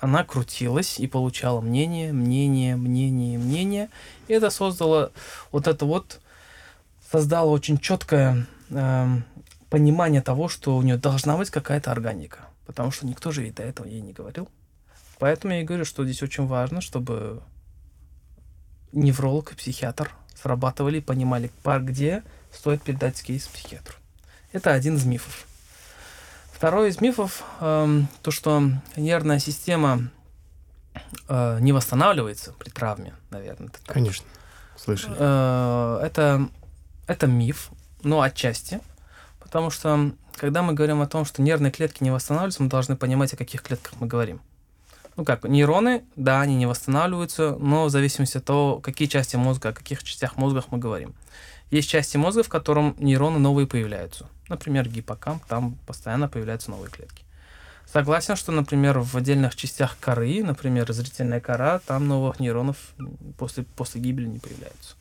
она 0.00 0.24
крутилась 0.24 0.98
и 0.98 1.06
получала 1.06 1.60
мнение, 1.60 2.12
мнение, 2.12 2.76
мнение, 2.76 3.38
мнение. 3.38 3.88
И 4.28 4.32
это 4.32 4.50
создало 4.50 5.12
вот 5.50 5.66
это 5.66 5.84
вот, 5.84 6.20
создало 7.10 7.50
очень 7.50 7.78
четкое 7.78 8.46
э, 8.70 9.06
понимание 9.70 10.22
того, 10.22 10.48
что 10.48 10.76
у 10.76 10.82
нее 10.82 10.96
должна 10.96 11.36
быть 11.36 11.50
какая-то 11.50 11.90
органика. 11.90 12.40
Потому 12.66 12.90
что 12.90 13.06
никто 13.06 13.32
же 13.32 13.42
ведь 13.42 13.56
до 13.56 13.64
этого 13.64 13.86
ей 13.86 14.00
не 14.00 14.12
говорил. 14.12 14.48
Поэтому 15.18 15.54
я 15.54 15.62
и 15.62 15.64
говорю, 15.64 15.84
что 15.84 16.04
здесь 16.04 16.22
очень 16.22 16.46
важно, 16.46 16.80
чтобы 16.80 17.42
невролог 18.92 19.52
и 19.52 19.56
психиатр 19.56 20.12
срабатывали, 20.40 21.00
понимали, 21.00 21.50
по 21.64 21.78
где 21.80 22.22
стоит 22.52 22.82
передать 22.82 23.20
кейс 23.20 23.48
психиатру. 23.48 23.96
Это 24.52 24.72
один 24.72 24.94
из 24.94 25.04
мифов. 25.04 25.47
Второй 26.58 26.88
из 26.88 27.00
мифов 27.00 27.44
э, 27.60 28.02
то, 28.20 28.30
что 28.32 28.64
нервная 28.96 29.38
система 29.38 30.10
э, 31.28 31.58
не 31.60 31.72
восстанавливается 31.72 32.52
при 32.58 32.70
травме, 32.70 33.14
наверное. 33.30 33.68
Это 33.68 33.78
Конечно, 33.86 34.26
слышали. 34.76 35.14
Э, 35.16 36.00
это, 36.02 36.48
это 37.06 37.28
миф, 37.28 37.70
но 38.02 38.22
отчасти, 38.22 38.80
потому 39.38 39.70
что 39.70 40.10
когда 40.34 40.62
мы 40.62 40.72
говорим 40.72 41.00
о 41.00 41.06
том, 41.06 41.24
что 41.24 41.42
нервные 41.42 41.70
клетки 41.70 42.02
не 42.02 42.10
восстанавливаются, 42.10 42.64
мы 42.64 42.68
должны 42.68 42.96
понимать, 42.96 43.32
о 43.32 43.36
каких 43.36 43.62
клетках 43.62 43.92
мы 44.00 44.08
говорим 44.08 44.40
ну 45.18 45.24
как, 45.24 45.44
нейроны, 45.44 46.04
да, 46.14 46.40
они 46.40 46.54
не 46.54 46.66
восстанавливаются, 46.66 47.56
но 47.58 47.86
в 47.86 47.90
зависимости 47.90 48.36
от 48.36 48.44
того, 48.44 48.78
какие 48.78 49.08
части 49.08 49.34
мозга, 49.34 49.70
о 49.70 49.72
каких 49.72 50.04
частях 50.04 50.36
мозга 50.36 50.64
мы 50.70 50.78
говорим. 50.78 51.12
Есть 51.72 51.88
части 51.88 52.16
мозга, 52.16 52.44
в 52.44 52.48
котором 52.48 52.94
нейроны 52.98 53.40
новые 53.40 53.66
появляются. 53.66 54.28
Например, 54.48 54.88
гиппокамп, 54.88 55.44
там 55.46 55.76
постоянно 55.86 56.28
появляются 56.28 56.70
новые 56.70 56.90
клетки. 56.90 57.24
Согласен, 57.90 58.36
что, 58.36 58.52
например, 58.52 58.98
в 58.98 59.16
отдельных 59.16 59.56
частях 59.56 59.96
коры, 59.98 60.42
например, 60.42 60.92
зрительная 60.92 61.40
кора, 61.40 61.78
там 61.78 62.06
новых 62.06 62.38
нейронов 62.38 62.76
после, 63.38 63.64
после 63.64 64.00
гибели 64.00 64.26
не 64.26 64.38
появляются. 64.38 64.96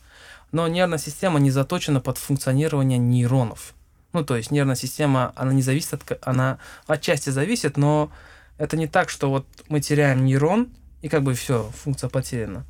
Но 0.54 0.68
нервная 0.68 0.98
система 0.98 1.40
не 1.40 1.52
заточена 1.52 2.00
под 2.00 2.18
функционирование 2.18 2.98
нейронов. 2.98 3.74
Ну, 4.14 4.24
то 4.24 4.38
есть 4.38 4.52
нервная 4.52 4.76
система, 4.76 5.34
она 5.36 5.52
не 5.52 5.62
зависит 5.62 5.94
от... 5.94 6.20
Она 6.22 6.60
отчасти 6.88 7.30
зависит, 7.30 7.76
но 7.76 8.10
это 8.58 8.78
не 8.78 8.88
так, 8.88 9.10
что 9.10 9.30
вот 9.30 9.46
мы 9.68 9.82
теряем 9.82 10.24
нейрон, 10.24 10.70
и 11.02 11.10
как 11.10 11.24
бы 11.24 11.34
все, 11.34 11.70
функция 11.84 12.10
потеряна. 12.10 12.66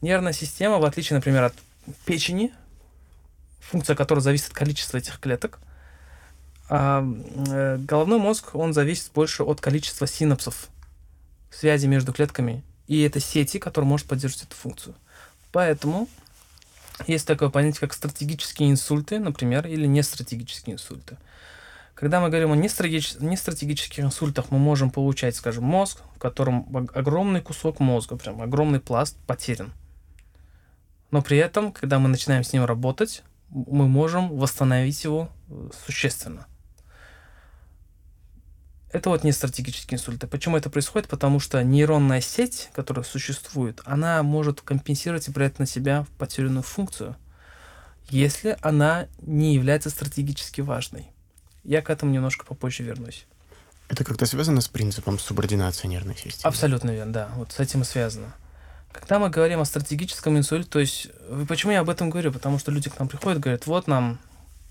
Нервная 0.00 0.32
система, 0.32 0.78
в 0.78 0.84
отличие, 0.84 1.16
например, 1.16 1.42
от 1.42 1.54
печени, 2.04 2.52
функция 3.58 3.96
которой 3.96 4.20
зависит 4.20 4.48
от 4.48 4.54
количества 4.54 4.98
этих 4.98 5.18
клеток, 5.18 5.58
а 6.68 7.04
э, 7.48 7.78
головной 7.78 8.18
мозг, 8.18 8.54
он 8.54 8.72
зависит 8.72 9.10
больше 9.14 9.42
от 9.42 9.60
количества 9.60 10.06
синапсов, 10.06 10.68
связи 11.50 11.86
между 11.86 12.12
клетками, 12.12 12.62
и 12.86 13.02
это 13.02 13.20
сети, 13.20 13.58
которые 13.58 13.88
может 13.88 14.06
поддерживать 14.06 14.44
эту 14.44 14.56
функцию. 14.56 14.94
Поэтому 15.50 16.08
есть 17.06 17.26
такое 17.26 17.48
понятие, 17.48 17.80
как 17.80 17.94
стратегические 17.94 18.70
инсульты, 18.70 19.18
например, 19.18 19.66
или 19.66 19.86
нестратегические 19.86 20.74
инсульты. 20.74 21.16
Когда 21.94 22.20
мы 22.20 22.28
говорим 22.28 22.52
о 22.52 22.56
нестратегических 22.56 24.04
инсультах, 24.04 24.50
мы 24.50 24.58
можем 24.58 24.90
получать, 24.90 25.34
скажем, 25.34 25.64
мозг, 25.64 26.00
в 26.14 26.18
котором 26.18 26.88
огромный 26.94 27.40
кусок 27.40 27.80
мозга, 27.80 28.16
прям 28.16 28.40
огромный 28.40 28.78
пласт 28.78 29.16
потерян. 29.26 29.72
Но 31.10 31.22
при 31.22 31.38
этом, 31.38 31.72
когда 31.72 31.98
мы 31.98 32.08
начинаем 32.08 32.44
с 32.44 32.52
ним 32.52 32.64
работать, 32.64 33.22
мы 33.50 33.88
можем 33.88 34.36
восстановить 34.36 35.02
его 35.04 35.30
э, 35.48 35.70
существенно. 35.86 36.46
Это 38.90 39.10
вот 39.10 39.22
не 39.22 39.32
стратегические 39.32 39.98
инсульты. 39.98 40.26
Почему 40.26 40.56
это 40.56 40.70
происходит? 40.70 41.08
Потому 41.08 41.40
что 41.40 41.62
нейронная 41.62 42.22
сеть, 42.22 42.70
которая 42.72 43.04
существует, 43.04 43.82
она 43.84 44.22
может 44.22 44.62
компенсировать 44.62 45.28
и 45.28 45.30
брать 45.30 45.58
на 45.58 45.66
себя 45.66 46.06
потерянную 46.16 46.62
функцию, 46.62 47.14
если 48.08 48.56
она 48.62 49.06
не 49.20 49.54
является 49.54 49.90
стратегически 49.90 50.62
важной. 50.62 51.10
Я 51.64 51.82
к 51.82 51.90
этому 51.90 52.12
немножко 52.12 52.46
попозже 52.46 52.82
вернусь. 52.82 53.26
Это 53.88 54.04
как-то 54.04 54.24
связано 54.24 54.62
с 54.62 54.68
принципом 54.68 55.18
субординации 55.18 55.86
нервной 55.86 56.16
системы? 56.16 56.50
Абсолютно 56.50 56.90
верно, 56.90 57.12
да. 57.12 57.28
Вот 57.36 57.52
с 57.52 57.60
этим 57.60 57.82
и 57.82 57.84
связано. 57.84 58.34
Когда 58.92 59.18
мы 59.18 59.28
говорим 59.28 59.60
о 59.60 59.66
стратегическом 59.66 60.38
инсульте, 60.38 60.68
то 60.68 60.78
есть, 60.78 61.08
почему 61.46 61.72
я 61.72 61.80
об 61.80 61.90
этом 61.90 62.08
говорю? 62.08 62.32
Потому 62.32 62.58
что 62.58 62.70
люди 62.70 62.88
к 62.88 62.98
нам 62.98 63.08
приходят, 63.08 63.38
говорят, 63.38 63.66
вот 63.66 63.86
нам 63.86 64.18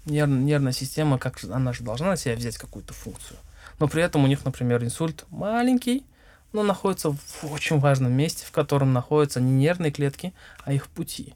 нерв, 0.05 0.29
нервная 0.29 0.71
система, 0.71 1.19
как 1.19 1.43
она 1.43 1.71
же 1.71 1.83
должна 1.83 2.07
на 2.07 2.17
себя 2.17 2.35
взять 2.35 2.57
какую-то 2.57 2.95
функцию 2.95 3.37
но 3.79 3.87
при 3.87 4.03
этом 4.03 4.23
у 4.23 4.27
них, 4.27 4.45
например, 4.45 4.83
инсульт 4.83 5.25
маленький, 5.29 6.05
но 6.53 6.63
находится 6.63 7.11
в 7.11 7.51
очень 7.51 7.79
важном 7.79 8.13
месте, 8.13 8.45
в 8.45 8.51
котором 8.51 8.93
находятся 8.93 9.41
не 9.41 9.51
нервные 9.51 9.91
клетки, 9.91 10.33
а 10.63 10.73
их 10.73 10.87
пути. 10.87 11.35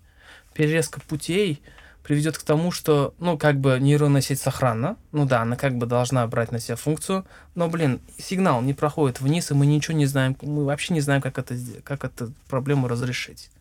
Перерезка 0.53 0.99
путей 1.01 1.61
приведет 2.03 2.37
к 2.37 2.43
тому, 2.43 2.71
что, 2.71 3.13
ну, 3.19 3.37
как 3.37 3.59
бы 3.59 3.79
нейронная 3.79 4.21
сеть 4.21 4.41
сохранна, 4.41 4.97
ну 5.11 5.25
да, 5.25 5.41
она 5.41 5.55
как 5.55 5.77
бы 5.77 5.85
должна 5.85 6.25
брать 6.27 6.51
на 6.51 6.59
себя 6.59 6.75
функцию, 6.75 7.25
но, 7.55 7.69
блин, 7.69 8.01
сигнал 8.17 8.61
не 8.61 8.73
проходит 8.73 9.21
вниз, 9.21 9.51
и 9.51 9.53
мы 9.53 9.65
ничего 9.65 9.95
не 9.95 10.05
знаем, 10.07 10.35
мы 10.41 10.65
вообще 10.65 10.93
не 10.93 11.01
знаем, 11.01 11.21
как 11.21 11.37
это, 11.37 11.55
как 11.83 12.03
эту 12.03 12.33
проблему 12.49 12.87
разрешить. 12.87 13.51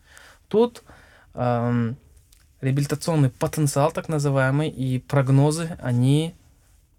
Тут 0.47 0.83
эм, 1.35 1.97
реабилитационный 2.61 3.29
потенциал, 3.29 3.91
так 3.91 4.09
называемый, 4.09 4.69
и 4.69 4.99
прогнозы, 4.99 5.77
они 5.81 6.33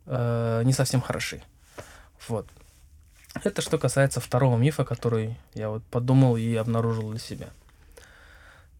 э, 0.06 0.62
не 0.64 0.72
совсем 0.72 1.00
хороши. 1.00 1.42
Вот. 2.28 2.46
Это 3.42 3.62
что 3.62 3.78
касается 3.78 4.20
второго 4.20 4.58
мифа, 4.58 4.84
который 4.84 5.36
я 5.54 5.70
вот 5.70 5.82
подумал 5.84 6.36
и 6.36 6.54
обнаружил 6.54 7.10
для 7.10 7.18
себя. 7.18 7.48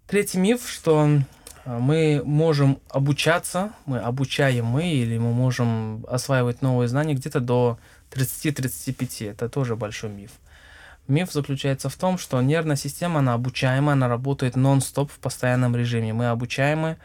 Третий 0.06 0.38
миф, 0.38 0.68
что 0.68 1.08
а, 1.64 1.78
мы 1.78 2.22
можем 2.24 2.78
обучаться, 2.90 3.72
мы 3.86 3.98
обучаем 3.98 4.66
мы, 4.66 4.88
или 4.88 5.16
мы 5.16 5.32
можем 5.32 6.04
осваивать 6.08 6.60
новые 6.60 6.88
знания 6.88 7.14
где-то 7.14 7.40
до 7.40 7.78
30-35. 8.10 9.30
Это 9.30 9.48
тоже 9.48 9.74
большой 9.74 10.10
миф. 10.10 10.32
Миф 11.08 11.32
заключается 11.32 11.88
в 11.88 11.96
том, 11.96 12.18
что 12.18 12.40
нервная 12.42 12.76
система, 12.76 13.20
она 13.20 13.34
обучаемая, 13.34 13.94
она 13.94 14.08
работает 14.08 14.54
нон-стоп 14.54 15.10
в 15.10 15.18
постоянном 15.18 15.74
режиме. 15.74 16.12
Мы 16.12 16.28
обучаемы 16.28 16.98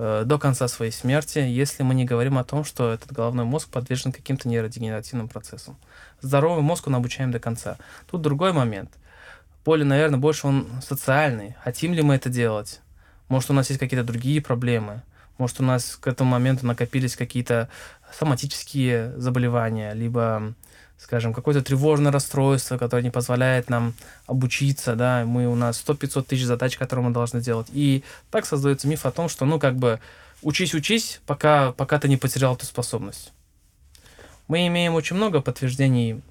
до 0.00 0.38
конца 0.38 0.66
своей 0.66 0.92
смерти, 0.92 1.40
если 1.40 1.82
мы 1.82 1.94
не 1.94 2.06
говорим 2.06 2.38
о 2.38 2.44
том, 2.44 2.64
что 2.64 2.90
этот 2.90 3.12
головной 3.12 3.44
мозг 3.44 3.68
подвержен 3.68 4.12
каким-то 4.12 4.48
нейродегенеративным 4.48 5.28
процессам. 5.28 5.76
Здоровый 6.22 6.62
мозг 6.62 6.86
он 6.86 6.94
обучаем 6.94 7.32
до 7.32 7.38
конца. 7.38 7.76
Тут 8.10 8.22
другой 8.22 8.54
момент. 8.54 8.90
Поле, 9.62 9.84
наверное, 9.84 10.18
больше 10.18 10.46
он 10.46 10.66
социальный. 10.80 11.54
Хотим 11.62 11.92
ли 11.92 12.00
мы 12.00 12.14
это 12.14 12.30
делать? 12.30 12.80
Может, 13.28 13.50
у 13.50 13.52
нас 13.52 13.68
есть 13.68 13.78
какие-то 13.78 14.06
другие 14.06 14.40
проблемы? 14.40 15.02
Может, 15.36 15.60
у 15.60 15.64
нас 15.64 15.96
к 15.96 16.06
этому 16.06 16.30
моменту 16.30 16.66
накопились 16.66 17.14
какие-то 17.14 17.68
соматические 18.18 19.12
заболевания, 19.18 19.92
либо 19.92 20.54
скажем, 21.02 21.32
какое-то 21.32 21.62
тревожное 21.62 22.12
расстройство, 22.12 22.76
которое 22.78 23.02
не 23.02 23.10
позволяет 23.10 23.70
нам 23.70 23.94
обучиться, 24.26 24.94
да, 24.94 25.24
мы 25.24 25.48
у 25.48 25.54
нас 25.54 25.82
100-500 25.86 26.22
тысяч 26.24 26.44
задач, 26.44 26.76
которые 26.76 27.06
мы 27.06 27.12
должны 27.12 27.40
делать. 27.40 27.68
И 27.72 28.04
так 28.30 28.46
создается 28.46 28.86
миф 28.86 29.06
о 29.06 29.10
том, 29.10 29.28
что, 29.28 29.44
ну, 29.46 29.58
как 29.58 29.76
бы, 29.76 29.98
учись, 30.42 30.74
учись, 30.74 31.20
пока, 31.26 31.72
пока 31.72 31.98
ты 31.98 32.08
не 32.08 32.16
потерял 32.16 32.54
эту 32.54 32.66
способность. 32.66 33.32
Мы 34.46 34.66
имеем 34.66 34.94
очень 34.94 35.16
много 35.16 35.40
подтверждений 35.40 36.22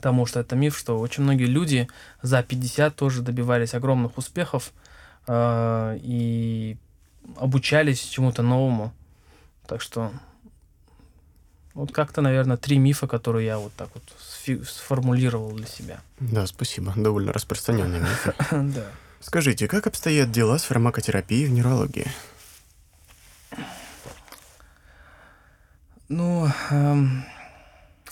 тому, 0.00 0.26
что 0.26 0.40
это 0.40 0.56
миф, 0.56 0.78
что 0.78 0.98
очень 0.98 1.22
многие 1.22 1.46
люди 1.46 1.88
за 2.22 2.42
50 2.42 2.94
тоже 2.94 3.20
добивались 3.22 3.74
огромных 3.74 4.16
успехов 4.16 4.72
э, 5.26 5.98
и 6.02 6.76
обучались 7.36 8.00
чему-то 8.00 8.42
новому. 8.42 8.92
Так 9.66 9.80
что 9.80 10.12
вот 11.74 11.92
как-то, 11.92 12.20
наверное, 12.20 12.56
три 12.56 12.78
мифа, 12.78 13.06
которые 13.06 13.46
я 13.46 13.58
вот 13.58 13.72
так 13.74 13.88
вот 13.94 14.02
сформулировал 14.66 15.52
для 15.52 15.66
себя. 15.66 16.00
Да, 16.20 16.46
спасибо. 16.46 16.92
Довольно 16.96 17.32
распространенный 17.32 18.00
миф. 18.00 18.28
Да. 18.50 18.86
Скажите, 19.20 19.68
как 19.68 19.86
обстоят 19.86 20.32
дела 20.32 20.58
с 20.58 20.64
фармакотерапией 20.64 21.46
в 21.46 21.50
неврологии? 21.52 22.10
Ну, 26.08 26.48
эм, 26.70 27.24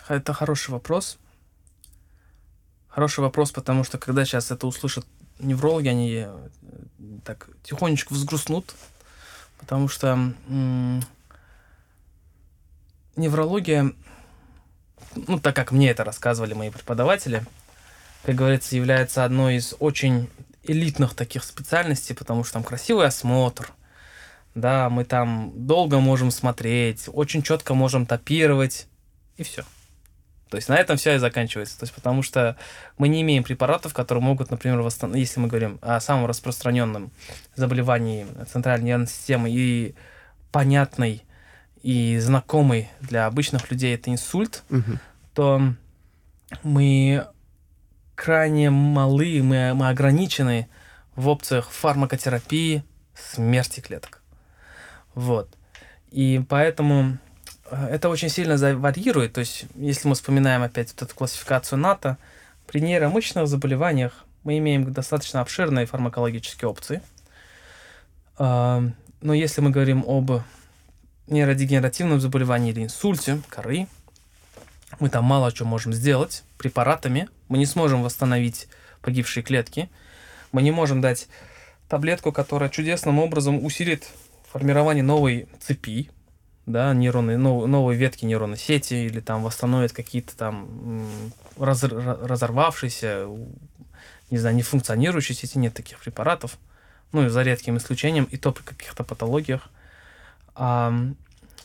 это 0.09 0.33
хороший 0.33 0.71
вопрос. 0.71 1.19
Хороший 2.89 3.21
вопрос, 3.21 3.51
потому 3.51 3.85
что 3.85 3.99
когда 3.99 4.25
сейчас 4.25 4.51
это 4.51 4.67
услышат 4.67 5.05
неврологи, 5.39 5.89
они 5.89 6.25
э, 6.27 6.49
так 7.25 7.49
тихонечко 7.63 8.13
взгрустнут, 8.13 8.75
потому 9.59 9.89
что 9.89 10.09
м- 10.49 11.03
неврология, 13.21 13.93
ну, 15.15 15.39
так 15.39 15.55
как 15.55 15.73
мне 15.73 15.91
это 15.91 16.05
рассказывали 16.05 16.55
мои 16.55 16.71
преподаватели, 16.71 17.45
как 18.25 18.35
говорится, 18.35 18.77
является 18.77 19.25
одной 19.25 19.57
из 19.57 19.75
очень 19.79 20.29
элитных 20.65 21.15
таких 21.15 21.45
специальностей, 21.45 22.15
потому 22.15 22.45
что 22.45 22.55
там 22.55 22.65
красивый 22.65 23.07
осмотр, 23.07 23.73
да, 24.55 24.91
мы 24.91 25.05
там 25.05 25.53
долго 25.55 26.01
можем 26.01 26.31
смотреть, 26.31 27.09
очень 27.13 27.43
четко 27.43 27.75
можем 27.75 28.07
топировать, 28.07 28.87
и 29.37 29.43
все. 29.43 29.65
То 30.51 30.57
есть 30.57 30.69
на 30.69 30.77
этом 30.77 30.97
все 30.97 31.15
и 31.15 31.19
заканчивается. 31.19 31.79
То 31.79 31.85
есть 31.85 31.95
потому 31.95 32.23
что 32.23 32.57
мы 32.99 33.07
не 33.07 33.23
имеем 33.23 33.45
препаратов, 33.45 33.95
которые 33.95 34.23
могут, 34.23 34.51
например, 34.51 34.81
восстановить, 34.81 35.29
если 35.29 35.41
мы 35.41 35.47
говорим 35.47 35.79
о 35.81 36.01
самом 36.01 36.27
распространенном 36.27 37.13
заболевании 37.55 38.27
центральной 38.53 38.87
нервной 38.87 39.07
системы 39.07 39.49
и 39.51 39.95
понятной 40.51 41.23
и 41.83 42.19
знакомый 42.19 42.91
для 43.01 43.27
обычных 43.27 43.71
людей 43.71 43.95
это 43.95 44.11
инсульт, 44.11 44.63
угу. 44.71 44.99
то 45.35 45.75
мы 46.63 47.27
крайне 48.15 48.71
малы, 48.71 49.43
мы, 49.43 49.73
мы 49.75 49.89
ограничены 49.89 50.69
в 51.17 51.29
опциях 51.29 51.71
фармакотерапии 51.71 52.85
смерти 53.15 53.81
клеток. 53.81 54.23
Вот. 55.15 55.49
И 56.11 56.43
поэтому 56.49 57.19
э, 57.71 57.89
это 57.93 58.09
очень 58.09 58.29
сильно 58.29 58.57
варьирует. 58.77 59.33
То 59.33 59.41
есть, 59.41 59.65
если 59.75 60.09
мы 60.09 60.15
вспоминаем 60.15 60.63
опять 60.63 60.93
вот 60.93 61.03
эту 61.03 61.15
классификацию 61.15 61.79
НАТО, 61.79 62.19
при 62.67 62.81
нейромышечных 62.81 63.49
заболеваниях 63.49 64.25
мы 64.45 64.59
имеем 64.59 64.93
достаточно 64.93 65.41
обширные 65.41 65.87
фармакологические 65.87 66.69
опции. 66.69 67.03
А, 68.39 68.83
но 69.21 69.35
если 69.35 69.61
мы 69.61 69.71
говорим 69.71 70.05
об 70.07 70.43
нейродегенеративном 71.31 72.21
заболевании 72.21 72.73
или 72.73 72.85
инсульте 72.85 73.41
коры, 73.49 73.87
мы 74.99 75.09
там 75.09 75.25
мало 75.25 75.51
что 75.51 75.65
можем 75.65 75.93
сделать 75.93 76.45
препаратами. 76.59 77.29
Мы 77.49 77.59
не 77.59 77.67
сможем 77.67 78.03
восстановить 78.03 78.69
погибшие 79.03 79.43
клетки. 79.43 79.89
Мы 80.53 80.63
не 80.63 80.73
можем 80.73 81.01
дать 81.01 81.29
таблетку, 81.89 82.33
которая 82.33 82.69
чудесным 82.71 83.19
образом 83.19 83.65
усилит 83.65 84.09
формирование 84.53 85.03
новой 85.03 85.49
цепи, 85.61 86.11
да, 86.67 86.93
нейроны, 86.93 87.37
нов, 87.37 87.67
новые 87.67 87.99
ветки 87.99 88.25
нейронной 88.25 88.59
сети 88.59 88.95
или 88.95 89.21
там 89.21 89.43
восстановит 89.43 89.93
какие-то 89.93 90.37
там 90.37 91.31
раз, 91.57 91.83
разорвавшиеся, 91.83 93.27
не 94.31 94.39
знаю, 94.39 94.57
не 94.57 94.63
функционирующие 94.63 95.37
сети, 95.37 95.59
нет 95.59 95.75
таких 95.75 95.99
препаратов, 95.99 96.59
ну, 97.13 97.29
за 97.29 97.43
редким 97.43 97.77
исключением, 97.77 98.25
и 98.25 98.37
то 98.37 98.53
при 98.53 98.63
каких-то 98.63 99.05
патологиях. 99.05 99.69
А, 100.55 100.93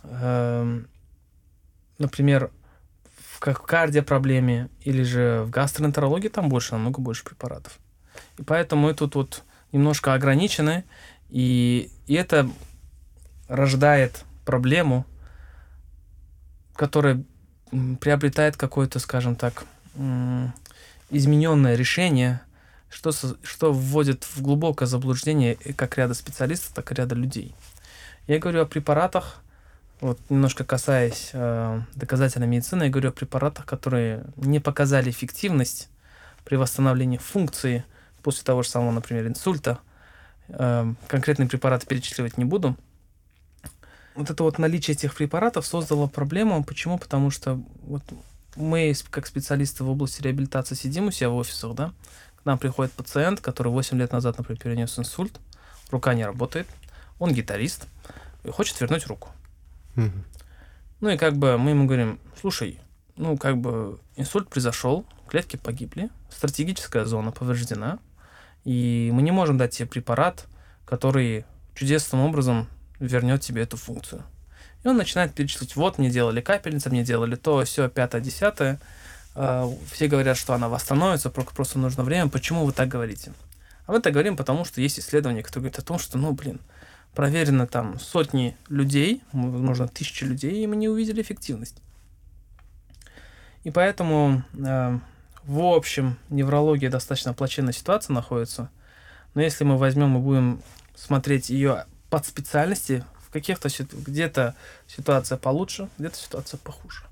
э, 0.04 0.82
например, 1.98 2.52
в 3.18 3.40
кардиопроблеме 3.40 4.70
или 4.82 5.04
же 5.04 5.44
в 5.44 5.50
гастроэнтерологии 5.50 6.30
там 6.30 6.50
больше, 6.50 6.74
намного 6.74 7.02
больше 7.02 7.24
препаратов. 7.24 7.80
И 8.38 8.44
поэтому 8.44 8.84
мы 8.88 8.94
тут 8.94 9.16
вот 9.16 9.44
немножко 9.72 10.14
ограничены, 10.14 10.86
и, 11.30 11.92
и 12.08 12.14
это 12.14 12.50
рождает 13.48 14.24
проблему, 14.46 15.06
которая 16.76 17.24
приобретает 18.00 18.58
какое-то, 18.58 19.00
скажем 19.00 19.36
так, 19.36 19.66
измененное 21.10 21.76
решение, 21.76 22.42
что, 22.90 23.12
что 23.12 23.74
вводит 23.74 24.24
в 24.24 24.42
глубокое 24.42 24.88
заблуждение 24.88 25.56
как 25.56 25.98
ряда 25.98 26.14
специалистов, 26.14 26.74
так 26.74 26.92
и 26.92 26.96
ряда 26.96 27.16
людей. 27.16 27.54
Я 28.28 28.40
говорю 28.40 28.62
о 28.64 28.66
препаратах, 28.66 29.38
вот 30.02 30.20
немножко 30.30 30.64
касаясь 30.64 31.30
э, 31.34 31.82
доказательной 31.94 32.48
медицины, 32.48 32.86
я 32.86 32.90
говорю 32.90 33.10
о 33.10 33.12
препаратах, 33.12 33.68
которые 33.68 34.26
не 34.36 34.60
показали 34.60 35.12
эффективность 35.12 35.90
при 36.44 36.56
восстановлении 36.56 37.18
функции 37.18 37.86
после 38.24 38.44
того 38.44 38.64
же 38.64 38.70
самого, 38.70 38.92
например, 38.92 39.28
инсульта. 39.28 39.78
Э, 40.48 40.92
конкретные 41.08 41.48
препараты 41.48 41.86
перечисливать 41.86 42.40
не 42.40 42.46
буду. 42.46 42.76
Вот 44.16 44.32
это 44.32 44.44
вот 44.44 44.58
наличие 44.58 44.96
этих 44.96 45.14
препаратов 45.14 45.68
создало 45.68 46.08
проблему. 46.08 46.64
Почему? 46.64 46.98
Потому 46.98 47.30
что 47.30 47.62
вот 47.84 48.02
мы, 48.56 48.92
как 49.12 49.28
специалисты 49.28 49.84
в 49.84 49.90
области 49.90 50.24
реабилитации, 50.24 50.74
сидим 50.74 51.08
у 51.08 51.12
себя 51.12 51.30
в 51.30 51.36
офисах, 51.36 51.76
да, 51.76 51.94
к 52.42 52.46
нам 52.46 52.58
приходит 52.58 52.92
пациент, 52.94 53.40
который 53.40 53.72
8 53.72 54.00
лет 54.00 54.12
назад, 54.12 54.40
например, 54.40 54.60
перенес 54.60 54.98
инсульт, 54.98 55.40
рука 55.92 56.16
не 56.16 56.26
работает, 56.26 56.68
он 57.20 57.32
гитарист 57.32 57.88
и 58.46 58.52
хочет 58.52 58.80
вернуть 58.80 59.08
руку. 59.08 59.30
Угу. 59.96 60.12
Ну 61.02 61.10
и 61.10 61.18
как 61.18 61.38
бы 61.38 61.58
мы 61.58 61.72
ему 61.72 61.86
говорим, 61.86 62.20
слушай, 62.40 62.80
ну 63.16 63.38
как 63.38 63.58
бы 63.58 64.00
инсульт 64.16 64.50
произошел, 64.50 65.06
клетки 65.28 65.58
погибли, 65.58 66.10
стратегическая 66.30 67.06
зона 67.06 67.32
повреждена, 67.32 68.00
и 68.64 69.12
мы 69.14 69.22
не 69.22 69.32
можем 69.32 69.58
дать 69.58 69.76
тебе 69.76 69.88
препарат, 69.88 70.48
который 70.86 71.46
чудесным 71.76 72.22
образом 72.22 72.68
вернет 73.00 73.42
тебе 73.42 73.64
эту 73.64 73.78
функцию. 73.78 74.24
И 74.84 74.88
он 74.88 74.98
начинает 74.98 75.34
перечислить, 75.34 75.76
вот 75.76 75.98
мне 75.98 76.10
делали 76.10 76.42
капельницы, 76.42 76.90
мне 76.90 77.04
делали 77.04 77.36
то, 77.36 77.64
все, 77.66 77.90
пятое, 77.90 78.22
десятое. 78.22 78.80
А, 79.34 79.68
все 79.92 80.08
говорят, 80.08 80.38
что 80.38 80.54
она 80.54 80.70
восстановится, 80.70 81.30
просто 81.30 81.80
нужно 81.80 82.04
время. 82.04 82.30
Почему 82.30 82.66
вы 82.66 82.72
так 82.72 82.88
говорите? 82.88 83.34
А 83.86 83.92
мы 83.92 84.00
так 84.00 84.14
говорим, 84.14 84.38
потому 84.38 84.64
что 84.64 84.82
есть 84.82 85.00
исследования, 85.00 85.44
которые 85.44 85.70
говорят 85.70 85.80
о 85.80 85.88
том, 85.88 86.00
что, 86.00 86.18
ну, 86.18 86.32
блин, 86.32 86.60
проверено 87.16 87.66
там 87.66 88.00
сотни 88.00 88.56
людей, 88.68 89.24
возможно, 89.32 89.88
тысячи 89.88 90.24
людей, 90.24 90.64
и 90.64 90.68
мы 90.68 90.76
не 90.76 90.90
увидели 90.90 91.22
эффективность. 91.22 91.82
И 93.64 93.72
поэтому, 93.72 94.44
э, 94.54 95.00
в 95.44 95.60
общем, 95.60 96.18
неврология 96.30 96.92
достаточно 96.92 97.34
плачевная 97.34 97.74
ситуация 97.74 98.14
находится. 98.14 98.70
Но 99.34 99.42
если 99.42 99.64
мы 99.64 99.78
возьмем 99.78 100.18
и 100.18 100.22
будем 100.22 100.62
смотреть 100.96 101.50
ее 101.50 101.86
под 102.10 102.26
специальности, 102.26 103.04
в 103.28 103.32
каких-то 103.32 103.70
где-то 103.92 104.56
ситуация 104.88 105.38
получше, 105.38 105.90
где-то 105.98 106.16
ситуация 106.16 106.58
похуже. 106.58 107.04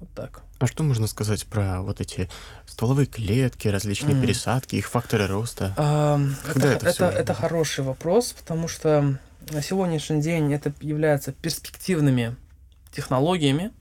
Вот 0.00 0.08
так. 0.14 0.42
А 0.58 0.66
что 0.66 0.82
можно 0.82 1.06
сказать 1.06 1.46
про 1.46 1.82
вот 1.82 2.00
эти 2.00 2.28
стволовые 2.66 3.06
клетки, 3.06 3.68
различные 3.68 4.16
mm. 4.16 4.22
пересадки, 4.22 4.76
их 4.76 4.88
факторы 4.88 5.26
роста? 5.26 5.74
А, 5.76 6.18
Когда 6.46 6.72
это, 6.72 6.86
это, 6.88 7.04
это, 7.04 7.18
это 7.18 7.34
хороший 7.34 7.84
вопрос, 7.84 8.32
потому 8.32 8.66
что 8.66 9.18
на 9.50 9.62
сегодняшний 9.62 10.22
день 10.22 10.52
это 10.52 10.72
является 10.80 11.32
перспективными 11.32 12.36
технологиями. 12.92 13.72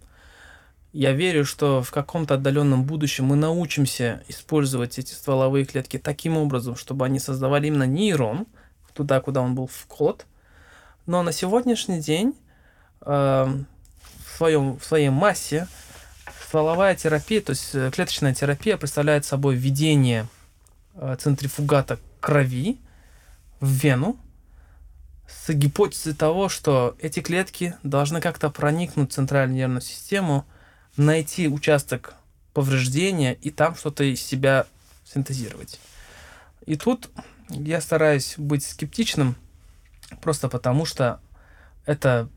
Я 0.91 1.13
верю, 1.13 1.45
что 1.45 1.81
в 1.81 1.91
каком-то 1.91 2.33
отдаленном 2.33 2.83
будущем 2.83 3.25
мы 3.25 3.35
научимся 3.35 4.23
использовать 4.27 4.99
эти 4.99 5.13
стволовые 5.13 5.65
клетки 5.65 5.97
таким 5.97 6.35
образом, 6.35 6.75
чтобы 6.75 7.05
они 7.05 7.19
создавали 7.19 7.67
именно 7.67 7.83
нейрон 7.83 8.47
туда, 8.93 9.21
куда 9.21 9.41
он 9.41 9.55
был 9.55 9.67
вколот. 9.67 10.25
Но 11.05 11.23
на 11.23 11.31
сегодняшний 11.31 12.01
день 12.01 12.35
э, 13.01 13.05
в, 13.05 14.37
своем, 14.37 14.77
в 14.77 14.83
своей 14.83 15.09
массе 15.09 15.67
стволовая 16.49 16.95
терапия, 16.95 17.41
то 17.41 17.51
есть 17.51 17.75
э, 17.75 17.91
клеточная 17.91 18.33
терапия 18.33 18.75
представляет 18.75 19.23
собой 19.23 19.55
введение 19.55 20.27
э, 20.95 21.15
центрифугата 21.19 21.99
крови 22.19 22.79
в 23.59 23.69
вену 23.69 24.17
с 25.27 25.53
гипотезой 25.53 26.15
того, 26.15 26.49
что 26.49 26.97
эти 26.99 27.19
клетки 27.19 27.75
должны 27.83 28.19
как-то 28.19 28.49
проникнуть 28.49 29.11
в 29.11 29.13
центральную 29.13 29.57
нервную 29.57 29.81
систему, 29.81 30.43
найти 30.97 31.47
участок 31.47 32.15
повреждения 32.55 33.35
и 33.35 33.51
там 33.51 33.75
что-то 33.75 34.03
из 34.03 34.19
себя 34.19 34.65
синтезировать. 35.05 35.79
И 36.65 36.77
тут 36.77 37.11
я 37.49 37.79
стараюсь 37.79 38.33
быть 38.37 38.65
скептичным, 38.65 39.35
просто 40.19 40.49
потому 40.49 40.85
что 40.85 41.19
это, 41.85 42.27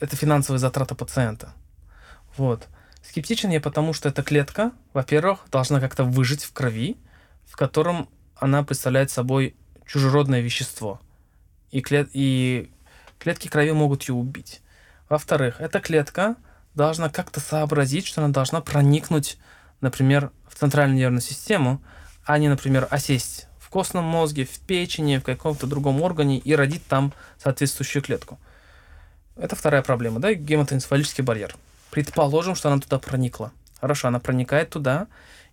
это 0.00 0.16
финансовая 0.16 0.58
затрата 0.58 0.94
пациента. 0.94 1.54
Вот. 2.36 2.68
Скептичен 3.08 3.48
я 3.48 3.60
потому, 3.62 3.94
что 3.94 4.10
эта 4.10 4.22
клетка, 4.22 4.72
во-первых, 4.92 5.46
должна 5.50 5.80
как-то 5.80 6.04
выжить 6.04 6.44
в 6.44 6.52
крови, 6.52 6.98
в 7.46 7.56
котором 7.56 8.06
она 8.36 8.62
представляет 8.62 9.10
собой 9.10 9.56
чужеродное 9.86 10.42
вещество. 10.42 11.00
И, 11.70 11.80
клет... 11.80 12.10
и 12.12 12.70
клетки 13.18 13.48
крови 13.48 13.70
могут 13.72 14.02
ее 14.06 14.14
убить. 14.14 14.60
Во-вторых, 15.08 15.62
эта 15.62 15.80
клетка 15.80 16.36
должна 16.74 17.08
как-то 17.08 17.40
сообразить, 17.40 18.06
что 18.06 18.22
она 18.22 18.30
должна 18.30 18.60
проникнуть, 18.60 19.38
например, 19.80 20.30
в 20.46 20.56
центральную 20.56 20.98
нервную 20.98 21.22
систему, 21.22 21.80
а 22.26 22.36
не, 22.36 22.50
например, 22.50 22.88
осесть 22.90 23.46
в 23.58 23.70
костном 23.70 24.04
мозге, 24.04 24.44
в 24.44 24.60
печени, 24.60 25.16
в 25.16 25.22
каком-то 25.22 25.66
другом 25.66 26.02
органе 26.02 26.38
и 26.38 26.54
родить 26.54 26.86
там 26.86 27.14
соответствующую 27.42 28.02
клетку. 28.02 28.38
Это 29.34 29.56
вторая 29.56 29.80
проблема, 29.80 30.20
да, 30.20 30.34
гематоэнцефалический 30.34 31.24
барьер. 31.24 31.56
Предположим, 31.90 32.54
что 32.54 32.70
она 32.70 32.80
туда 32.80 32.98
проникла. 32.98 33.52
Хорошо, 33.80 34.08
она 34.08 34.20
проникает 34.20 34.70
туда, 34.70 35.06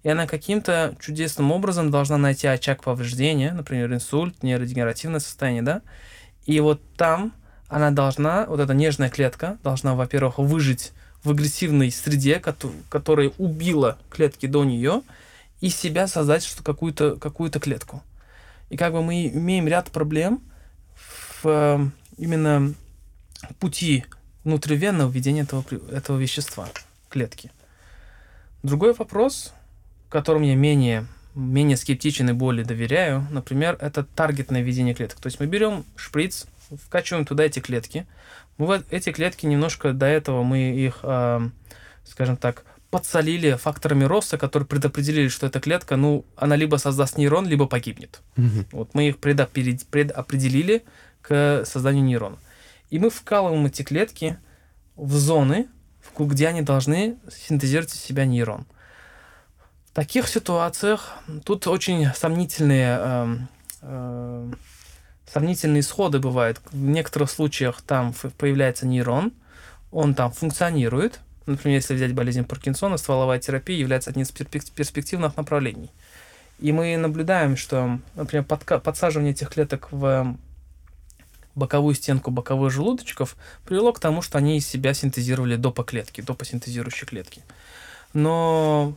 и 0.04 0.10
она 0.10 0.28
каким-то 0.28 0.96
чудесным 1.00 1.52
образом 1.52 1.92
должна 1.92 2.18
найти 2.18 2.48
очаг 2.48 2.84
повреждения, 2.84 3.52
например, 3.54 3.94
инсульт, 3.94 4.44
нейродегенеративное 4.44 5.20
состояние, 5.20 5.64
да, 5.64 5.82
и 6.46 6.60
вот 6.60 6.82
там 6.96 7.34
она 7.68 7.92
должна, 7.92 8.46
вот 8.46 8.60
эта 8.60 8.74
нежная 8.74 9.10
клетка, 9.10 9.58
должна, 9.64 9.96
во-первых, 9.96 10.38
выжить 10.38 10.94
в 11.24 11.32
агрессивной 11.32 11.92
среде, 11.92 12.40
которая 12.90 13.32
убила 13.38 13.98
клетки 14.10 14.46
до 14.46 14.64
нее, 14.64 15.02
и 15.62 15.70
себя 15.70 16.08
создать 16.08 16.44
что 16.44 16.64
какую-то 16.64 17.16
какую 17.16 17.52
клетку. 17.52 18.04
И 18.70 18.78
как 18.78 18.94
бы 18.94 19.02
мы 19.02 19.28
имеем 19.28 19.68
ряд 19.68 19.90
проблем 19.90 20.42
в 20.96 21.46
э, 21.46 21.90
именно 22.18 22.74
пути 23.60 24.06
внутривенного 24.46 25.12
введения 25.12 25.42
этого, 25.42 25.66
этого 25.92 26.18
вещества, 26.18 26.70
клетки. 27.10 27.52
Другой 28.64 28.94
вопрос, 28.94 29.54
которым 30.10 30.44
я 30.44 30.56
менее, 30.56 31.08
менее 31.36 31.76
скептичен 31.76 32.30
и 32.30 32.34
более 32.34 32.66
доверяю, 32.66 33.28
например, 33.32 33.78
это 33.82 34.06
таргетное 34.06 34.62
введение 34.62 34.96
клеток. 34.96 35.20
То 35.20 35.28
есть 35.28 35.40
мы 35.40 35.48
берем 35.48 35.84
шприц, 35.98 36.46
вкачиваем 36.86 37.26
туда 37.26 37.44
эти 37.44 37.60
клетки. 37.60 38.08
Мы 38.58 38.84
эти 38.90 39.12
клетки 39.12 39.46
немножко 39.46 39.92
до 39.92 40.06
этого 40.06 40.44
мы 40.44 40.74
их, 40.76 41.00
э, 41.04 41.50
скажем 42.06 42.38
так, 42.38 42.64
подсолили 42.90 43.56
факторами 43.56 44.06
роста, 44.06 44.38
которые 44.38 44.66
предопределили, 44.68 45.28
что 45.28 45.48
эта 45.48 45.60
клетка, 45.60 45.98
ну, 45.98 46.24
она 46.38 46.56
либо 46.56 46.78
создаст 46.78 47.18
нейрон, 47.18 47.46
либо 47.48 47.66
погибнет. 47.66 48.22
Угу. 48.38 48.66
Вот 48.72 48.94
мы 48.94 49.10
их 49.10 49.18
предопределили 49.18 50.86
к 51.22 51.66
созданию 51.66 52.06
нейрона. 52.06 52.38
И 52.90 53.00
мы 53.00 53.10
вкалываем 53.10 53.66
эти 53.66 53.82
клетки 53.82 54.38
в 54.96 55.14
зоны, 55.14 55.68
где 56.18 56.48
они 56.48 56.62
должны 56.62 57.18
синтезировать 57.30 57.94
из 57.94 58.00
себя 58.00 58.26
нейрон. 58.26 58.66
В 59.90 59.96
таких 59.96 60.28
ситуациях 60.28 61.14
тут 61.46 61.68
очень 61.68 62.08
сомнительные, 62.14 62.98
э, 63.00 63.38
э, 63.82 64.52
сомнительные 65.32 65.82
исходы 65.82 66.20
бывают. 66.20 66.62
В 66.72 66.76
некоторых 66.76 67.30
случаях 67.32 67.82
там 67.82 68.14
появляется 68.38 68.86
нейрон, 68.86 69.34
он 69.92 70.14
там 70.14 70.32
функционирует. 70.32 71.22
Например, 71.46 71.78
если 71.78 71.94
взять 71.94 72.14
болезнь 72.14 72.44
Паркинсона, 72.44 72.98
стволовая 72.98 73.40
терапия 73.40 73.78
является 73.78 74.10
одним 74.10 74.24
из 74.24 74.32
перспективных 74.32 75.38
направлений. 75.38 75.92
И 76.60 76.72
мы 76.72 76.98
наблюдаем, 76.98 77.56
что, 77.56 78.00
например, 78.16 78.46
подсаживание 78.46 79.34
этих 79.34 79.50
клеток 79.50 79.90
в 79.92 80.36
боковую 81.56 81.96
стенку 81.96 82.32
боковых 82.32 82.72
желудочков 82.72 83.36
привело 83.66 83.94
к 83.94 84.00
тому, 84.00 84.22
что 84.22 84.38
они 84.38 84.58
из 84.58 84.68
себя 84.68 84.94
синтезировали 84.94 85.56
допоклетки, 85.56 86.22
допосинтезирующие 86.22 87.08
клетки. 87.08 87.42
Но 88.14 88.96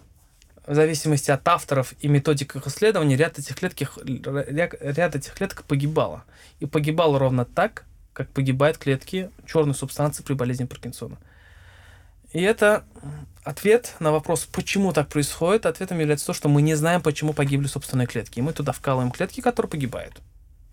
в 0.67 0.75
зависимости 0.75 1.31
от 1.31 1.47
авторов 1.49 1.95
и 2.01 2.09
методик 2.09 2.57
их 2.57 2.67
исследований, 2.67 3.17
ряд 3.17 3.39
этих, 3.39 3.57
клетки, 3.57 3.89
ряд 3.97 5.17
этих 5.17 5.33
клеток 5.33 5.65
погибало. 5.65 6.25
И 6.61 6.67
погибало 6.67 7.19
ровно 7.19 7.45
так, 7.45 7.85
как 8.13 8.29
погибают 8.29 8.77
клетки 8.77 9.31
черной 9.47 9.75
субстанции 9.75 10.23
при 10.23 10.35
болезни 10.35 10.65
Паркинсона. 10.65 11.19
И 12.33 12.43
это 12.43 12.85
ответ 13.45 13.95
на 14.01 14.13
вопрос, 14.13 14.45
почему 14.45 14.93
так 14.93 15.09
происходит, 15.09 15.65
ответом 15.65 16.01
является 16.01 16.27
то, 16.27 16.35
что 16.35 16.51
мы 16.51 16.61
не 16.61 16.75
знаем, 16.75 17.01
почему 17.01 17.33
погибли 17.33 17.67
собственные 17.67 18.07
клетки. 18.07 18.41
И 18.41 18.43
мы 18.43 18.53
туда 18.53 18.73
вкалываем 18.73 19.11
клетки, 19.11 19.41
которые 19.41 19.71
погибают. 19.71 20.21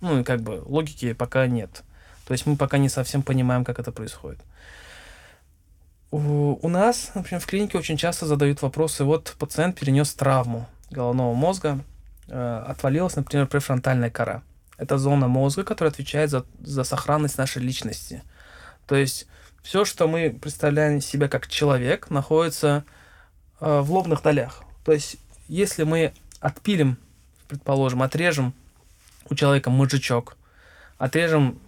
Ну 0.02 0.20
и 0.20 0.24
как 0.24 0.42
бы 0.42 0.62
логики 0.66 1.14
пока 1.14 1.48
нет. 1.48 1.84
То 2.28 2.34
есть 2.34 2.46
мы 2.46 2.56
пока 2.56 2.78
не 2.78 2.90
совсем 2.90 3.22
понимаем, 3.24 3.64
как 3.64 3.80
это 3.80 3.92
происходит. 3.92 4.40
У, 6.12 6.58
у 6.62 6.70
нас, 6.70 7.12
например, 7.14 7.42
в 7.42 7.46
клинике 7.46 7.78
очень 7.78 7.98
часто 7.98 8.26
задают 8.26 8.62
вопросы, 8.62 9.04
вот 9.04 9.36
пациент 9.38 9.80
перенес 9.80 10.14
травму 10.14 10.68
головного 10.90 11.34
мозга, 11.34 11.80
э, 12.28 12.64
отвалилась, 12.68 13.16
например, 13.16 13.48
префронтальная 13.48 14.10
кора. 14.10 14.42
Это 14.78 14.98
зона 14.98 15.28
мозга, 15.28 15.64
которая 15.64 15.92
отвечает 15.92 16.30
за, 16.30 16.46
за 16.60 16.84
сохранность 16.84 17.38
нашей 17.38 17.62
личности. 17.62 18.24
То 18.88 18.96
есть 18.96 19.28
все, 19.62 19.84
что 19.84 20.08
мы 20.08 20.30
представляем 20.30 21.02
себя 21.02 21.28
как 21.28 21.48
человек, 21.48 22.10
находится 22.10 22.86
э, 23.60 23.80
в 23.80 23.92
лобных 23.92 24.22
долях. 24.22 24.64
То 24.84 24.92
есть 24.92 25.18
если 25.48 25.84
мы 25.84 26.14
отпилим, 26.40 26.98
предположим, 27.48 28.02
отрежем 28.04 28.54
у 29.30 29.36
человека 29.36 29.70
мозжечок, 29.70 30.38
отрежем 30.98 31.60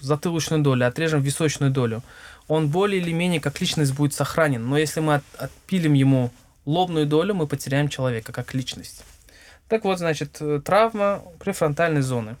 затылочную 0.00 0.62
долю, 0.62 0.86
отрежем 0.86 1.20
височную 1.20 1.70
долю, 1.70 2.02
он 2.48 2.68
более 2.68 3.00
или 3.00 3.12
менее 3.12 3.40
как 3.40 3.60
личность 3.60 3.94
будет 3.94 4.14
сохранен. 4.14 4.66
Но 4.68 4.78
если 4.78 5.00
мы 5.00 5.16
от, 5.16 5.24
отпилим 5.38 5.92
ему 5.92 6.30
лобную 6.64 7.06
долю, 7.06 7.34
мы 7.34 7.46
потеряем 7.46 7.88
человека 7.88 8.32
как 8.32 8.54
личность. 8.54 9.04
Так 9.68 9.84
вот, 9.84 9.98
значит, 9.98 10.36
э, 10.40 10.60
травма 10.64 11.22
префронтальной 11.38 12.02
зоны. 12.02 12.36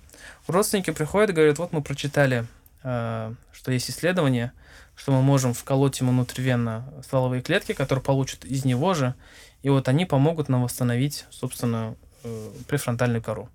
Родственники 0.46 0.90
приходят 0.90 1.30
и 1.30 1.32
говорят, 1.32 1.58
вот 1.58 1.72
мы 1.72 1.82
прочитали, 1.82 2.46
э, 2.82 3.32
что 3.52 3.72
есть 3.72 3.90
исследование, 3.90 4.52
что 4.94 5.12
мы 5.12 5.22
можем 5.22 5.54
вколоть 5.54 5.98
ему 6.00 6.12
внутривенно 6.12 6.92
стволовые 7.02 7.42
клетки, 7.42 7.72
которые 7.72 8.02
получат 8.02 8.44
из 8.44 8.64
него 8.64 8.94
же, 8.94 9.14
и 9.62 9.70
вот 9.70 9.88
они 9.88 10.04
помогут 10.04 10.48
нам 10.48 10.62
восстановить, 10.62 11.24
собственно, 11.30 11.94
э, 12.24 12.50
префронтальную 12.68 13.22
кору. 13.22 13.48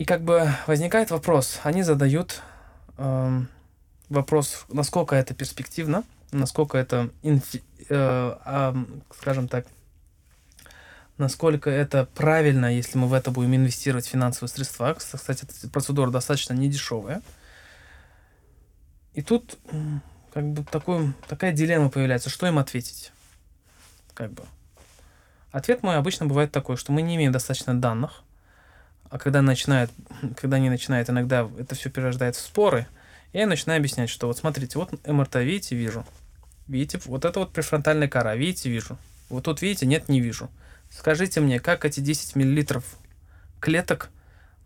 И 0.00 0.06
как 0.06 0.22
бы 0.22 0.50
возникает 0.66 1.10
вопрос, 1.10 1.60
они 1.62 1.82
задают 1.82 2.40
э, 2.96 3.40
вопрос, 4.08 4.64
насколько 4.70 5.14
это 5.14 5.34
перспективно, 5.34 6.04
насколько 6.32 6.78
это, 6.78 7.10
инфи, 7.20 7.62
э, 7.90 8.34
э, 8.42 8.74
скажем 9.14 9.46
так, 9.46 9.66
насколько 11.18 11.68
это 11.68 12.08
правильно, 12.14 12.74
если 12.74 12.96
мы 12.96 13.08
в 13.08 13.12
это 13.12 13.30
будем 13.30 13.54
инвестировать 13.54 14.06
финансовые 14.06 14.48
средства. 14.48 14.94
Кстати, 14.94 15.44
эта 15.44 15.68
процедура 15.68 16.10
достаточно 16.10 16.54
недешевая. 16.54 17.20
И 19.12 19.20
тут 19.20 19.58
как 20.32 20.46
бы 20.46 20.64
такой, 20.64 21.12
такая 21.28 21.52
дилемма 21.52 21.90
появляется, 21.90 22.30
что 22.30 22.46
им 22.46 22.58
ответить. 22.58 23.12
Как 24.14 24.32
бы. 24.32 24.44
Ответ 25.52 25.82
мой 25.82 25.98
обычно 25.98 26.24
бывает 26.24 26.52
такой, 26.52 26.78
что 26.78 26.90
мы 26.90 27.02
не 27.02 27.16
имеем 27.16 27.32
достаточно 27.32 27.78
данных, 27.78 28.22
а 29.10 29.18
когда 29.18 29.42
начинают, 29.42 29.90
когда 30.36 30.56
они 30.56 30.70
начинают, 30.70 31.10
иногда 31.10 31.48
это 31.58 31.74
все 31.74 31.90
перерождает 31.90 32.36
в 32.36 32.40
споры, 32.40 32.86
я 33.32 33.46
начинаю 33.46 33.78
объяснять, 33.78 34.10
что 34.10 34.26
вот 34.26 34.38
смотрите, 34.38 34.78
вот 34.78 35.06
МРТ, 35.06 35.36
видите, 35.36 35.76
вижу. 35.76 36.06
Видите, 36.66 37.00
вот 37.04 37.24
это 37.24 37.40
вот 37.40 37.52
префронтальная 37.52 38.08
кора, 38.08 38.36
видите, 38.36 38.70
вижу. 38.70 38.96
Вот 39.28 39.44
тут, 39.44 39.62
видите, 39.62 39.86
нет, 39.86 40.08
не 40.08 40.20
вижу. 40.20 40.50
Скажите 40.90 41.40
мне, 41.40 41.60
как 41.60 41.84
эти 41.84 42.00
10 42.00 42.34
миллилитров 42.36 42.84
клеток 43.60 44.10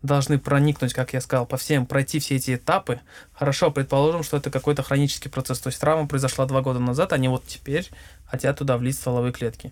должны 0.01 0.39
проникнуть, 0.39 0.93
как 0.93 1.13
я 1.13 1.21
сказал, 1.21 1.45
по 1.45 1.57
всем, 1.57 1.85
пройти 1.85 2.19
все 2.19 2.35
эти 2.35 2.55
этапы. 2.55 2.99
Хорошо, 3.33 3.71
предположим, 3.71 4.23
что 4.23 4.37
это 4.37 4.49
какой-то 4.51 4.83
хронический 4.83 5.29
процесс. 5.29 5.59
То 5.59 5.67
есть 5.67 5.79
травма 5.79 6.07
произошла 6.07 6.45
два 6.45 6.61
года 6.61 6.79
назад, 6.79 7.13
они 7.13 7.27
вот 7.27 7.45
теперь 7.45 7.89
хотят 8.25 8.57
туда 8.57 8.77
влить 8.77 8.95
стволовые 8.95 9.33
клетки. 9.33 9.71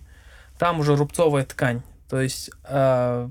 Там 0.58 0.80
уже 0.80 0.96
рубцовая 0.96 1.44
ткань. 1.44 1.82
То 2.08 2.20
есть 2.20 2.50
э, 2.64 3.28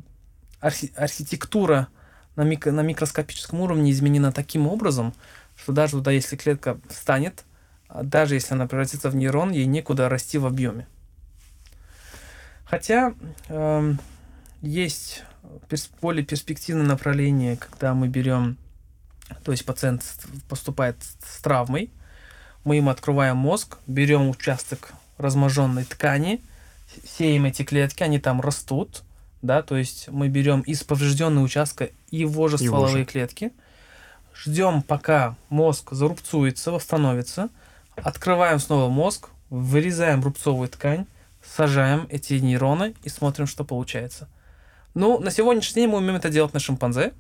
архи- 0.64 0.94
архитектура 0.96 1.88
на, 2.36 2.42
микро- 2.42 2.72
на 2.72 2.82
микроскопическом 2.82 3.62
уровне 3.62 3.92
изменена 3.92 4.32
таким 4.32 4.68
образом, 4.68 5.14
что 5.56 5.74
даже 5.74 5.94
туда, 5.94 6.12
если 6.12 6.36
клетка 6.36 6.80
встанет, 6.90 7.44
а 7.88 8.04
даже 8.04 8.36
если 8.36 8.54
она 8.54 8.66
превратится 8.66 9.10
в 9.10 9.16
нейрон, 9.16 9.52
ей 9.52 9.66
некуда 9.66 10.10
расти 10.10 10.38
в 10.38 10.46
объеме. 10.46 10.88
Хотя 12.66 13.14
э, 13.50 13.94
есть 14.62 15.24
перс- 15.70 15.92
более 16.02 16.26
перспективное 16.26 16.86
направление, 16.86 17.58
когда 17.58 17.94
мы 17.94 18.08
берем, 18.08 18.58
то 19.44 19.52
есть 19.52 19.66
пациент 19.66 20.04
поступает 20.50 20.98
с 21.04 21.42
травмой, 21.42 21.92
мы 22.64 22.78
им 22.78 22.90
открываем 22.90 23.38
мозг, 23.38 23.78
берем 23.86 24.30
участок 24.30 24.94
разможенной 25.18 25.84
ткани, 25.84 26.42
сеем 27.06 27.46
эти 27.46 27.64
клетки, 27.64 28.02
они 28.02 28.20
там 28.20 28.42
растут, 28.42 29.04
да, 29.44 29.62
то 29.62 29.76
есть 29.78 30.08
мы 30.08 30.30
берем 30.30 30.62
из 30.62 30.84
поврежденного 30.84 31.44
участка 31.44 31.90
его 32.10 32.48
же 32.48 32.58
стволовые 32.58 32.92
его 32.92 33.00
же. 33.00 33.06
клетки, 33.06 33.52
ждем, 34.34 34.82
пока 34.82 35.36
мозг 35.50 35.92
зарубцуется, 35.92 36.72
восстановится, 36.72 37.50
открываем 37.98 38.60
снова 38.60 38.90
мозг, 38.90 39.30
вырезаем 39.50 40.24
рубцовую 40.24 40.70
ткань, 40.70 41.06
сажаем 41.44 42.08
эти 42.10 42.36
нейроны 42.36 42.96
и 43.04 43.10
смотрим, 43.10 43.46
что 43.46 43.66
получается. 43.66 44.30
Ну, 44.94 45.20
на 45.20 45.30
сегодняшний 45.30 45.82
день 45.82 45.90
мы 45.90 45.98
умеем 45.98 46.16
это 46.16 46.30
делать 46.30 46.54
на 46.54 46.60
шимпанзе. 46.62 47.12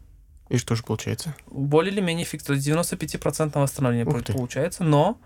И 0.47 0.57
что 0.57 0.75
же 0.75 0.83
получается? 0.83 1.35
Более 1.47 1.91
или 1.91 1.99
менее 1.99 2.25
эффективно. 2.25 2.57
95% 2.57 3.59
восстановления 3.59 4.05
получается, 4.05 4.85
но 4.85 5.19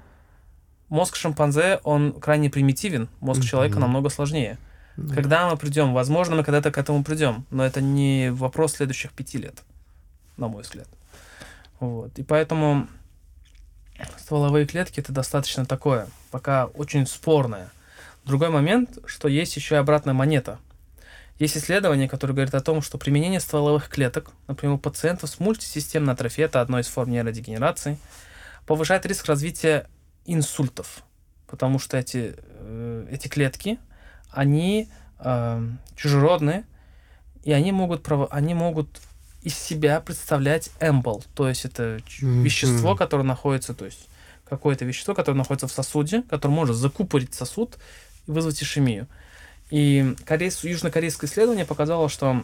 мозг 0.90 1.16
шимпанзе, 1.16 1.80
он 1.84 2.14
крайне 2.14 2.50
примитивен, 2.50 3.08
мозг 3.20 3.42
mm-hmm. 3.42 3.46
человека 3.46 3.80
намного 3.80 4.10
сложнее. 4.10 4.58
Mm-hmm. 4.98 5.14
Когда 5.14 5.50
мы 5.50 5.58
придем, 5.58 5.94
возможно, 5.94 6.36
мы 6.36 6.44
когда-то 6.44 6.72
к 6.72 6.78
этому 6.78 7.04
придем, 7.04 7.46
но 7.52 7.66
это 7.66 7.82
не 7.82 8.32
вопрос 8.32 8.74
следующих 8.74 9.12
пяти 9.14 9.38
лет, 9.38 9.64
на 10.38 10.48
мой 10.48 10.64
взгляд. 10.64 10.88
Вот. 11.80 12.18
И 12.18 12.24
поэтому 12.24 12.88
стволовые 14.18 14.66
клетки 14.66 15.00
это 15.00 15.12
достаточно 15.12 15.66
такое, 15.66 16.08
пока 16.32 16.66
очень 16.66 17.06
спорное. 17.06 17.70
Другой 18.26 18.50
момент, 18.50 18.98
что 19.06 19.28
есть 19.28 19.56
еще 19.56 19.76
и 19.76 19.78
обратная 19.78 20.14
монета. 20.14 20.60
Есть 21.40 21.56
исследование, 21.56 22.10
которое 22.10 22.34
говорит 22.34 22.56
о 22.56 22.62
том, 22.62 22.82
что 22.82 22.98
применение 22.98 23.40
стволовых 23.40 23.90
клеток, 23.90 24.32
например, 24.48 24.76
у 24.76 24.80
пациентов 24.80 25.30
с 25.30 25.40
мультисистемной 25.40 26.14
атрофией, 26.14 26.48
это 26.48 26.62
одной 26.62 26.82
из 26.82 26.88
форм 26.88 27.12
нейродегенерации, 27.12 28.00
повышает 28.66 29.06
риск 29.06 29.28
развития 29.28 29.88
инсультов, 30.26 31.04
потому 31.46 31.78
что 31.78 31.96
эти, 31.96 32.36
э, 32.38 33.08
эти 33.12 33.28
клетки, 33.28 33.78
они 34.38 34.88
э, 35.20 35.70
чужеродные, 35.96 36.64
и 37.44 37.52
они 37.52 37.72
могут, 37.72 38.08
они 38.30 38.54
могут 38.54 39.02
из 39.42 39.58
себя 39.58 40.00
представлять 40.00 40.70
эмбол, 40.80 41.24
то 41.34 41.50
есть 41.50 41.66
это 41.66 41.98
mm-hmm. 41.98 42.42
вещество, 42.44 42.96
которое 42.96 43.24
находится, 43.24 43.74
то 43.74 43.86
есть 43.86 44.08
какое-то 44.48 44.86
вещество, 44.86 45.16
которое 45.16 45.38
находится 45.38 45.68
в 45.68 45.72
сосуде, 45.72 46.22
которое 46.30 46.54
может 46.54 46.76
закупорить 46.76 47.34
сосуд 47.34 47.78
и 48.28 48.32
вызвать 48.32 48.62
ишемию. 48.62 49.08
И 49.72 50.16
корейс, 50.26 50.64
южнокорейское 50.64 51.30
исследование 51.30 51.66
показало, 51.66 52.10
что 52.10 52.44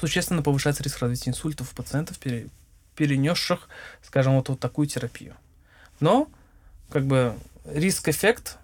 существенно 0.00 0.42
повышается 0.42 0.82
риск 0.82 1.00
развития 1.00 1.30
инсультов 1.30 1.72
у 1.72 1.76
пациентов, 1.76 2.18
пере, 2.18 2.48
перенесших, 2.96 3.68
скажем, 4.02 4.34
вот, 4.34 4.48
вот 4.48 4.58
такую 4.58 4.88
терапию. 4.88 5.34
Но, 6.00 6.28
как 6.90 7.06
бы, 7.06 7.34
риск-эффект 7.64 8.58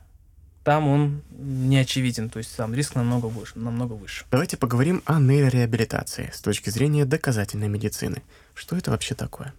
там 0.67 0.89
он 0.89 1.23
не 1.31 1.79
очевиден, 1.79 2.29
то 2.29 2.39
есть 2.39 2.57
там 2.57 2.75
риск 2.75 2.97
намного 2.97 3.27
выше, 3.27 3.53
намного 3.55 3.93
выше. 3.93 4.25
Давайте 4.33 4.57
поговорим 4.57 5.01
о 5.07 5.21
нейрореабилитации 5.21 6.33
с 6.35 6.41
точки 6.41 6.71
зрения 6.71 7.05
доказательной 7.05 7.69
медицины. 7.69 8.21
Что 8.53 8.77
это 8.77 8.91
вообще 8.91 9.15
такое? 9.15 9.55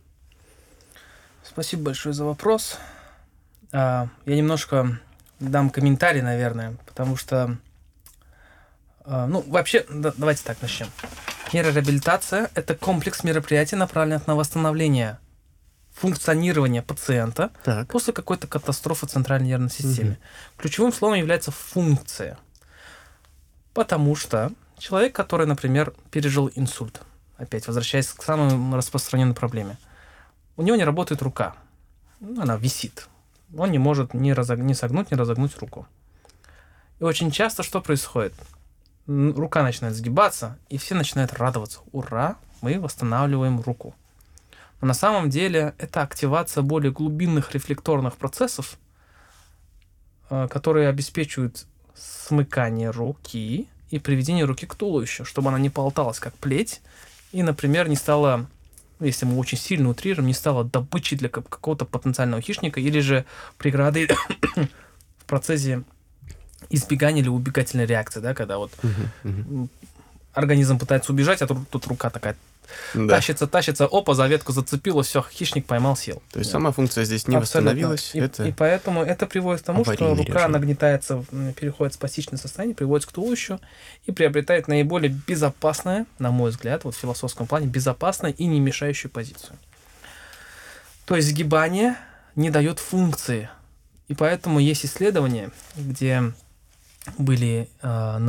Спасибо 1.45 1.84
большое 1.84 2.12
за 2.14 2.26
вопрос. 2.26 2.78
А, 3.72 4.10
я 4.26 4.36
немножко 4.36 4.99
дам 5.39 5.70
комментарий, 5.70 6.22
наверное, 6.22 6.76
потому 6.86 7.16
что, 7.16 7.58
а, 9.05 9.28
ну, 9.28 9.45
вообще, 9.47 9.86
давайте 9.89 10.43
так 10.43 10.62
начнем. 10.62 10.88
Нейрореабилитация– 11.53 12.51
это 12.53 12.76
комплекс 12.76 13.24
мероприятий, 13.24 13.78
направленных 13.78 14.28
на 14.28 14.36
восстановление 14.36 15.20
функционирования 16.00 16.82
пациента 16.82 17.52
так. 17.64 17.88
после 17.88 18.14
какой-то 18.14 18.48
катастрофы 18.48 19.08
центральной 19.08 19.48
нервной 19.48 19.72
системы. 19.72 20.12
Угу. 20.12 20.18
Ключевым 20.58 20.93
словом 20.93 21.18
является 21.18 21.52
функция. 21.52 22.38
Потому 23.74 24.16
что 24.16 24.52
человек, 24.78 25.16
который, 25.16 25.48
например, 25.48 25.93
пережил 26.12 26.52
инсульт, 26.56 27.02
опять 27.38 27.66
возвращаясь 27.68 28.08
к 28.08 28.24
самой 28.24 28.76
распространенной 28.76 29.34
проблеме. 29.34 29.78
У 30.56 30.62
него 30.62 30.76
не 30.76 30.84
работает 30.84 31.22
рука. 31.22 31.56
Ну, 32.20 32.41
она 32.41 32.58
висит. 32.58 33.08
Он 33.56 33.72
не 33.72 33.80
может 33.80 34.14
ни, 34.14 34.32
разог... 34.32 34.60
ни 34.60 34.74
согнуть, 34.74 35.12
ни 35.12 35.16
разогнуть 35.16 35.58
руку. 35.58 35.88
И 37.00 37.04
очень 37.04 37.32
часто 37.32 37.64
что 37.64 37.82
происходит? 37.82 38.34
Рука 39.08 39.64
начинает 39.64 39.95
сгибаться, 39.95 40.58
и 40.70 40.78
все 40.78 40.95
начинают 40.95 41.34
радоваться. 41.34 41.80
Ура, 41.91 42.36
мы 42.62 42.80
восстанавливаем 42.80 43.62
руку. 43.62 43.95
Но 44.82 44.88
на 44.88 44.93
самом 44.93 45.30
деле 45.30 45.73
это 45.78 46.01
активация 46.01 46.61
более 46.61 46.91
глубинных 46.91 47.53
рефлекторных 47.53 48.17
процессов, 48.17 48.78
э, 50.30 50.47
которые 50.49 50.89
обеспечивают 50.89 51.65
смыкание 51.95 52.91
руки 52.91 53.67
и 53.89 53.99
приведение 53.99 54.45
руки 54.45 54.65
к 54.65 54.75
туловищу, 54.75 55.25
чтобы 55.25 55.49
она 55.49 55.59
не 55.59 55.69
болталась 55.69 56.19
как 56.19 56.34
плеть 56.36 56.82
и, 57.32 57.43
например, 57.43 57.89
не 57.89 57.95
стала, 57.95 58.45
если 58.99 59.25
мы 59.25 59.38
очень 59.38 59.57
сильно 59.57 59.89
утрируем, 59.89 60.28
не 60.28 60.34
стала 60.34 60.63
добычей 60.63 61.17
для 61.17 61.30
какого-то 61.30 61.86
потенциального 61.86 62.41
хищника 62.41 62.80
или 62.80 62.99
же 62.99 63.25
преградой 63.57 64.09
в 65.17 65.25
процессе 65.25 65.84
избегания 66.69 67.21
или 67.21 67.30
убегательной 67.30 67.86
реакции, 67.86 68.19
да, 68.19 68.34
когда 68.34 68.57
вот 68.57 68.71
организм 70.34 70.78
пытается 70.78 71.11
убежать, 71.11 71.41
а 71.41 71.47
тут, 71.47 71.69
тут 71.69 71.88
рука 71.88 72.09
такая 72.09 72.36
да. 72.93 73.15
Тащится, 73.15 73.47
тащится, 73.47 73.86
опа, 73.86 74.13
за 74.13 74.28
ветку 74.28 74.51
зацепило, 74.51 75.03
все, 75.03 75.24
хищник 75.32 75.65
поймал, 75.65 75.95
сел. 75.95 76.22
То 76.32 76.39
есть 76.39 76.51
да. 76.51 76.59
сама 76.59 76.72
функция 76.72 77.03
здесь 77.03 77.28
не 77.28 77.36
Абсолютно. 77.36 77.72
восстановилась. 77.72 78.11
И, 78.13 78.20
это... 78.20 78.45
и 78.45 78.51
поэтому 78.51 79.03
это 79.03 79.26
приводит 79.26 79.61
к 79.61 79.65
тому, 79.65 79.84
что 79.84 80.15
рука 80.15 80.34
режим. 80.34 80.51
нагнетается, 80.51 81.24
переходит 81.59 81.93
в 81.93 81.95
спастичное 81.95 82.38
состояние, 82.38 82.76
приводит 82.76 83.05
к 83.05 83.11
туловищу 83.11 83.59
и 84.05 84.11
приобретает 84.11 84.68
наиболее 84.68 85.09
безопасное, 85.28 86.05
на 86.20 86.32
мой 86.32 86.51
взгляд, 86.51 86.84
вот 86.84 86.95
в 86.95 86.97
философском 86.97 87.47
плане, 87.47 87.68
безопасное 87.68 88.32
и 88.32 88.45
не 88.45 88.59
мешающую 88.59 89.11
позицию. 89.11 89.57
То 91.05 91.15
есть 91.15 91.30
сгибание 91.30 91.95
не 92.36 92.49
дает 92.49 92.80
функции. 92.80 93.49
И 94.07 94.13
поэтому 94.13 94.59
есть 94.59 94.86
исследования, 94.86 95.51
где 95.76 96.34
были 97.18 97.70
э, 97.82 98.20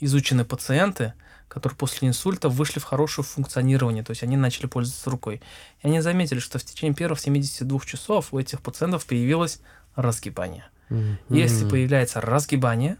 изучены 0.00 0.44
пациенты, 0.44 1.14
которые 1.54 1.76
после 1.76 2.08
инсульта 2.08 2.48
вышли 2.48 2.80
в 2.80 2.84
хорошее 2.84 3.24
функционирование, 3.24 4.02
то 4.02 4.10
есть 4.10 4.24
они 4.24 4.36
начали 4.36 4.66
пользоваться 4.66 5.08
рукой. 5.08 5.40
И 5.82 5.86
они 5.86 6.00
заметили, 6.00 6.40
что 6.40 6.58
в 6.58 6.64
течение 6.64 6.96
первых 6.96 7.20
72 7.20 7.80
часов 7.86 8.34
у 8.34 8.40
этих 8.40 8.60
пациентов 8.60 9.06
появилось 9.06 9.60
разгибание. 9.94 10.66
Mm-hmm. 10.90 11.16
Если 11.28 11.68
появляется 11.68 12.20
разгибание, 12.20 12.96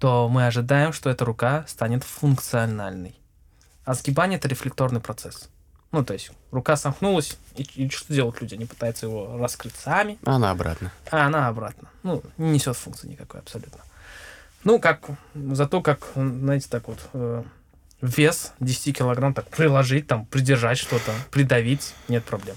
то 0.00 0.28
мы 0.28 0.46
ожидаем, 0.46 0.92
что 0.92 1.08
эта 1.08 1.24
рука 1.24 1.64
станет 1.68 2.02
функциональной. 2.02 3.14
А 3.84 3.94
сгибание 3.94 4.38
это 4.38 4.48
рефлекторный 4.48 5.00
процесс. 5.00 5.48
Ну, 5.92 6.04
то 6.04 6.14
есть 6.14 6.32
рука 6.50 6.76
сомкнулась, 6.76 7.38
и, 7.54 7.62
и 7.76 7.88
что 7.90 8.12
делают 8.12 8.40
люди? 8.40 8.54
Они 8.54 8.64
пытаются 8.64 9.06
его 9.06 9.38
раскрыть 9.38 9.76
сами. 9.76 10.18
А 10.24 10.32
она 10.32 10.50
обратно. 10.50 10.90
А 11.12 11.26
она 11.26 11.46
обратно. 11.46 11.88
Ну, 12.02 12.24
не 12.38 12.50
несет 12.50 12.76
функции 12.76 13.06
никакой 13.06 13.38
абсолютно. 13.38 13.78
Ну, 14.64 14.80
как, 14.80 15.02
зато 15.34 15.80
как, 15.80 16.08
знаете, 16.16 16.66
так 16.68 16.88
вот, 16.88 16.98
э, 17.12 17.44
вес 18.04 18.52
10 18.60 18.96
килограмм 18.96 19.34
так 19.34 19.48
приложить, 19.48 20.06
там, 20.06 20.26
придержать 20.26 20.78
что-то, 20.78 21.12
придавить, 21.30 21.94
нет 22.08 22.24
проблем. 22.24 22.56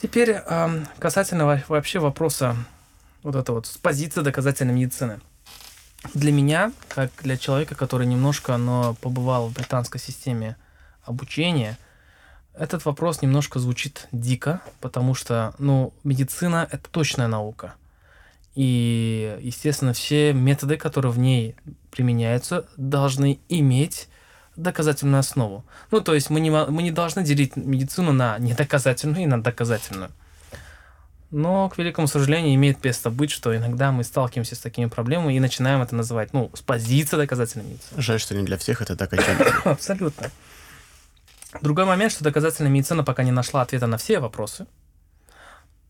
Теперь 0.00 0.30
э, 0.30 0.84
касательно 0.98 1.62
вообще 1.68 1.98
вопроса 1.98 2.56
вот 3.22 3.34
это 3.34 3.52
вот 3.52 3.66
с 3.66 3.76
позиции 3.76 4.20
доказательной 4.20 4.74
медицины. 4.74 5.20
Для 6.14 6.30
меня, 6.30 6.72
как 6.88 7.10
для 7.22 7.36
человека, 7.36 7.74
который 7.74 8.06
немножко 8.06 8.56
но 8.56 8.94
побывал 9.00 9.48
в 9.48 9.52
британской 9.52 10.00
системе 10.00 10.56
обучения, 11.02 11.76
этот 12.54 12.84
вопрос 12.84 13.22
немножко 13.22 13.58
звучит 13.58 14.08
дико, 14.12 14.60
потому 14.80 15.14
что, 15.14 15.54
ну, 15.58 15.92
медицина— 16.04 16.68
это 16.70 16.88
точная 16.90 17.28
наука. 17.28 17.74
И, 18.54 19.38
естественно, 19.40 19.92
все 19.92 20.32
методы, 20.32 20.76
которые 20.76 21.12
в 21.12 21.18
ней 21.18 21.54
применяются, 21.90 22.66
должны 22.76 23.38
иметь 23.48 24.08
доказательную 24.56 25.20
основу. 25.20 25.64
Ну, 25.90 26.00
то 26.00 26.14
есть 26.14 26.30
мы 26.30 26.40
не, 26.40 26.50
мы 26.50 26.82
не 26.82 26.90
должны 26.90 27.22
делить 27.22 27.56
медицину 27.56 28.12
на 28.12 28.38
недоказательную 28.38 29.22
и 29.22 29.26
на 29.26 29.42
доказательную. 29.42 30.10
Но, 31.30 31.68
к 31.68 31.76
великому 31.76 32.06
сожалению, 32.06 32.54
имеет 32.54 32.82
место 32.82 33.10
быть, 33.10 33.30
что 33.30 33.54
иногда 33.54 33.92
мы 33.92 34.02
сталкиваемся 34.02 34.54
с 34.54 34.60
такими 34.60 34.86
проблемами 34.86 35.34
и 35.34 35.40
начинаем 35.40 35.82
это 35.82 35.94
называть, 35.94 36.32
ну, 36.32 36.50
с 36.54 36.62
позиции 36.62 37.16
доказательной 37.16 37.66
медицины. 37.66 38.00
Жаль, 38.00 38.18
что 38.18 38.34
не 38.34 38.44
для 38.44 38.56
всех 38.56 38.80
это 38.80 38.96
так 38.96 39.12
очевидно. 39.12 39.52
Абсолютно. 39.64 40.30
Другой 41.60 41.84
момент, 41.84 42.12
что 42.12 42.24
доказательная 42.24 42.70
медицина 42.70 43.04
пока 43.04 43.22
не 43.24 43.30
нашла 43.30 43.62
ответа 43.62 43.86
на 43.86 43.98
все 43.98 44.20
вопросы. 44.20 44.66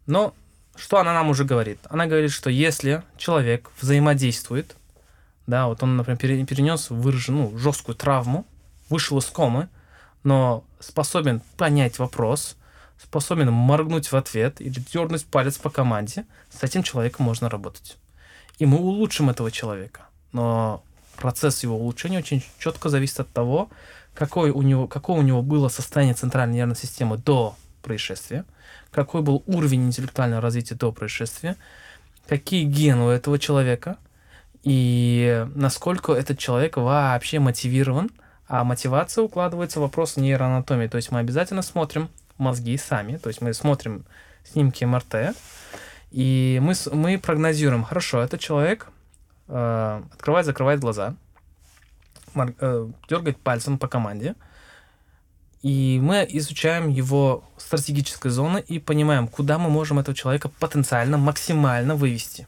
Но 0.07 0.35
что 0.75 0.99
она 0.99 1.13
нам 1.13 1.29
уже 1.31 1.45
говорит? 1.45 1.79
Она 1.89 2.07
говорит, 2.07 2.33
что 2.33 2.51
если 2.51 3.03
человек 3.17 3.71
взаимодействует 3.81 4.75
да, 5.49 5.67
вот 5.67 5.83
он, 5.83 5.97
например, 5.97 6.19
перенес 6.47 6.91
выраженную 6.91 7.51
ну, 7.51 7.59
жесткую 7.59 7.97
травму, 7.97 8.45
вышел 8.91 9.17
из 9.17 9.25
комы, 9.25 9.71
но 10.23 10.63
способен 10.79 11.41
понять 11.57 11.99
вопрос, 11.99 12.55
способен 13.03 13.51
моргнуть 13.51 14.13
в 14.13 14.15
ответ 14.15 14.61
или 14.61 14.79
дернуть 14.79 15.25
палец 15.25 15.57
по 15.57 15.71
команде, 15.71 16.27
с 16.51 16.63
этим 16.63 16.83
человеком 16.83 17.25
можно 17.25 17.49
работать. 17.49 17.97
И 18.59 18.67
мы 18.67 18.77
улучшим 18.77 19.31
этого 19.31 19.51
человека. 19.51 20.03
Но 20.33 20.83
процесс 21.17 21.63
его 21.63 21.77
улучшения 21.77 22.19
очень 22.19 22.45
четко 22.59 22.91
зависит 22.91 23.21
от 23.21 23.33
того, 23.33 23.71
какое 24.13 24.53
у 24.53 24.61
него, 24.61 24.87
какое 24.87 25.17
у 25.17 25.23
него 25.23 25.41
было 25.41 25.71
состояние 25.71 26.15
центральной 26.15 26.57
нервной 26.57 26.77
системы 26.77 27.17
до 27.17 27.57
происшествия, 27.81 28.45
какой 28.91 29.23
был 29.23 29.43
уровень 29.47 29.87
интеллектуального 29.87 30.43
развития 30.43 30.75
до 30.75 30.93
происшествия, 30.93 31.57
какие 32.27 32.65
гены 32.65 33.05
у 33.05 33.09
этого 33.09 33.39
человека– 33.39 33.97
и 34.63 35.47
насколько 35.55 36.13
этот 36.13 36.39
человек 36.39 36.77
вообще 36.77 37.39
мотивирован. 37.39 38.11
А 38.47 38.65
мотивация 38.65 39.23
укладывается 39.23 39.79
в 39.79 39.83
вопрос 39.83 40.17
нейроанатомии. 40.17 40.87
То 40.87 40.97
есть 40.97 41.11
мы 41.11 41.19
обязательно 41.19 41.61
смотрим 41.61 42.09
мозги 42.39 42.79
сами, 42.79 43.19
то 43.19 43.29
есть 43.29 43.43
мы 43.43 43.53
смотрим 43.53 44.07
снимки 44.45 44.85
МРТ, 44.85 45.37
и 46.11 46.59
мы, 46.63 46.73
мы 46.93 47.19
прогнозируем, 47.19 47.85
хорошо, 47.85 48.23
этот 48.23 48.41
человек 48.41 48.89
э, 49.49 50.03
открывает, 50.13 50.47
закрывает 50.47 50.81
глаза, 50.81 51.15
э, 52.35 52.89
дергает 53.09 53.39
пальцем 53.39 53.79
по 53.79 53.89
команде, 53.89 54.35
и 55.63 55.99
мы 56.03 56.27
изучаем 56.31 56.89
его 56.89 57.45
стратегические 57.57 58.31
зоны 58.31 58.65
и 58.67 58.79
понимаем, 58.79 59.27
куда 59.27 59.59
мы 59.59 59.69
можем 59.69 59.99
этого 59.99 60.17
человека 60.17 60.49
потенциально 60.49 61.19
максимально 61.19 61.97
вывести. 61.97 62.47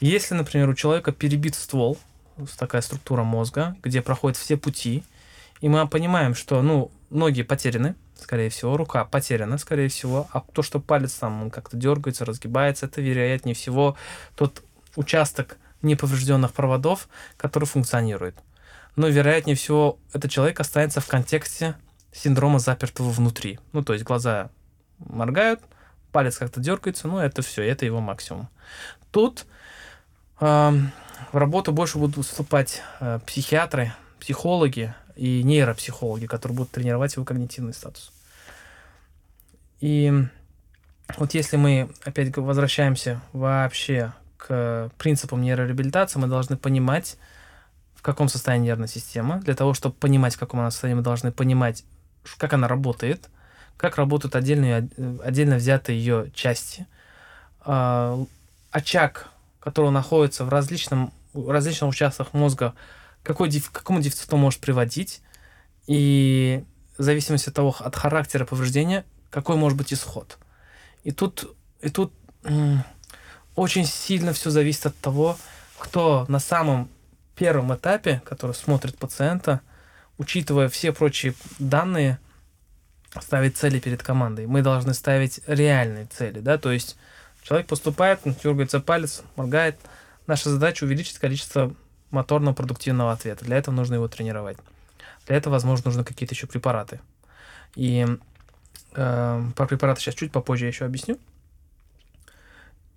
Если, 0.00 0.34
например, 0.34 0.68
у 0.68 0.74
человека 0.74 1.12
перебит 1.12 1.54
ствол, 1.54 1.98
такая 2.58 2.82
структура 2.82 3.22
мозга, 3.22 3.76
где 3.82 4.02
проходят 4.02 4.36
все 4.36 4.56
пути, 4.56 5.02
и 5.60 5.68
мы 5.68 5.86
понимаем, 5.88 6.34
что, 6.34 6.60
ну, 6.60 6.90
ноги 7.08 7.42
потеряны, 7.42 7.94
скорее 8.20 8.50
всего, 8.50 8.76
рука 8.76 9.04
потеряна, 9.04 9.58
скорее 9.58 9.88
всего, 9.88 10.28
а 10.32 10.40
то, 10.40 10.62
что 10.62 10.80
палец 10.80 11.14
там 11.14 11.42
он 11.42 11.50
как-то 11.50 11.76
дергается, 11.76 12.24
разгибается, 12.24 12.86
это, 12.86 13.00
вероятнее 13.00 13.54
всего, 13.54 13.96
тот 14.34 14.62
участок 14.96 15.56
неповрежденных 15.82 16.52
проводов, 16.52 17.08
который 17.36 17.64
функционирует. 17.64 18.36
Но, 18.96 19.08
вероятнее 19.08 19.56
всего, 19.56 19.98
этот 20.12 20.30
человек 20.30 20.60
останется 20.60 21.00
в 21.00 21.06
контексте 21.06 21.74
синдрома 22.12 22.58
запертого 22.58 23.10
внутри. 23.10 23.58
Ну, 23.72 23.82
то 23.82 23.92
есть 23.92 24.04
глаза 24.04 24.50
моргают, 24.98 25.60
палец 26.12 26.38
как-то 26.38 26.60
дергается, 26.60 27.08
ну, 27.08 27.18
это 27.18 27.42
все, 27.42 27.62
это 27.62 27.84
его 27.84 28.00
максимум. 28.00 28.48
Тут 29.10 29.46
в 30.40 31.38
работу 31.38 31.72
больше 31.72 31.98
будут 31.98 32.26
вступать 32.26 32.82
э, 33.00 33.20
психиатры, 33.26 33.92
психологи 34.20 34.94
и 35.14 35.42
нейропсихологи, 35.42 36.26
которые 36.26 36.56
будут 36.56 36.72
тренировать 36.72 37.14
его 37.16 37.24
когнитивный 37.24 37.72
статус. 37.72 38.12
И 39.80 40.12
вот 41.16 41.34
если 41.34 41.56
мы 41.56 41.88
опять 42.04 42.36
возвращаемся 42.36 43.20
вообще 43.32 44.12
к 44.36 44.90
принципам 44.98 45.42
нейрореабилитации, 45.42 46.18
мы 46.18 46.26
должны 46.26 46.56
понимать, 46.56 47.16
в 47.94 48.02
каком 48.02 48.28
состоянии 48.28 48.66
нервная 48.66 48.88
система. 48.88 49.40
Для 49.40 49.54
того, 49.54 49.74
чтобы 49.74 49.94
понимать, 49.94 50.34
в 50.34 50.38
каком 50.38 50.60
она 50.60 50.70
состоянии, 50.70 50.98
мы 50.98 51.02
должны 51.02 51.32
понимать, 51.32 51.84
как 52.38 52.52
она 52.52 52.68
работает, 52.68 53.28
как 53.76 53.96
работают 53.96 54.36
отдельные, 54.36 54.88
отдельно 55.24 55.56
взятые 55.56 55.98
ее 55.98 56.30
части. 56.34 56.86
А, 57.60 58.18
очаг 58.70 59.28
который 59.66 59.90
находится 59.90 60.44
в 60.44 60.48
различном, 60.48 61.12
различных 61.34 61.90
участках 61.90 62.32
мозга, 62.34 62.74
какой, 63.24 63.50
к 63.50 63.72
какому 63.72 64.00
дефициту 64.00 64.36
может 64.36 64.60
приводить, 64.60 65.22
и 65.88 66.62
в 66.96 67.02
зависимости 67.02 67.48
от 67.48 67.56
того, 67.56 67.74
от 67.76 67.96
характера 67.96 68.44
повреждения, 68.44 69.04
какой 69.28 69.56
может 69.56 69.76
быть 69.76 69.92
исход. 69.92 70.38
И 71.02 71.10
тут, 71.10 71.56
и 71.80 71.88
тут 71.88 72.12
очень 73.56 73.86
сильно 73.86 74.32
все 74.32 74.50
зависит 74.50 74.86
от 74.86 74.96
того, 74.98 75.36
кто 75.78 76.26
на 76.28 76.38
самом 76.38 76.88
первом 77.34 77.74
этапе, 77.74 78.22
который 78.24 78.54
смотрит 78.54 78.96
пациента, 78.96 79.62
учитывая 80.16 80.68
все 80.68 80.92
прочие 80.92 81.34
данные, 81.58 82.20
ставить 83.20 83.56
цели 83.56 83.80
перед 83.80 84.00
командой. 84.00 84.46
Мы 84.46 84.62
должны 84.62 84.94
ставить 84.94 85.40
реальные 85.48 86.06
цели, 86.06 86.38
да, 86.38 86.56
то 86.56 86.70
есть 86.70 86.96
человек 87.46 87.68
поступает, 87.68 88.20
дергается 88.42 88.80
палец, 88.80 89.22
моргает. 89.36 89.78
Наша 90.26 90.50
задача 90.50 90.84
увеличить 90.84 91.18
количество 91.18 91.72
моторного 92.10 92.54
продуктивного 92.54 93.12
ответа. 93.12 93.44
Для 93.44 93.56
этого 93.56 93.74
нужно 93.74 93.94
его 93.94 94.08
тренировать. 94.08 94.58
Для 95.26 95.36
этого, 95.36 95.52
возможно, 95.52 95.86
нужны 95.86 96.04
какие-то 96.04 96.34
еще 96.34 96.48
препараты. 96.48 97.00
И 97.76 98.06
э, 98.94 99.42
про 99.54 99.66
препараты 99.66 100.00
сейчас 100.00 100.14
чуть 100.16 100.32
попозже 100.32 100.64
я 100.64 100.68
еще 100.68 100.84
объясню. 100.84 101.18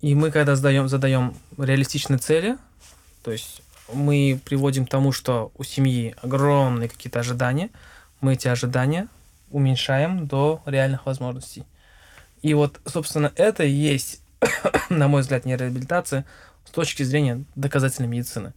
И 0.00 0.14
мы, 0.14 0.32
когда 0.32 0.56
задаем, 0.56 0.88
задаем 0.88 1.36
реалистичные 1.56 2.18
цели, 2.18 2.56
то 3.22 3.30
есть 3.30 3.62
мы 3.92 4.40
приводим 4.44 4.86
к 4.86 4.90
тому, 4.90 5.12
что 5.12 5.52
у 5.56 5.62
семьи 5.62 6.16
огромные 6.22 6.88
какие-то 6.88 7.20
ожидания, 7.20 7.70
мы 8.20 8.32
эти 8.32 8.48
ожидания 8.48 9.06
уменьшаем 9.50 10.26
до 10.26 10.62
реальных 10.66 11.06
возможностей. 11.06 11.64
И 12.42 12.54
вот, 12.54 12.80
собственно, 12.86 13.32
это 13.36 13.64
и 13.64 13.70
есть, 13.70 14.19
на 14.90 15.08
мой 15.08 15.22
взгляд, 15.22 15.44
не 15.44 15.56
реабилитация 15.56 16.24
с 16.64 16.70
точки 16.70 17.02
зрения 17.02 17.44
доказательной 17.54 18.08
медицины. 18.08 18.52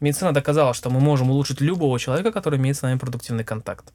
Медицина 0.00 0.32
доказала, 0.32 0.74
что 0.74 0.90
мы 0.90 1.00
можем 1.00 1.30
улучшить 1.30 1.60
любого 1.60 1.98
человека, 1.98 2.32
который 2.32 2.58
имеет 2.58 2.76
с 2.76 2.82
нами 2.82 2.98
продуктивный 2.98 3.44
контакт. 3.44 3.92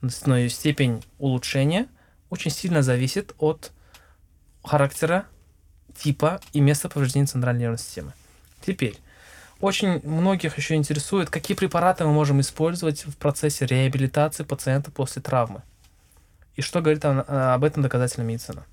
Но 0.00 0.48
степень 0.48 1.04
улучшения 1.18 1.88
очень 2.30 2.50
сильно 2.50 2.82
зависит 2.82 3.34
от 3.38 3.72
характера, 4.64 5.26
типа 5.98 6.40
и 6.52 6.60
места 6.60 6.88
повреждения 6.88 7.26
центральной 7.26 7.62
нервной 7.62 7.78
системы. 7.78 8.12
Теперь, 8.64 8.98
очень 9.60 10.00
многих 10.06 10.58
еще 10.58 10.74
интересует, 10.74 11.30
какие 11.30 11.56
препараты 11.56 12.04
мы 12.04 12.12
можем 12.12 12.40
использовать 12.40 13.06
в 13.06 13.16
процессе 13.16 13.66
реабилитации 13.66 14.44
пациента 14.44 14.90
после 14.90 15.22
травмы. 15.22 15.62
И 16.56 16.62
что 16.62 16.80
говорит 16.80 17.04
об 17.04 17.64
этом 17.64 17.82
доказательная 17.82 18.26
медицина. 18.26 18.64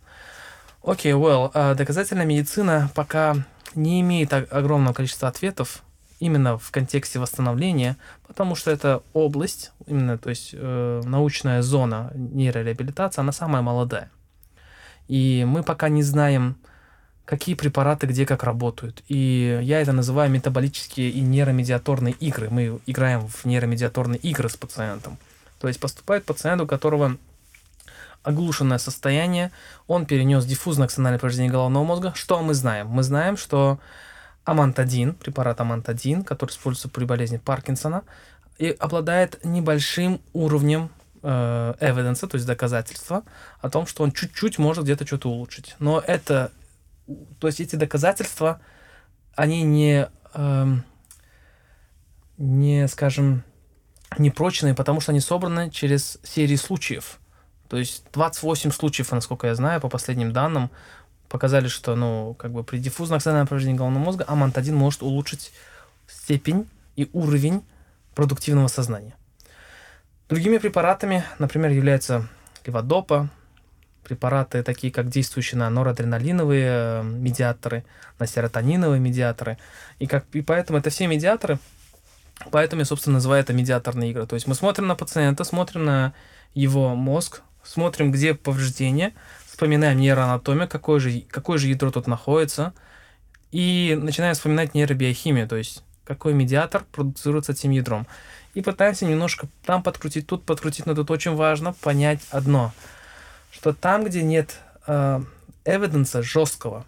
Окей, 0.84 1.14
okay, 1.14 1.22
well, 1.22 1.50
а, 1.54 1.76
доказательная 1.76 2.26
медицина 2.26 2.90
пока 2.94 3.38
не 3.74 4.02
имеет 4.02 4.34
огромного 4.34 4.94
количества 4.94 5.30
ответов 5.30 5.82
именно 6.20 6.58
в 6.58 6.72
контексте 6.72 7.20
восстановления, 7.20 7.96
потому 8.28 8.56
что 8.56 8.70
это 8.70 9.02
область, 9.14 9.72
именно, 9.88 10.18
то 10.18 10.30
есть 10.30 10.50
э, 10.54 11.02
научная 11.06 11.62
зона 11.62 12.12
нейрореабилитации, 12.16 13.22
она 13.22 13.32
самая 13.32 13.62
молодая. 13.62 14.12
И 15.08 15.46
мы 15.48 15.64
пока 15.64 15.88
не 15.88 16.04
знаем, 16.04 16.58
какие 17.24 17.56
препараты 17.56 18.06
где 18.06 18.26
как 18.26 18.44
работают. 18.44 19.04
И 19.08 19.60
я 19.62 19.82
это 19.82 19.94
называю 19.94 20.30
метаболические 20.32 21.10
и 21.12 21.22
нейромедиаторные 21.22 22.14
игры. 22.14 22.50
Мы 22.50 22.80
играем 22.86 23.28
в 23.28 23.46
нейромедиаторные 23.46 24.20
игры 24.20 24.50
с 24.50 24.58
пациентом. 24.58 25.18
То 25.60 25.68
есть 25.68 25.80
поступает 25.80 26.26
пациент, 26.26 26.62
у 26.62 26.68
которого 26.68 27.18
оглушенное 28.24 28.78
состояние, 28.78 29.52
он 29.88 30.06
перенес 30.06 30.46
диффузное 30.46 30.86
акциональное 30.86 31.20
повреждение 31.20 31.52
головного 31.52 31.84
мозга. 31.84 32.14
Что 32.16 32.42
мы 32.42 32.54
знаем? 32.54 32.88
Мы 32.88 33.04
знаем, 33.04 33.38
что 33.38 33.80
амантадин, 34.46 35.14
препарат 35.14 35.60
амантадин, 35.62 36.24
который 36.24 36.52
используется 36.52 36.90
при 36.90 37.06
болезни 37.06 37.38
Паркинсона, 37.38 38.04
и 38.58 38.70
обладает 38.80 39.44
небольшим 39.44 40.22
уровнем 40.34 40.90
э, 41.22 41.74
evidence, 41.80 42.28
то 42.28 42.36
есть 42.36 42.46
доказательства 42.46 43.24
о 43.62 43.70
том, 43.70 43.88
что 43.88 44.04
он 44.04 44.12
чуть-чуть 44.12 44.58
может 44.58 44.84
где-то 44.84 45.06
что-то 45.06 45.30
улучшить. 45.30 45.76
Но 45.80 46.04
это 46.06 46.52
то 47.40 47.48
есть 47.48 47.60
эти 47.60 47.76
доказательства, 47.76 48.62
они 49.36 49.64
не, 49.64 50.10
эм, 50.34 50.84
не, 52.38 52.88
скажем, 52.88 53.44
не 54.18 54.30
прочные, 54.30 54.74
потому 54.74 55.02
что 55.02 55.12
они 55.12 55.20
собраны 55.20 55.70
через 55.70 56.20
серии 56.24 56.56
случаев. 56.56 57.20
То 57.74 57.80
есть 57.80 58.04
28 58.14 58.70
случаев, 58.70 59.12
насколько 59.14 59.48
я 59.48 59.56
знаю, 59.56 59.82
по 59.82 59.90
последним 59.90 60.32
данным, 60.32 60.70
показали, 61.28 61.68
что, 61.68 61.96
ну, 61.96 62.36
как 62.36 62.52
бы 62.52 62.64
при 62.64 62.78
диффузном 62.78 63.18
акциональном 63.18 63.48
повреждении 63.48 63.80
головного 63.80 64.04
мозга 64.04 64.26
амантадин 64.28 64.76
может 64.76 65.02
улучшить 65.02 65.52
степень 66.06 66.70
и 66.96 67.10
уровень 67.14 67.64
продуктивного 68.14 68.68
сознания. 68.68 69.16
Другими 70.30 70.60
препаратами, 70.60 71.24
например, 71.40 71.72
являются 71.72 72.28
леводопа, 72.64 73.30
препараты, 74.04 74.62
такие 74.62 74.94
как 74.94 75.10
действующие 75.10 75.58
на 75.58 75.68
норадреналиновые 75.72 76.68
э, 76.68 77.02
медиаторы, 77.04 77.86
на 78.20 78.28
серотониновые 78.28 79.00
медиаторы. 79.00 79.58
И, 79.98 80.06
как, 80.06 80.26
и 80.34 80.44
поэтому 80.44 80.78
это 80.78 80.92
все 80.92 81.08
медиаторы, 81.08 81.58
поэтому 82.52 82.82
я, 82.82 82.86
собственно, 82.86 83.16
называю 83.16 83.42
это 83.42 83.52
медиаторные 83.54 84.12
игры. 84.12 84.28
То 84.28 84.36
есть 84.36 84.46
мы 84.46 84.54
смотрим 84.54 84.86
на 84.86 84.96
пациента, 84.96 85.44
смотрим 85.44 85.86
на 85.86 86.14
его 86.54 86.94
мозг, 86.94 87.42
смотрим, 87.64 88.12
где 88.12 88.34
повреждение, 88.34 89.14
вспоминаем 89.46 90.00
нейроанатомию, 90.00 90.68
какое 90.68 91.00
же, 91.00 91.22
какое 91.30 91.58
же 91.58 91.68
ядро 91.68 91.92
тут 91.92 92.08
находится, 92.08 92.74
и 93.52 93.98
начинаем 94.02 94.34
вспоминать 94.36 94.74
нейробиохимию, 94.74 95.48
то 95.48 95.56
есть 95.56 95.84
какой 96.04 96.34
медиатор 96.34 96.84
продуцируется 96.92 97.54
этим 97.54 97.72
ядром. 97.72 98.08
И 98.54 98.62
пытаемся 98.62 99.06
немножко 99.06 99.48
там 99.66 99.82
подкрутить, 99.82 100.28
тут 100.28 100.46
подкрутить, 100.46 100.86
но 100.86 100.94
тут 100.94 101.10
очень 101.12 101.36
важно 101.36 101.74
понять 101.74 102.22
одно– 102.32 102.74
что 103.54 103.72
там, 103.72 104.04
где 104.04 104.24
нет 104.24 104.58
э, 104.88 105.22
эвиденса 105.64 106.24
жесткого, 106.24 106.86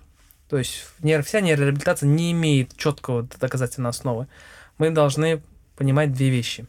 то 0.49 0.57
есть 0.57 0.85
вся 0.99 1.41
нейрореабилитация 1.41 2.09
не 2.09 2.31
имеет 2.31 2.75
четкого 2.75 3.23
доказательной 3.23 3.91
основы, 3.91 4.27
мы 4.77 4.89
должны 4.89 5.41
понимать 5.77 6.11
две 6.11 6.29
вещи. 6.29 6.65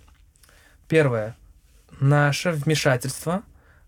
Первое. 0.86 1.34
Наше 1.98 2.52
вмешательство 2.52 3.42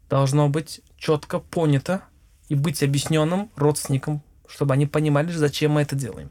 должно 0.09 0.49
быть 0.49 0.81
четко 0.97 1.39
понято 1.39 2.03
и 2.49 2.55
быть 2.55 2.83
объясненным 2.83 3.51
родственникам, 3.57 4.23
чтобы 4.47 4.75
они 4.75 4.87
понимали, 4.87 5.31
зачем 5.33 5.73
мы 5.73 5.83
это 5.83 5.97
делаем. 5.97 6.31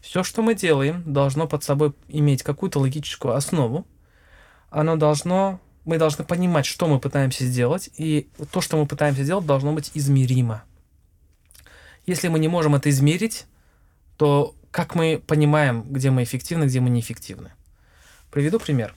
Все, 0.00 0.22
что 0.22 0.42
мы 0.42 0.54
делаем, 0.54 1.02
должно 1.06 1.46
под 1.46 1.62
собой 1.62 1.92
иметь 2.08 2.42
какую-то 2.42 2.80
логическую 2.80 3.34
основу. 3.34 3.86
Оно 4.70 4.96
должно 4.96 5.60
мы 5.84 5.98
должны 5.98 6.24
понимать, 6.24 6.66
что 6.66 6.86
мы 6.86 7.00
пытаемся 7.00 7.44
сделать, 7.44 7.90
и 7.96 8.28
то, 8.52 8.60
что 8.60 8.76
мы 8.76 8.86
пытаемся 8.86 9.24
сделать, 9.24 9.46
должно 9.46 9.72
быть 9.72 9.90
измеримо. 9.94 10.62
Если 12.06 12.28
мы 12.28 12.38
не 12.38 12.48
можем 12.48 12.74
это 12.74 12.90
измерить, 12.90 13.46
то 14.16 14.54
как 14.70 14.94
мы 14.94 15.22
понимаем, 15.26 15.82
где 15.82 16.10
мы 16.10 16.22
эффективны, 16.22 16.64
где 16.64 16.80
мы 16.80 16.90
неэффективны? 16.90 17.52
Приведу 18.30 18.60
пример. 18.60 18.94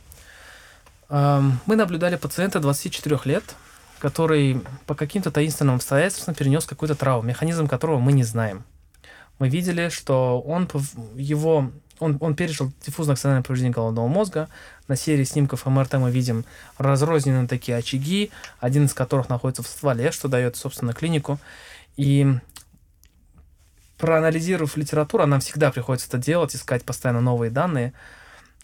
Мы 1.09 1.75
наблюдали 1.75 2.15
пациента 2.15 2.59
24 2.59 3.19
лет, 3.25 3.55
который 4.04 4.62
по 4.86 4.95
каким-то 4.95 5.32
таинственным 5.32 5.76
обстоятельствам 5.76 6.36
перенес 6.36 6.66
какую-то 6.66 6.93
травму, 6.93 7.30
механизм 7.30 7.68
которого 7.70 7.99
мы 7.99 8.12
не 8.12 8.26
знаем. 8.26 8.66
Мы 9.39 9.47
видели, 9.47 9.88
что 9.88 10.41
он, 10.41 10.70
его 11.16 11.72
он, 11.99 12.18
он 12.20 12.36
пережил 12.36 12.74
диффузное 12.86 13.14
акциональное 13.14 13.43
повреждение 13.43 13.74
головного 13.74 14.10
мозга. 14.10 14.49
На 14.89 14.97
серии 14.97 15.24
снимков 15.24 15.66
МРТ 15.66 15.93
мы 15.93 16.12
видим 16.12 16.43
разрозненные 16.78 17.47
такие 17.47 17.78
очаги, 17.78 18.30
один 18.60 18.88
из 18.88 18.93
которых 18.93 19.30
находится 19.30 19.64
в 19.64 19.68
стволе, 19.68 20.12
что 20.12 20.28
дает, 20.28 20.58
собственно, 20.58 20.91
клинику. 20.91 21.39
И 21.95 22.28
проанализировав 23.97 24.76
литературу, 24.76 25.24
а 25.24 25.28
нам 25.28 25.39
всегда 25.39 25.72
приходится 25.72 26.10
это 26.10 26.18
делать, 26.18 26.54
искать 26.58 26.84
постоянно 26.84 27.22
новые 27.22 27.51
данные, 27.51 27.93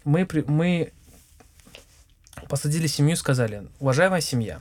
мы, 0.04 0.28
мы 0.48 0.92
посадили 2.50 2.88
семью 2.88 3.14
и 3.14 3.18
сказали, 3.18 3.66
уважаемая 3.80 4.20
семья, 4.20 4.60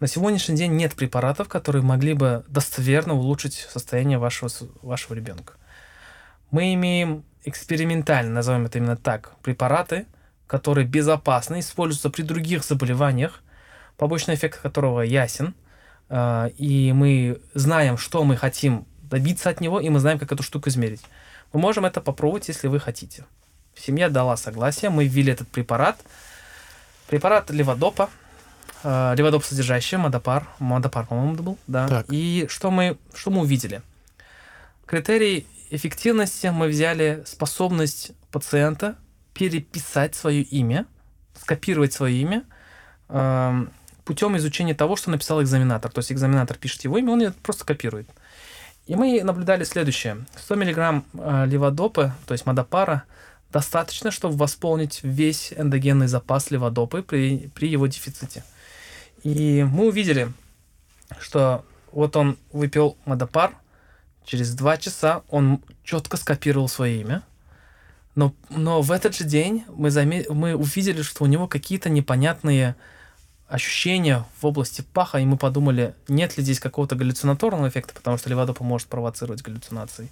на 0.00 0.06
сегодняшний 0.06 0.56
день 0.56 0.72
нет 0.72 0.94
препаратов, 0.94 1.48
которые 1.48 1.82
могли 1.82 2.14
бы 2.14 2.44
достоверно 2.48 3.14
улучшить 3.14 3.68
состояние 3.70 4.18
вашего, 4.18 4.50
вашего 4.80 5.14
ребенка. 5.14 5.54
Мы 6.50 6.74
имеем 6.74 7.24
экспериментально, 7.44 8.32
назовем 8.32 8.66
это 8.66 8.78
именно 8.78 8.96
так, 8.96 9.34
препараты, 9.42 10.06
которые 10.46 10.86
безопасны, 10.86 11.60
используются 11.60 12.10
при 12.10 12.22
других 12.22 12.64
заболеваниях, 12.64 13.42
побочный 13.96 14.34
эффект 14.34 14.60
которого 14.60 15.02
ясен, 15.02 15.54
а, 16.08 16.50
и 16.56 16.92
мы 16.92 17.40
знаем, 17.54 17.98
что 17.98 18.24
мы 18.24 18.36
хотим 18.36 18.86
добиться 19.02 19.50
от 19.50 19.60
него, 19.60 19.80
и 19.80 19.88
мы 19.90 20.00
знаем, 20.00 20.18
как 20.18 20.32
эту 20.32 20.42
штуку 20.42 20.70
измерить. 20.70 21.02
Мы 21.52 21.60
можем 21.60 21.84
это 21.84 22.00
попробовать, 22.00 22.48
если 22.48 22.68
вы 22.68 22.80
хотите. 22.80 23.24
Семья 23.76 24.08
дала 24.08 24.36
согласие, 24.36 24.90
мы 24.90 25.06
ввели 25.06 25.32
этот 25.32 25.48
препарат. 25.48 26.00
Препарат 27.06 27.50
леводопа, 27.50 28.04
э, 28.04 28.29
леводоп 28.84 29.44
содержащий, 29.44 29.98
модопар, 29.98 30.48
модопар, 30.58 31.06
по-моему, 31.06 31.34
был, 31.34 31.58
да. 31.66 31.88
Так. 31.88 32.06
И 32.10 32.46
что 32.48 32.70
мы, 32.70 32.96
что 33.14 33.30
мы 33.30 33.42
увидели? 33.42 33.82
Критерий 34.86 35.46
эффективности 35.70 36.48
мы 36.48 36.68
взяли 36.68 37.22
способность 37.26 38.12
пациента 38.30 38.96
переписать 39.34 40.14
свое 40.14 40.42
имя, 40.42 40.86
скопировать 41.40 41.92
свое 41.92 42.20
имя 42.20 42.44
э, 43.08 43.66
путем 44.04 44.36
изучения 44.36 44.74
того, 44.74 44.96
что 44.96 45.10
написал 45.10 45.42
экзаменатор. 45.42 45.90
То 45.90 46.00
есть 46.00 46.12
экзаменатор 46.12 46.56
пишет 46.58 46.82
его 46.84 46.98
имя, 46.98 47.12
он 47.12 47.22
это 47.22 47.36
просто 47.42 47.64
копирует. 47.64 48.08
И 48.86 48.96
мы 48.96 49.22
наблюдали 49.22 49.64
следующее. 49.64 50.26
100 50.36 50.56
мг 50.56 51.04
э, 51.14 51.46
леводопы, 51.46 52.12
то 52.26 52.32
есть 52.32 52.46
модопара, 52.46 53.04
достаточно, 53.52 54.10
чтобы 54.10 54.36
восполнить 54.36 55.00
весь 55.02 55.52
эндогенный 55.56 56.08
запас 56.08 56.50
леводопы 56.50 57.02
при, 57.02 57.50
при 57.54 57.68
его 57.68 57.86
дефиците. 57.86 58.44
И 59.22 59.64
мы 59.64 59.88
увидели, 59.88 60.32
что 61.18 61.64
вот 61.92 62.16
он 62.16 62.38
выпил 62.52 62.96
мадопар, 63.04 63.54
через 64.24 64.54
два 64.54 64.76
часа 64.76 65.22
он 65.28 65.60
четко 65.84 66.16
скопировал 66.16 66.68
свое 66.68 67.00
имя, 67.00 67.22
но, 68.14 68.34
но 68.48 68.82
в 68.82 68.90
этот 68.92 69.14
же 69.14 69.24
день 69.24 69.64
мы, 69.68 69.90
заме... 69.90 70.24
мы 70.28 70.54
увидели, 70.54 71.02
что 71.02 71.24
у 71.24 71.26
него 71.26 71.48
какие-то 71.48 71.88
непонятные 71.90 72.76
ощущения 73.48 74.24
в 74.40 74.46
области 74.46 74.82
паха, 74.82 75.18
и 75.18 75.24
мы 75.24 75.36
подумали, 75.36 75.94
нет 76.08 76.36
ли 76.36 76.42
здесь 76.42 76.60
какого-то 76.60 76.96
галлюцинаторного 76.96 77.68
эффекта, 77.68 77.94
потому 77.94 78.16
что 78.16 78.30
леводопа 78.30 78.62
может 78.62 78.88
провоцировать 78.88 79.42
галлюцинации, 79.42 80.10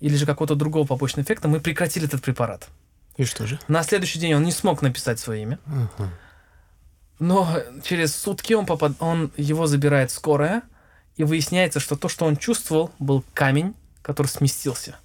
или 0.00 0.14
же 0.16 0.26
какого-то 0.26 0.54
другого 0.54 0.86
побочного 0.86 1.24
эффекта, 1.24 1.48
мы 1.48 1.60
прекратили 1.60 2.06
этот 2.06 2.22
препарат. 2.22 2.68
И 3.16 3.24
что 3.24 3.46
же? 3.46 3.58
На 3.68 3.82
следующий 3.82 4.18
день 4.18 4.34
он 4.34 4.44
не 4.44 4.52
смог 4.52 4.82
написать 4.82 5.18
свое 5.18 5.42
имя. 5.42 5.58
uh 5.66 6.08
Но 7.18 7.48
через 7.82 8.14
сутки 8.14 8.52
он, 8.52 8.66
попад... 8.66 8.92
он 9.00 9.32
его 9.36 9.66
забирает 9.66 10.10
скорая, 10.10 10.62
и 11.16 11.24
выясняется, 11.24 11.80
что 11.80 11.96
то, 11.96 12.08
что 12.08 12.24
он 12.24 12.36
чувствовал, 12.36 12.92
был 12.98 13.24
камень, 13.34 13.74
который 14.02 14.28
сместился. 14.28 14.96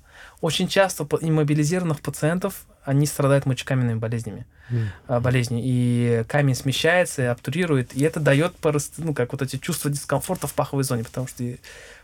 Очень 0.41 0.67
часто 0.67 1.03
иммобилизированных 1.03 2.01
пациентов 2.01 2.65
они 2.85 3.07
страдают 3.07 3.45
мочекаменными 3.45 3.97
болезнями, 3.97 4.45
mm. 4.69 5.21
болезнью, 5.21 5.61
и 5.63 6.23
камень 6.27 6.53
смещается 6.53 7.23
и 7.23 7.25
обтурирует, 7.25 7.95
и 7.95 8.03
это 8.03 8.19
дает 8.19 8.53
ну, 8.97 9.13
как 9.13 9.31
вот 9.31 9.41
эти 9.41 9.57
чувства 9.57 9.89
дискомфорта 9.89 10.47
в 10.47 10.53
паховой 10.53 10.83
зоне, 10.83 11.03
потому 11.03 11.27
что 11.27 11.43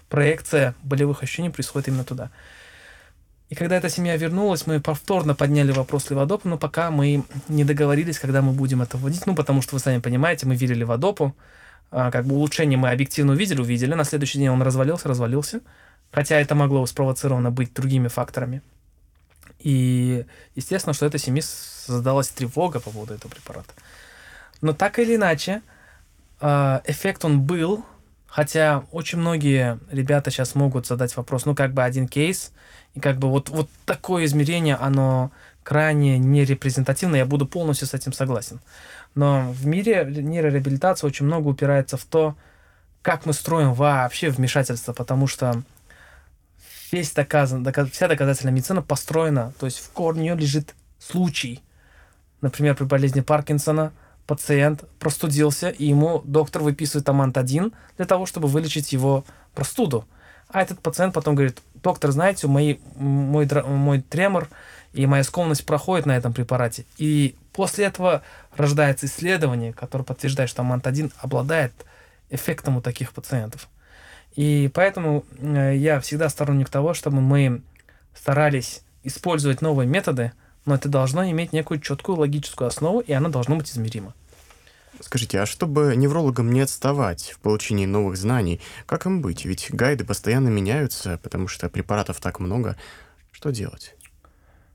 проекция 0.07 0.73
болевых 0.81 1.21
ощущений 1.21 1.49
происходит 1.49 1.89
именно 1.89 2.03
туда. 2.03 2.31
И 3.49 3.55
когда 3.55 3.77
эта 3.77 3.89
семья 3.89 4.15
вернулась, 4.15 4.67
мы 4.67 4.79
повторно 4.79 5.33
подняли 5.33 5.71
вопрос 5.71 6.09
Леводопа, 6.11 6.47
но 6.47 6.57
пока 6.57 6.91
мы 6.91 7.23
не 7.47 7.63
договорились, 7.63 8.19
когда 8.19 8.43
мы 8.43 8.51
будем 8.51 8.83
это 8.83 8.97
вводить, 8.97 9.25
ну, 9.25 9.35
потому 9.35 9.63
что, 9.63 9.75
вы 9.75 9.79
сами 9.79 9.99
понимаете, 9.99 10.45
мы 10.45 10.55
верили 10.55 10.81
Леводопу, 10.81 11.35
а, 11.89 12.11
как 12.11 12.25
бы 12.25 12.35
улучшение 12.35 12.77
мы 12.77 12.91
объективно 12.91 13.33
увидели, 13.33 13.59
увидели, 13.59 13.95
на 13.95 14.03
следующий 14.03 14.37
день 14.37 14.49
он 14.49 14.61
развалился, 14.61 15.07
развалился, 15.07 15.61
хотя 16.11 16.39
это 16.39 16.53
могло 16.53 16.85
спровоцировано 16.85 17.49
быть 17.49 17.73
другими 17.73 18.07
факторами. 18.07 18.61
И 19.57 20.25
естественно, 20.55 20.93
что 20.93 21.07
этой 21.07 21.19
семье 21.19 21.41
создалась 21.41 22.29
тревога 22.29 22.79
по 22.79 22.91
поводу 22.91 23.15
этого 23.15 23.31
препарата. 23.31 23.73
Но 24.61 24.73
так 24.73 24.99
или 24.99 25.15
иначе, 25.15 25.63
а, 26.39 26.83
эффект 26.85 27.25
он 27.25 27.41
был, 27.41 27.83
хотя 28.27 28.83
очень 28.91 29.17
многие 29.17 29.79
ребята 29.89 30.29
сейчас 30.29 30.53
могут 30.53 30.85
задать 30.85 31.17
вопрос, 31.17 31.45
ну 31.45 31.55
как 31.55 31.73
бы 31.73 31.83
один 31.83 32.07
кейс, 32.07 32.51
и 32.95 32.99
как 32.99 33.17
бы 33.17 33.29
вот, 33.29 33.49
вот 33.49 33.69
такое 33.85 34.25
измерение, 34.25 34.75
оно 34.75 35.31
крайне 35.63 36.17
нерепрезентативно, 36.17 37.15
я 37.15 37.25
буду 37.25 37.45
полностью 37.45 37.87
с 37.87 37.93
этим 37.93 38.13
согласен. 38.13 38.59
Но 39.15 39.51
в 39.51 39.65
мире 39.65 40.05
нейрореабилитации 40.09 41.07
очень 41.07 41.25
много 41.25 41.47
упирается 41.47 41.97
в 41.97 42.05
то, 42.05 42.35
как 43.01 43.25
мы 43.25 43.33
строим 43.33 43.73
вообще 43.73 44.29
вмешательство, 44.29 44.93
потому 44.93 45.27
что 45.27 45.61
весь 46.91 47.11
доказан, 47.11 47.63
доказ, 47.63 47.89
вся 47.91 48.07
доказательная 48.07 48.53
медицина 48.53 48.81
построена, 48.81 49.53
то 49.59 49.65
есть 49.65 49.79
в 49.79 49.89
корне 49.91 50.35
лежит 50.35 50.75
случай. 50.99 51.61
Например, 52.41 52.75
при 52.75 52.85
болезни 52.85 53.21
Паркинсона 53.21 53.91
пациент 54.25 54.85
простудился, 54.99 55.69
и 55.69 55.85
ему 55.85 56.21
доктор 56.23 56.61
выписывает 56.61 57.07
амант-1 57.09 57.73
для 57.97 58.05
того, 58.05 58.25
чтобы 58.25 58.47
вылечить 58.47 58.91
его 58.91 59.25
простуду. 59.53 60.05
А 60.49 60.61
этот 60.61 60.79
пациент 60.79 61.13
потом 61.13 61.35
говорит, 61.35 61.59
доктор, 61.83 62.11
знаете, 62.11 62.47
мои, 62.47 62.77
мой, 62.95 63.47
мой 63.65 64.01
тремор 64.01 64.49
и 64.93 65.05
моя 65.05 65.23
склонность 65.23 65.65
проходит 65.65 66.05
на 66.05 66.17
этом 66.17 66.33
препарате. 66.33 66.85
И 66.97 67.35
после 67.53 67.85
этого 67.85 68.23
рождается 68.55 69.05
исследование, 69.05 69.73
которое 69.73 70.03
подтверждает, 70.03 70.49
что 70.49 70.61
амант-1 70.61 71.11
обладает 71.19 71.73
эффектом 72.29 72.77
у 72.77 72.81
таких 72.81 73.11
пациентов. 73.11 73.67
И 74.35 74.69
поэтому 74.73 75.25
э, 75.39 75.75
я 75.75 75.99
всегда 75.99 76.29
сторонник 76.29 76.69
того, 76.69 76.93
чтобы 76.93 77.21
мы 77.21 77.61
старались 78.13 78.83
использовать 79.03 79.61
новые 79.61 79.87
методы, 79.87 80.31
но 80.65 80.75
это 80.75 80.89
должно 80.89 81.29
иметь 81.29 81.53
некую 81.53 81.79
четкую 81.79 82.19
логическую 82.19 82.67
основу, 82.67 82.99
и 82.99 83.11
она 83.11 83.29
должна 83.29 83.55
быть 83.55 83.71
измерима. 83.71 84.13
Скажите, 85.01 85.39
а 85.39 85.45
чтобы 85.45 85.95
неврологам 85.95 86.51
не 86.51 86.61
отставать 86.61 87.31
в 87.31 87.39
получении 87.39 87.85
новых 87.85 88.17
знаний, 88.17 88.59
как 88.85 89.05
им 89.05 89.21
быть? 89.21 89.45
Ведь 89.45 89.67
гайды 89.71 90.03
постоянно 90.03 90.49
меняются, 90.49 91.19
потому 91.23 91.47
что 91.47 91.69
препаратов 91.69 92.19
так 92.19 92.39
много. 92.39 92.75
Что 93.31 93.51
делать? 93.51 93.95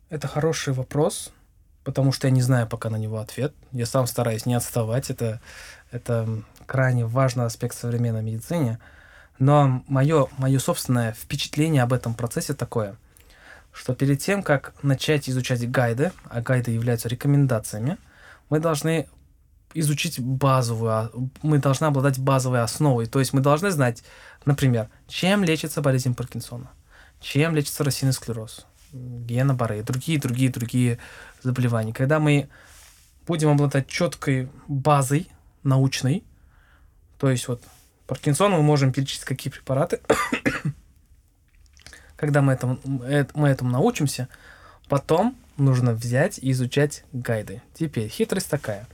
Это 0.08 0.26
хороший 0.26 0.72
вопрос, 0.72 1.32
потому 1.84 2.12
что 2.12 2.26
я 2.26 2.30
не 2.30 2.40
знаю 2.40 2.66
пока 2.66 2.88
на 2.88 2.96
него 2.96 3.18
ответ. 3.18 3.54
Я 3.72 3.84
сам 3.84 4.06
стараюсь 4.06 4.46
не 4.46 4.54
отставать. 4.54 5.10
Это, 5.10 5.40
это 5.90 6.42
крайне 6.66 7.04
важный 7.04 7.44
аспект 7.44 7.76
современной 7.76 8.22
медицины. 8.22 8.78
Но 9.38 9.82
мое, 9.88 10.28
мое 10.38 10.58
собственное 10.58 11.12
впечатление 11.12 11.82
об 11.82 11.92
этом 11.92 12.14
процессе 12.14 12.54
такое, 12.54 12.96
что 13.72 13.94
перед 13.94 14.20
тем, 14.20 14.42
как 14.42 14.72
начать 14.82 15.28
изучать 15.28 15.68
гайды, 15.70 16.12
а 16.30 16.40
гайды 16.40 16.70
являются 16.70 17.08
рекомендациями, 17.08 17.98
мы 18.48 18.60
должны 18.60 19.08
изучить 19.74 20.20
базовую, 20.20 20.90
а, 20.90 21.10
мы 21.42 21.58
должны 21.58 21.86
обладать 21.86 22.18
базовой 22.18 22.62
основой. 22.62 23.06
То 23.06 23.18
есть 23.18 23.32
мы 23.32 23.40
должны 23.40 23.70
знать, 23.70 24.02
например, 24.44 24.88
чем 25.08 25.44
лечится 25.44 25.82
болезнь 25.82 26.14
Паркинсона, 26.14 26.70
чем 27.20 27.54
лечится 27.54 27.84
рассеянный 27.84 28.14
склероз, 28.14 28.66
гена 28.92 29.54
Барре, 29.54 29.82
другие, 29.82 30.18
другие, 30.18 30.50
другие 30.50 30.98
заболевания. 31.42 31.92
Когда 31.92 32.20
мы 32.20 32.48
будем 33.26 33.50
обладать 33.50 33.88
четкой 33.88 34.48
базой 34.68 35.28
научной, 35.62 36.24
то 37.18 37.30
есть 37.30 37.48
вот 37.48 37.62
Паркинсон 38.06 38.52
мы 38.52 38.62
можем 38.62 38.92
перечислить 38.92 39.24
какие 39.24 39.52
препараты. 39.52 40.00
Когда 42.16 42.42
мы 42.42 42.52
этому, 42.52 42.78
мы 42.84 43.48
этому 43.48 43.70
научимся, 43.70 44.28
потом 44.88 45.36
нужно 45.56 45.92
взять 45.92 46.38
и 46.38 46.52
изучать 46.52 47.04
гайды. 47.12 47.62
Теперь 47.74 48.08
хитрость 48.08 48.50
такая, 48.50 48.86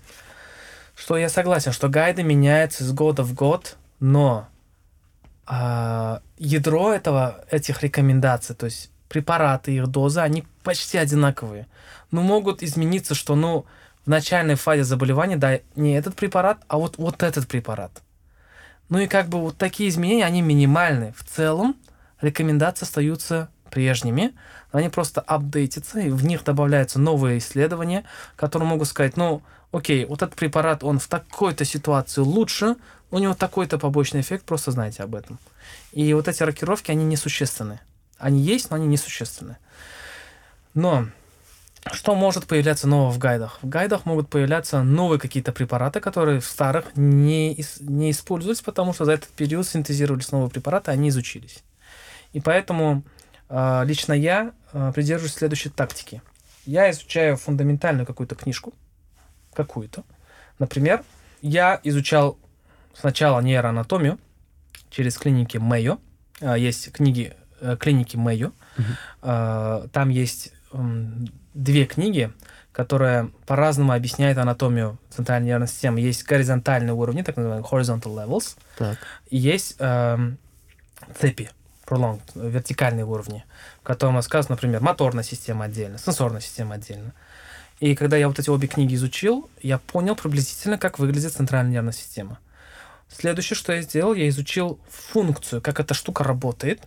что 1.01 1.17
я 1.17 1.31
согласен, 1.31 1.73
что 1.73 1.89
гайды 1.89 2.23
меняются 2.23 2.85
с 2.85 2.93
года 2.93 3.23
в 3.23 3.33
год, 3.33 3.79
но 4.01 4.49
а, 5.47 6.21
ядро 6.37 6.93
этого, 6.93 7.43
этих 7.51 7.83
рекомендаций, 7.83 8.55
то 8.55 8.67
есть 8.67 8.91
препараты, 9.09 9.75
их 9.75 9.87
дозы, 9.87 10.21
они 10.21 10.45
почти 10.63 10.99
одинаковые. 10.99 11.67
Но 12.11 12.21
могут 12.21 12.63
измениться, 12.63 13.15
что, 13.15 13.35
ну, 13.35 13.65
в 14.05 14.11
начальной 14.11 14.57
фазе 14.57 14.85
заболевания, 14.85 15.37
да, 15.37 15.61
не 15.75 15.97
этот 15.97 16.17
препарат, 16.17 16.59
а 16.69 16.77
вот, 16.77 16.99
вот 16.99 17.23
этот 17.23 17.49
препарат. 17.49 18.03
Ну 18.91 18.99
и 18.99 19.07
как 19.07 19.29
бы 19.29 19.41
вот 19.41 19.57
такие 19.57 19.89
изменения, 19.89 20.27
они 20.27 20.43
минимальны. 20.43 21.15
В 21.17 21.25
целом 21.25 21.77
рекомендации 22.21 22.85
остаются 22.85 23.49
прежними, 23.71 24.35
они 24.73 24.89
просто 24.89 25.21
апдейтятся, 25.21 26.01
и 26.01 26.11
в 26.11 26.25
них 26.25 26.45
добавляются 26.45 26.99
новые 26.99 27.39
исследования, 27.39 28.05
которые 28.37 28.69
могут 28.69 28.89
сказать, 28.89 29.17
ну, 29.17 29.43
окей, 29.73 30.05
вот 30.05 30.23
этот 30.23 30.37
препарат, 30.37 30.85
он 30.85 30.99
в 30.99 31.09
такой-то 31.09 31.65
ситуации 31.65 32.21
лучше, 32.21 32.77
у 33.11 33.19
него 33.19 33.35
такой-то 33.35 33.79
побочный 33.79 34.21
эффект, 34.21 34.45
просто 34.45 34.71
знайте 34.71 35.03
об 35.03 35.15
этом. 35.15 35.39
И 35.93 36.13
вот 36.15 36.29
эти 36.29 36.43
рокировки, 36.43 36.91
они 36.91 37.05
несущественны. 37.05 37.81
Они 38.19 38.41
есть, 38.41 38.71
но 38.71 38.77
они 38.77 38.87
несущественны. 38.87 39.57
Но 40.75 41.07
что 41.93 42.15
может 42.15 42.47
появляться 42.47 42.87
нового 42.87 43.11
в 43.11 43.19
гайдах? 43.19 43.59
В 43.63 43.69
гайдах 43.69 44.05
могут 44.05 44.29
появляться 44.29 44.83
новые 44.83 45.19
какие-то 45.19 45.53
препараты, 45.53 46.01
которые 46.01 46.41
в 46.41 46.47
старых 46.47 46.97
не, 46.97 47.65
не 47.81 48.11
использовались, 48.11 48.61
потому 48.61 48.93
что 48.93 49.05
за 49.05 49.13
этот 49.13 49.31
период 49.31 49.67
синтезировались 49.67 50.31
новые 50.31 50.51
препараты, 50.51 50.91
они 50.91 51.09
изучились. 51.09 51.65
И 52.33 52.41
поэтому 52.41 53.03
лично 53.85 54.13
я 54.13 54.53
э, 54.73 54.93
придерживаюсь 54.95 55.35
следующей 55.35 55.71
тактики. 55.71 56.23
Я 56.67 56.91
изучаю 56.91 57.37
фундаментальную 57.37 58.07
какую-то 58.07 58.35
книжку, 58.35 58.73
какую-то. 59.55 60.05
Например, 60.59 61.03
я 61.43 61.81
изучал 61.83 62.39
сначала 62.95 63.41
нейроанатомию 63.41 64.19
через 64.91 65.19
клиники 65.19 65.57
Мэйо. 65.59 65.99
Э, 66.41 66.55
есть 66.59 66.93
книги 66.93 67.35
э, 67.61 67.77
клиники 67.79 68.17
Мэйо. 68.17 68.53
Угу. 68.79 69.89
Там 69.93 70.09
есть 70.11 70.53
две 71.53 71.85
книги, 71.85 72.33
которые 72.73 73.31
по-разному 73.47 73.93
объясняют 73.93 74.39
анатомию 74.39 74.99
центральной 75.11 75.49
нервной 75.49 75.69
системы. 75.69 76.01
Есть 76.01 76.25
горизонтальные 76.25 76.95
уровни, 76.95 77.23
так 77.23 77.37
называемые 77.37 77.69
horizontal 77.69 78.15
levels, 78.15 78.57
так. 78.79 78.99
и 79.29 79.37
есть 79.37 79.77
э, 79.79 80.33
цепи, 81.19 81.51
prolonged, 81.91 82.21
вертикальные 82.35 83.05
уровни, 83.05 83.45
в 83.81 83.85
котором 83.85 84.17
рассказано, 84.17 84.55
например, 84.55 84.81
моторная 84.81 85.25
система 85.25 85.65
отдельно, 85.65 85.99
сенсорная 85.99 86.41
система 86.41 86.77
отдельно. 86.77 87.13
И 87.81 87.95
когда 87.95 88.17
я 88.17 88.29
вот 88.29 88.39
эти 88.39 88.51
обе 88.51 88.69
книги 88.69 88.95
изучил, 88.95 89.51
я 89.63 89.79
понял 89.79 90.15
приблизительно, 90.15 90.79
как 90.79 90.99
выглядит 90.99 91.33
центральная 91.33 91.73
нервная 91.73 91.93
система. 91.93 92.39
Следующее, 93.09 93.57
что 93.57 93.73
я 93.73 93.83
сделал, 93.83 94.15
я 94.15 94.29
изучил 94.29 94.79
функцию, 94.89 95.61
как 95.61 95.81
эта 95.81 95.95
штука 95.95 96.23
работает. 96.23 96.83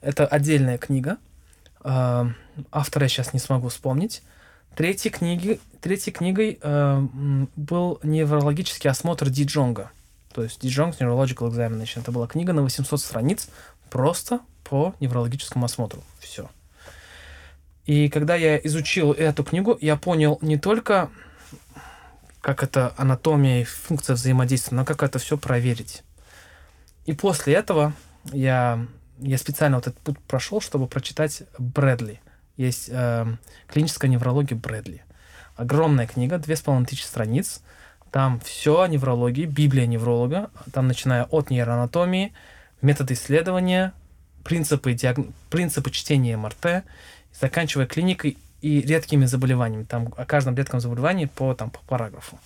Это 0.00 0.26
отдельная 0.26 0.78
книга, 0.78 1.16
Э, 1.82 2.26
автора 2.70 3.04
я 3.04 3.08
сейчас 3.08 3.32
не 3.32 3.40
смогу 3.40 3.68
вспомнить. 3.68 4.22
Третьей, 4.76 5.10
книги, 5.10 5.60
третьей 5.80 6.12
книгой 6.12 6.58
э, 6.60 7.06
был 7.56 7.98
неврологический 8.02 8.90
осмотр 8.90 9.30
Ди 9.30 9.44
Джонга. 9.44 9.90
То 10.32 10.42
есть 10.44 10.60
Ди 10.60 10.68
Джонг 10.68 10.96
Neurological 11.00 11.50
Examination. 11.50 12.00
Это 12.00 12.12
была 12.12 12.26
книга 12.26 12.52
на 12.52 12.62
800 12.62 13.00
страниц 13.00 13.48
просто 13.90 14.40
по 14.64 14.94
неврологическому 15.00 15.66
осмотру. 15.66 16.02
Все. 16.18 16.48
И 17.86 18.08
когда 18.08 18.36
я 18.36 18.56
изучил 18.58 19.12
эту 19.12 19.42
книгу, 19.42 19.76
я 19.80 19.96
понял 19.96 20.38
не 20.42 20.58
только, 20.58 21.10
как 22.40 22.62
это 22.62 22.94
анатомия 22.96 23.62
и 23.62 23.64
функция 23.64 24.14
взаимодействия, 24.14 24.76
но 24.76 24.84
как 24.84 25.02
это 25.02 25.18
все 25.18 25.36
проверить. 25.36 26.02
И 27.06 27.12
после 27.12 27.54
этого 27.54 27.92
я, 28.32 28.86
я 29.18 29.38
специально 29.38 29.78
вот 29.78 29.88
этот 29.88 30.00
путь 30.00 30.18
прошел, 30.20 30.60
чтобы 30.60 30.86
прочитать 30.86 31.42
Брэдли. 31.58 32.20
Есть 32.56 32.90
э, 32.92 33.26
клиническая 33.66 34.10
неврология 34.10 34.56
Брэдли. 34.56 35.02
Огромная 35.56 36.06
книга, 36.06 36.38
две 36.38 36.56
с 36.56 36.60
половиной 36.60 36.86
тысячи 36.86 37.04
страниц. 37.04 37.62
Там 38.10 38.40
все 38.40 38.80
о 38.80 38.88
неврологии, 38.88 39.46
Библия 39.46 39.86
невролога, 39.86 40.50
там 40.72 40.88
начиная 40.88 41.24
от 41.24 41.50
нейроанатомии, 41.50 42.32
методы 42.82 43.14
исследования, 43.14 43.92
принципы, 44.44 44.92
диаг... 44.92 45.18
принципы 45.50 45.90
чтения 45.90 46.36
МРТ, 46.36 46.84
заканчивая 47.38 47.86
клиникой 47.86 48.38
и 48.60 48.80
редкими 48.80 49.24
заболеваниями. 49.24 49.84
Там 49.84 50.12
о 50.16 50.24
каждом 50.24 50.54
редком 50.56 50.80
заболевании 50.80 51.26
по, 51.26 51.54
там, 51.54 51.70
по 51.70 51.80
параграфу. 51.80 52.38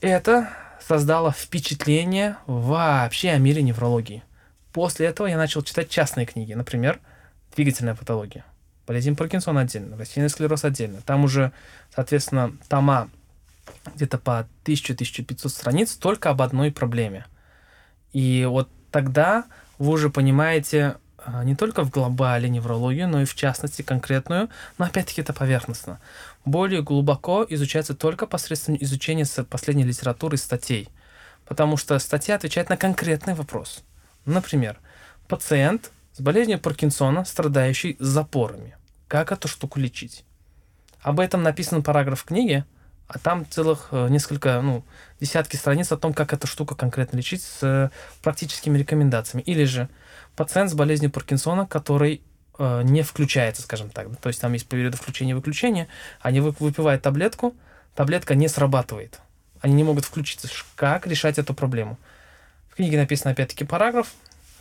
Это 0.00 0.50
создало 0.86 1.30
впечатление 1.32 2.36
вообще 2.46 3.30
о 3.30 3.38
мире 3.38 3.62
неврологии. 3.62 4.22
После 4.72 5.06
этого 5.06 5.26
я 5.26 5.36
начал 5.36 5.62
читать 5.62 5.88
частные 5.88 6.26
книги. 6.26 6.52
Например, 6.52 7.00
«Двигательная 7.54 7.94
патология», 7.94 8.44
болезнь 8.86 9.16
Паркинсона 9.16 9.62
отдельно, 9.62 9.96
рассеянный 9.96 10.30
склероз 10.30 10.64
отдельно. 10.64 11.00
Там 11.02 11.24
уже, 11.24 11.52
соответственно, 11.94 12.56
тома 12.68 13.10
где-то 13.94 14.18
по 14.18 14.48
1000-1500 14.64 15.48
страниц 15.48 15.94
только 15.96 16.30
об 16.30 16.42
одной 16.42 16.72
проблеме. 16.72 17.26
И 18.12 18.44
вот 18.48 18.68
тогда 18.90 19.44
вы 19.78 19.92
уже 19.92 20.10
понимаете 20.10 20.96
а, 21.18 21.44
не 21.44 21.54
только 21.54 21.84
в 21.84 21.90
глобале 21.90 22.48
неврологию, 22.48 23.08
но 23.08 23.22
и 23.22 23.24
в 23.24 23.34
частности 23.34 23.82
конкретную, 23.82 24.48
но 24.78 24.86
опять-таки 24.86 25.20
это 25.20 25.32
поверхностно. 25.32 26.00
Более 26.44 26.82
глубоко 26.82 27.46
изучается 27.48 27.94
только 27.94 28.26
посредством 28.26 28.76
изучения 28.80 29.26
последней 29.44 29.84
литературы 29.84 30.36
и 30.36 30.38
статей, 30.38 30.88
потому 31.46 31.76
что 31.76 31.98
статья 31.98 32.36
отвечает 32.36 32.68
на 32.68 32.76
конкретный 32.76 33.34
вопрос. 33.34 33.82
Например, 34.24 34.78
пациент 35.28 35.90
с 36.12 36.20
болезнью 36.20 36.58
Паркинсона, 36.58 37.24
страдающий 37.24 37.96
запорами. 37.98 38.76
Как 39.08 39.32
эту 39.32 39.48
штуку 39.48 39.78
лечить? 39.78 40.24
Об 41.00 41.20
этом 41.20 41.42
написан 41.42 41.82
параграф 41.82 42.20
в 42.20 42.24
книге, 42.24 42.64
а 43.08 43.18
там 43.18 43.44
целых 43.48 43.88
э, 43.90 44.08
несколько, 44.08 44.60
ну, 44.60 44.84
десятки 45.20 45.56
страниц 45.56 45.92
о 45.92 45.96
том, 45.96 46.12
как 46.14 46.32
эта 46.32 46.46
штука 46.46 46.74
конкретно 46.74 47.16
лечить 47.16 47.42
с 47.42 47.58
э, 47.62 47.90
практическими 48.22 48.78
рекомендациями. 48.78 49.42
Или 49.42 49.64
же 49.64 49.88
пациент 50.36 50.70
с 50.70 50.74
болезнью 50.74 51.10
Паркинсона, 51.10 51.66
который 51.66 52.22
э, 52.58 52.82
не 52.84 53.02
включается, 53.02 53.62
скажем 53.62 53.90
так. 53.90 54.08
То 54.16 54.28
есть 54.28 54.40
там 54.40 54.52
есть 54.52 54.66
периоды 54.66 54.96
включения 54.96 55.32
и 55.32 55.34
выключения. 55.34 55.88
Они 56.20 56.40
выпивают 56.40 57.02
таблетку, 57.02 57.54
таблетка 57.94 58.34
не 58.34 58.48
срабатывает. 58.48 59.20
Они 59.60 59.74
не 59.74 59.84
могут 59.84 60.04
включиться. 60.04 60.48
Как 60.74 61.06
решать 61.06 61.38
эту 61.38 61.54
проблему? 61.54 61.98
В 62.68 62.76
книге 62.76 62.96
написано 62.96 63.32
опять-таки 63.32 63.64
параграф, 63.64 64.08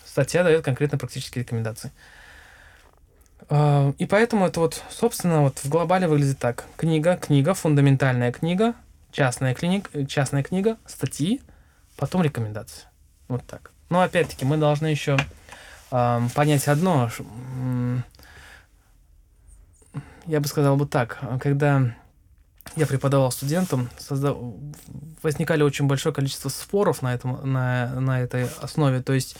статья 0.06 0.44
дает 0.44 0.66
конкретно 0.66 0.98
практические 0.98 1.44
рекомендации. 1.44 1.92
А, 3.48 3.94
и 3.98 4.06
поэтому 4.06 4.46
это 4.46 4.60
вот, 4.60 4.84
собственно, 4.90 5.44
вот 5.44 5.60
в 5.60 5.70
глобале 5.70 6.08
выглядит 6.08 6.40
так. 6.40 6.66
Книга, 6.76 7.16
книга, 7.16 7.54
фундаментальная 7.54 8.32
книга, 8.32 8.74
частная, 9.12 9.54
клиник, 9.54 9.90
частная 10.08 10.44
книга, 10.44 10.78
статьи, 10.86 11.42
потом 11.98 12.22
рекомендации. 12.22 12.84
Вот 13.28 13.46
так. 13.46 13.72
Но 13.90 14.02
опять-таки 14.02 14.46
мы 14.46 14.58
должны 14.58 14.88
еще 14.88 15.18
э, 15.92 16.22
понять 16.36 16.68
одно. 16.68 17.10
Я 20.26 20.40
бы 20.40 20.48
сказал 20.48 20.76
бы 20.76 20.86
так. 20.86 21.20
Когда 21.42 21.96
я 22.76 22.86
преподавал 22.86 23.32
студентам, 23.32 23.90
создав... 23.98 24.38
возникали 25.24 25.64
очень 25.64 25.88
большое 25.88 26.14
количество 26.14 26.50
споров 26.50 27.02
на, 27.02 27.14
этом, 27.14 27.52
на, 27.52 28.00
на 28.00 28.22
этой 28.22 28.48
основе. 28.62 29.02
То 29.02 29.14
есть 29.14 29.38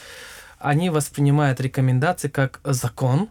они 0.58 0.90
воспринимают 0.90 1.62
рекомендации 1.62 2.28
как 2.28 2.60
закон, 2.64 3.30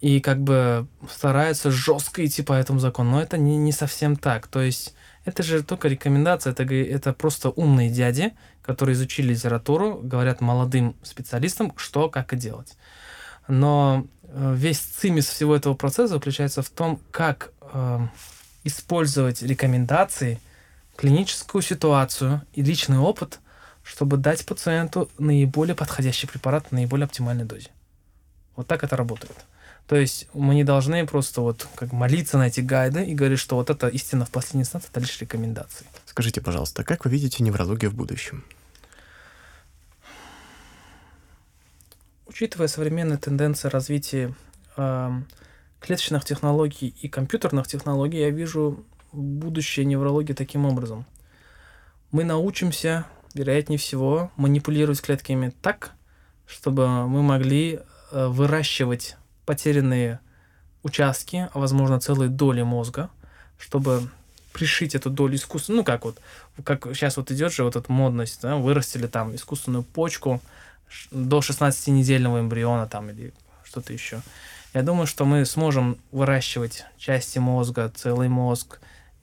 и 0.00 0.20
как 0.20 0.42
бы 0.42 0.88
стараются 1.08 1.70
жестко 1.70 2.26
идти 2.26 2.42
по 2.42 2.52
этому 2.52 2.80
закону. 2.80 3.12
Но 3.12 3.22
это 3.22 3.38
не, 3.38 3.56
не 3.56 3.70
совсем 3.70 4.16
так. 4.16 4.48
То 4.48 4.60
есть 4.60 4.96
это 5.24 5.42
же 5.42 5.62
только 5.62 5.88
рекомендация, 5.88 6.52
это, 6.52 6.64
это 6.64 7.12
просто 7.12 7.50
умные 7.50 7.90
дяди, 7.90 8.32
которые 8.62 8.94
изучили 8.94 9.32
литературу, 9.32 10.00
говорят 10.02 10.40
молодым 10.40 10.96
специалистам, 11.02 11.72
что, 11.76 12.08
как 12.08 12.32
и 12.32 12.36
делать. 12.36 12.76
Но 13.48 14.06
э, 14.24 14.54
весь 14.56 14.78
цимис 14.78 15.28
всего 15.28 15.54
этого 15.54 15.74
процесса 15.74 16.14
заключается 16.14 16.62
в 16.62 16.70
том, 16.70 17.00
как 17.10 17.52
э, 17.60 18.00
использовать 18.64 19.42
рекомендации, 19.42 20.40
клиническую 20.96 21.62
ситуацию 21.62 22.42
и 22.52 22.62
личный 22.62 22.98
опыт, 22.98 23.40
чтобы 23.82 24.16
дать 24.16 24.44
пациенту 24.46 25.10
наиболее 25.18 25.74
подходящий 25.74 26.26
препарат 26.26 26.66
в 26.68 26.72
наиболее 26.72 27.06
оптимальной 27.06 27.44
дозе. 27.44 27.70
Вот 28.54 28.66
так 28.66 28.84
это 28.84 28.96
работает. 28.96 29.44
То 29.86 29.96
есть 29.96 30.28
мы 30.32 30.54
не 30.54 30.64
должны 30.64 31.06
просто 31.06 31.40
вот 31.40 31.66
как 31.74 31.92
молиться 31.92 32.38
на 32.38 32.46
эти 32.46 32.60
гайды 32.60 33.04
и 33.04 33.14
говорить, 33.14 33.38
что 33.38 33.56
вот 33.56 33.68
это 33.68 33.88
истина 33.88 34.24
в 34.24 34.30
последней 34.30 34.62
инстанции, 34.62 34.88
это 34.90 35.00
лишь 35.00 35.20
рекомендации. 35.20 35.86
Скажите, 36.06 36.40
пожалуйста, 36.40 36.84
как 36.84 37.04
вы 37.04 37.10
видите 37.10 37.42
неврологию 37.42 37.90
в 37.90 37.94
будущем? 37.94 38.44
Учитывая 42.26 42.68
современные 42.68 43.18
тенденции 43.18 43.68
развития 43.68 44.34
э, 44.76 45.10
клеточных 45.80 46.24
технологий 46.24 46.94
и 47.02 47.08
компьютерных 47.08 47.66
технологий, 47.66 48.20
я 48.20 48.30
вижу 48.30 48.86
будущее 49.12 49.84
неврологии 49.84 50.32
таким 50.32 50.64
образом. 50.64 51.04
Мы 52.10 52.24
научимся, 52.24 53.06
вероятнее 53.34 53.78
всего, 53.78 54.30
манипулировать 54.36 55.02
клетками 55.02 55.52
так, 55.60 55.92
чтобы 56.46 57.06
мы 57.06 57.22
могли 57.22 57.80
э, 58.10 58.26
выращивать 58.28 59.16
потерянные 59.44 60.20
участки, 60.82 61.48
а 61.52 61.58
возможно 61.58 62.00
целые 62.00 62.28
доли 62.28 62.62
мозга, 62.62 63.10
чтобы 63.58 64.08
пришить 64.52 64.94
эту 64.94 65.10
долю 65.10 65.36
искусства. 65.36 65.72
Ну, 65.72 65.84
как 65.84 66.04
вот, 66.04 66.20
как 66.64 66.84
сейчас 66.94 67.16
вот 67.16 67.30
идет 67.30 67.52
же 67.52 67.64
вот 67.64 67.76
эта 67.76 67.90
модность, 67.90 68.40
да, 68.42 68.56
вырастили 68.56 69.06
там 69.06 69.34
искусственную 69.34 69.82
почку 69.82 70.40
до 71.10 71.38
16-недельного 71.38 72.40
эмбриона 72.40 72.86
там 72.86 73.10
или 73.10 73.32
что-то 73.64 73.92
еще. 73.92 74.20
Я 74.74 74.82
думаю, 74.82 75.06
что 75.06 75.24
мы 75.24 75.44
сможем 75.44 75.98
выращивать 76.12 76.84
части 76.98 77.38
мозга, 77.38 77.92
целый 77.94 78.28
мозг, 78.28 78.80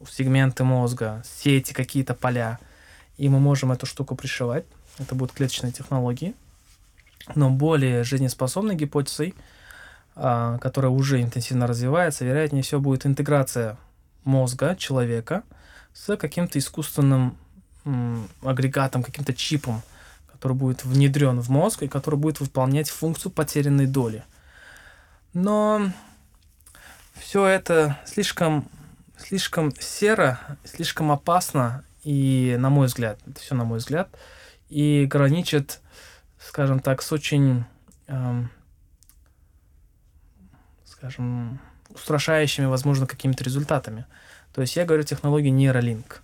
сегменты 0.09 0.63
мозга, 0.63 1.23
сети, 1.25 1.73
какие-то 1.73 2.13
поля, 2.13 2.59
и 3.17 3.29
мы 3.29 3.39
можем 3.39 3.71
эту 3.71 3.85
штуку 3.85 4.15
пришивать. 4.15 4.65
Это 4.97 5.15
будут 5.15 5.35
клеточные 5.35 5.71
технологии. 5.71 6.33
Но 7.35 7.49
более 7.49 8.03
жизнеспособной 8.03 8.75
гипотезой– 8.75 9.35
которая 10.19 10.91
уже 10.91 11.21
интенсивно 11.21 11.65
развивается, 11.65 12.25
вероятнее 12.25 12.61
всего 12.61 12.81
будет 12.81 13.05
интеграция 13.05 13.77
мозга 14.25 14.75
человека 14.75 15.43
с 15.93 16.17
каким-то 16.17 16.59
искусственным 16.59 17.37
агрегатом, 18.41 19.01
каким-то 19.01 19.33
чипом, 19.33 19.81
который 20.31 20.53
будет 20.53 20.83
внедрен 20.83 21.39
в 21.39 21.49
мозг 21.49 21.83
и 21.83 21.87
который 21.87 22.19
будет 22.19 22.39
выполнять 22.39 22.89
функцию 22.89 23.31
потерянной 23.31 23.87
доли. 23.87 24.23
Но 25.33 25.89
все 27.15 27.45
это 27.45 27.97
слишком, 28.05 28.67
слишком 29.17 29.73
серо, 29.79 30.39
слишком 30.63 31.11
опасно, 31.11 31.83
и, 32.03 32.55
на 32.59 32.69
мой 32.69 32.87
взгляд, 32.87 33.19
это 33.25 33.39
все 33.39 33.55
на 33.55 33.63
мой 33.63 33.79
взгляд, 33.79 34.09
и 34.69 35.05
граничит, 35.05 35.79
скажем 36.39 36.79
так, 36.79 37.01
с 37.01 37.11
очень 37.11 37.65
эм, 38.07 38.49
скажем, 40.99 41.59
устрашающими, 41.89 42.65
возможно, 42.65 43.07
какими-то 43.07 43.43
результатами. 43.43 44.05
То 44.53 44.61
есть 44.61 44.75
я 44.75 44.85
говорю 44.85 45.03
о 45.03 45.05
технологии 45.05 45.51
Neuralink. 45.51 46.17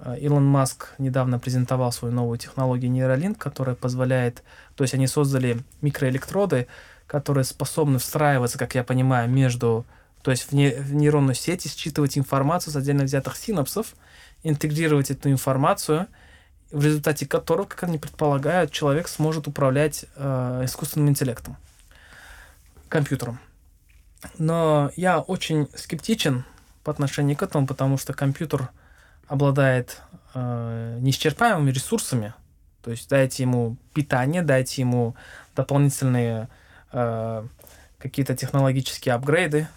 Э, 0.00 0.18
Илон 0.18 0.44
Маск 0.44 0.94
недавно 0.98 1.38
презентовал 1.38 1.92
свою 1.92 2.12
новую 2.12 2.38
технологию 2.38 2.90
Neuralink, 2.90 3.36
которая 3.36 3.76
позволяет, 3.76 4.42
то 4.74 4.82
есть 4.82 4.94
они 4.94 5.06
создали 5.06 5.62
микроэлектроды, 5.82 6.66
которые 7.06 7.44
способны 7.44 7.98
встраиваться, 7.98 8.58
как 8.58 8.74
я 8.74 8.82
понимаю, 8.82 9.30
между, 9.30 9.86
то 10.22 10.32
есть 10.32 10.50
в, 10.50 10.52
не, 10.52 10.70
в 10.70 10.94
нейронную 10.94 11.34
сеть 11.34 11.64
и 11.66 11.68
считывать 11.68 12.18
информацию 12.18 12.72
с 12.72 12.76
отдельно 12.76 13.04
взятых 13.04 13.36
синапсов, 13.36 13.94
интегрировать 14.42 15.10
эту 15.10 15.30
информацию, 15.30 16.06
в 16.72 16.84
результате 16.84 17.26
которого, 17.26 17.66
как 17.66 17.84
они 17.84 17.98
предполагают, 17.98 18.72
человек 18.72 19.08
сможет 19.08 19.46
управлять 19.46 20.06
э, 20.16 20.62
искусственным 20.64 21.08
интеллектом, 21.08 21.56
компьютером. 22.88 23.38
Но 24.38 24.90
я 24.96 25.20
очень 25.20 25.68
скептичен 25.74 26.44
по 26.84 26.90
отношению 26.90 27.36
к 27.36 27.42
этому, 27.42 27.66
потому 27.66 27.98
что 27.98 28.12
компьютер 28.12 28.70
обладает 29.26 30.00
э, 30.34 30.98
неисчерпаемыми 31.00 31.70
ресурсами. 31.70 32.34
То 32.82 32.90
есть 32.90 33.08
дайте 33.08 33.42
ему 33.42 33.76
питание, 33.92 34.42
дайте 34.42 34.82
ему 34.82 35.14
дополнительные 35.54 36.48
э, 36.92 37.46
какие-то 37.98 38.34
технологические 38.34 39.14
апгрейды. 39.14 39.68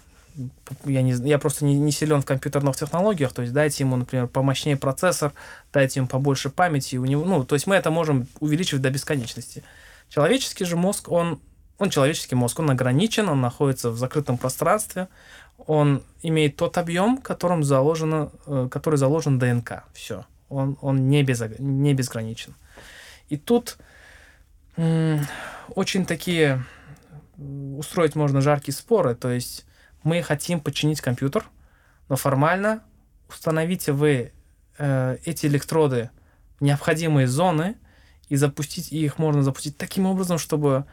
Я, 0.85 1.01
не, 1.01 1.11
я 1.27 1.37
просто 1.39 1.65
не, 1.65 1.77
не 1.77 1.91
силен 1.91 2.21
в 2.21 2.25
компьютерных 2.25 2.77
технологиях, 2.77 3.33
то 3.33 3.41
есть 3.41 3.53
дайте 3.53 3.83
ему, 3.83 3.97
например, 3.97 4.27
помощнее 4.27 4.77
процессор, 4.77 5.33
дайте 5.73 5.99
ему 5.99 6.07
побольше 6.07 6.49
памяти, 6.49 6.95
у 6.95 7.03
него, 7.03 7.25
ну, 7.25 7.43
то 7.43 7.55
есть 7.55 7.67
мы 7.67 7.75
это 7.75 7.91
можем 7.91 8.27
увеличивать 8.39 8.81
до 8.81 8.89
бесконечности. 8.89 9.61
Человеческий 10.07 10.63
же 10.63 10.77
мозг, 10.77 11.11
он, 11.11 11.41
он 11.81 11.89
человеческий 11.89 12.35
мозг, 12.35 12.59
он 12.59 12.69
ограничен, 12.69 13.27
он 13.27 13.41
находится 13.41 13.89
в 13.89 13.97
закрытом 13.97 14.37
пространстве, 14.37 15.07
он 15.57 16.03
имеет 16.21 16.55
тот 16.55 16.77
объем, 16.77 17.17
которым 17.17 17.63
заложено, 17.63 18.31
э, 18.45 18.67
который 18.71 18.95
заложен 18.95 19.39
ДНК. 19.39 19.83
Все. 19.93 20.25
Он, 20.49 20.77
он 20.81 21.09
не, 21.09 21.23
без, 21.23 21.41
не 21.59 21.93
безграничен. 21.93 22.53
И 23.29 23.37
тут 23.37 23.77
очень 25.75 26.05
такие 26.05 26.63
устроить 27.37 28.15
можно 28.15 28.41
жаркие 28.41 28.75
споры. 28.75 29.15
То 29.15 29.29
есть 29.29 29.65
мы 30.03 30.21
хотим 30.21 30.59
починить 30.59 31.01
компьютер, 31.01 31.45
но 32.09 32.15
формально 32.15 32.83
установите 33.29 33.91
вы 33.91 34.31
э, 34.77 35.17
эти 35.25 35.45
электроды 35.45 36.09
в 36.59 36.63
необходимые 36.63 37.27
зоны 37.27 37.75
и 38.29 38.35
запустить 38.35 38.91
и 38.91 39.03
их 39.03 39.17
можно 39.17 39.43
запустить 39.43 39.77
таким 39.77 40.05
образом, 40.05 40.37
чтобы 40.37 40.85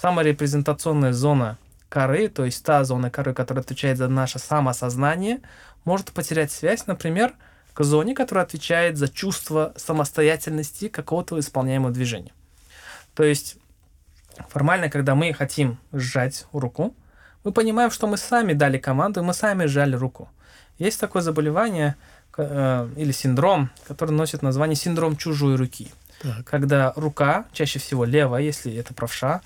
самая 0.00 0.26
репрезентационная 0.26 1.12
зона 1.12 1.58
коры, 1.88 2.28
то 2.28 2.44
есть 2.44 2.64
та 2.64 2.84
зона 2.84 3.10
коры, 3.10 3.34
которая 3.34 3.62
отвечает 3.62 3.98
за 3.98 4.08
наше 4.08 4.38
самосознание, 4.38 5.40
может 5.84 6.12
потерять 6.12 6.52
связь, 6.52 6.86
например, 6.86 7.34
к 7.72 7.84
зоне, 7.84 8.14
которая 8.14 8.44
отвечает 8.44 8.96
за 8.96 9.08
чувство 9.08 9.72
самостоятельности 9.76 10.88
какого-то 10.88 11.38
исполняемого 11.38 11.92
движения. 11.92 12.32
То 13.14 13.22
есть 13.22 13.56
формально, 14.48 14.90
когда 14.90 15.14
мы 15.14 15.32
хотим 15.32 15.78
сжать 15.92 16.46
руку, 16.52 16.94
мы 17.44 17.52
понимаем, 17.52 17.90
что 17.90 18.06
мы 18.06 18.16
сами 18.16 18.52
дали 18.54 18.78
команду, 18.78 19.20
и 19.20 19.22
мы 19.22 19.32
сами 19.32 19.66
сжали 19.66 19.94
руку. 19.94 20.28
Есть 20.78 21.00
такое 21.00 21.22
заболевание 21.22 21.94
э, 22.36 22.88
или 22.96 23.12
синдром, 23.12 23.70
который 23.86 24.10
носит 24.10 24.42
название 24.42 24.76
синдром 24.76 25.16
чужой 25.16 25.56
руки. 25.56 25.92
Так. 26.20 26.44
Когда 26.44 26.92
рука, 26.96 27.46
чаще 27.52 27.78
всего 27.78 28.04
левая, 28.04 28.42
если 28.42 28.74
это 28.74 28.94
правша, 28.94 29.42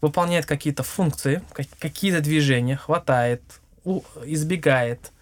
выполняет 0.00 0.46
какие-то 0.46 0.82
функции, 0.82 1.42
какие-то 1.78 2.20
движения, 2.20 2.76
хватает, 2.76 3.42
избегает, 4.24 5.12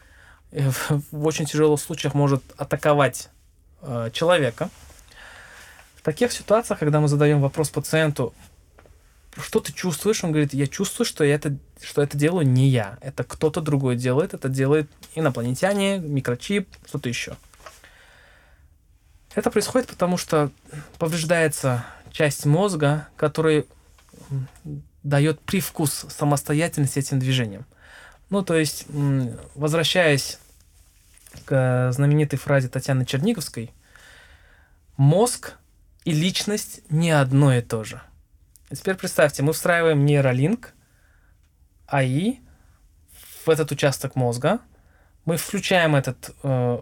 э, 0.51 0.71
в 1.11 1.27
очень 1.27 1.47
тяжелых 1.47 1.81
случаях 1.81 2.15
может 2.15 2.43
атаковать 2.57 3.29
э, 3.83 4.11
человека. 4.13 4.71
В 5.97 6.03
таких 6.03 6.33
ситуациях, 6.33 6.81
когда 6.81 7.01
мы 7.01 7.09
задаем 7.09 7.41
вопрос 7.41 7.71
пациенту, 7.71 8.35
что 9.41 9.61
ты 9.61 9.73
чувствуешь? 9.73 10.23
Он 10.25 10.31
говорит, 10.31 10.53
я 10.53 10.67
чувствую, 10.67 11.07
что, 11.07 11.25
я 11.25 11.37
это, 11.37 11.57
что 11.81 12.03
это 12.03 12.19
делаю 12.19 12.47
не 12.47 12.69
я. 12.69 12.99
Это 13.01 13.25
кто-то 13.25 13.61
другой 13.61 13.97
делает. 13.97 14.35
Это 14.35 14.49
делает 14.49 14.91
инопланетяне, 15.15 15.99
микрочип, 15.99 16.69
что-то 16.87 17.09
еще. 17.09 17.37
Это 19.35 19.51
происходит 19.51 19.89
потому, 19.89 20.19
что 20.19 20.51
повреждается 20.99 21.87
часть 22.11 22.45
мозга, 22.45 23.09
который 23.17 23.67
дает 25.03 25.41
привкус 25.41 26.07
самостоятельности 26.09 26.99
этим 26.99 27.19
движением. 27.19 27.67
Ну, 28.31 28.43
то 28.43 28.57
есть, 28.57 28.87
возвращаясь 29.55 30.39
к 31.45 31.93
знаменитой 31.93 32.39
фразе 32.39 32.69
Татьяны 32.69 33.05
Черниговской, 33.05 33.71
мозг 34.97 35.55
и 36.05 36.13
личность 36.13 36.81
не 36.89 37.11
одно 37.11 37.53
и 37.55 37.61
то 37.61 37.85
же– 37.85 38.01
и 38.73 38.75
теперь 38.75 38.95
представьте, 38.95 39.43
мы 39.43 39.53
встраиваем 39.53 40.07
нейролинк 40.07 40.73
АИ 41.87 42.39
в 43.45 43.51
этот 43.51 43.71
участок 43.71 44.17
мозга, 44.17 44.61
мы 45.27 45.37
включаем 45.37 45.95
этот, 45.95 46.35
э, 46.43 46.81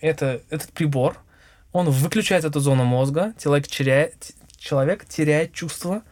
это, 0.00 0.40
этот 0.48 0.72
прибор, 0.72 1.18
он 1.72 1.90
выключает 1.90 2.46
эту 2.46 2.60
зону 2.60 2.84
мозга, 2.84 3.34
человек 3.38 3.68
теряет, 3.68 4.32
человек 4.56 5.04
теряет 5.04 5.52
чувство 5.52 6.02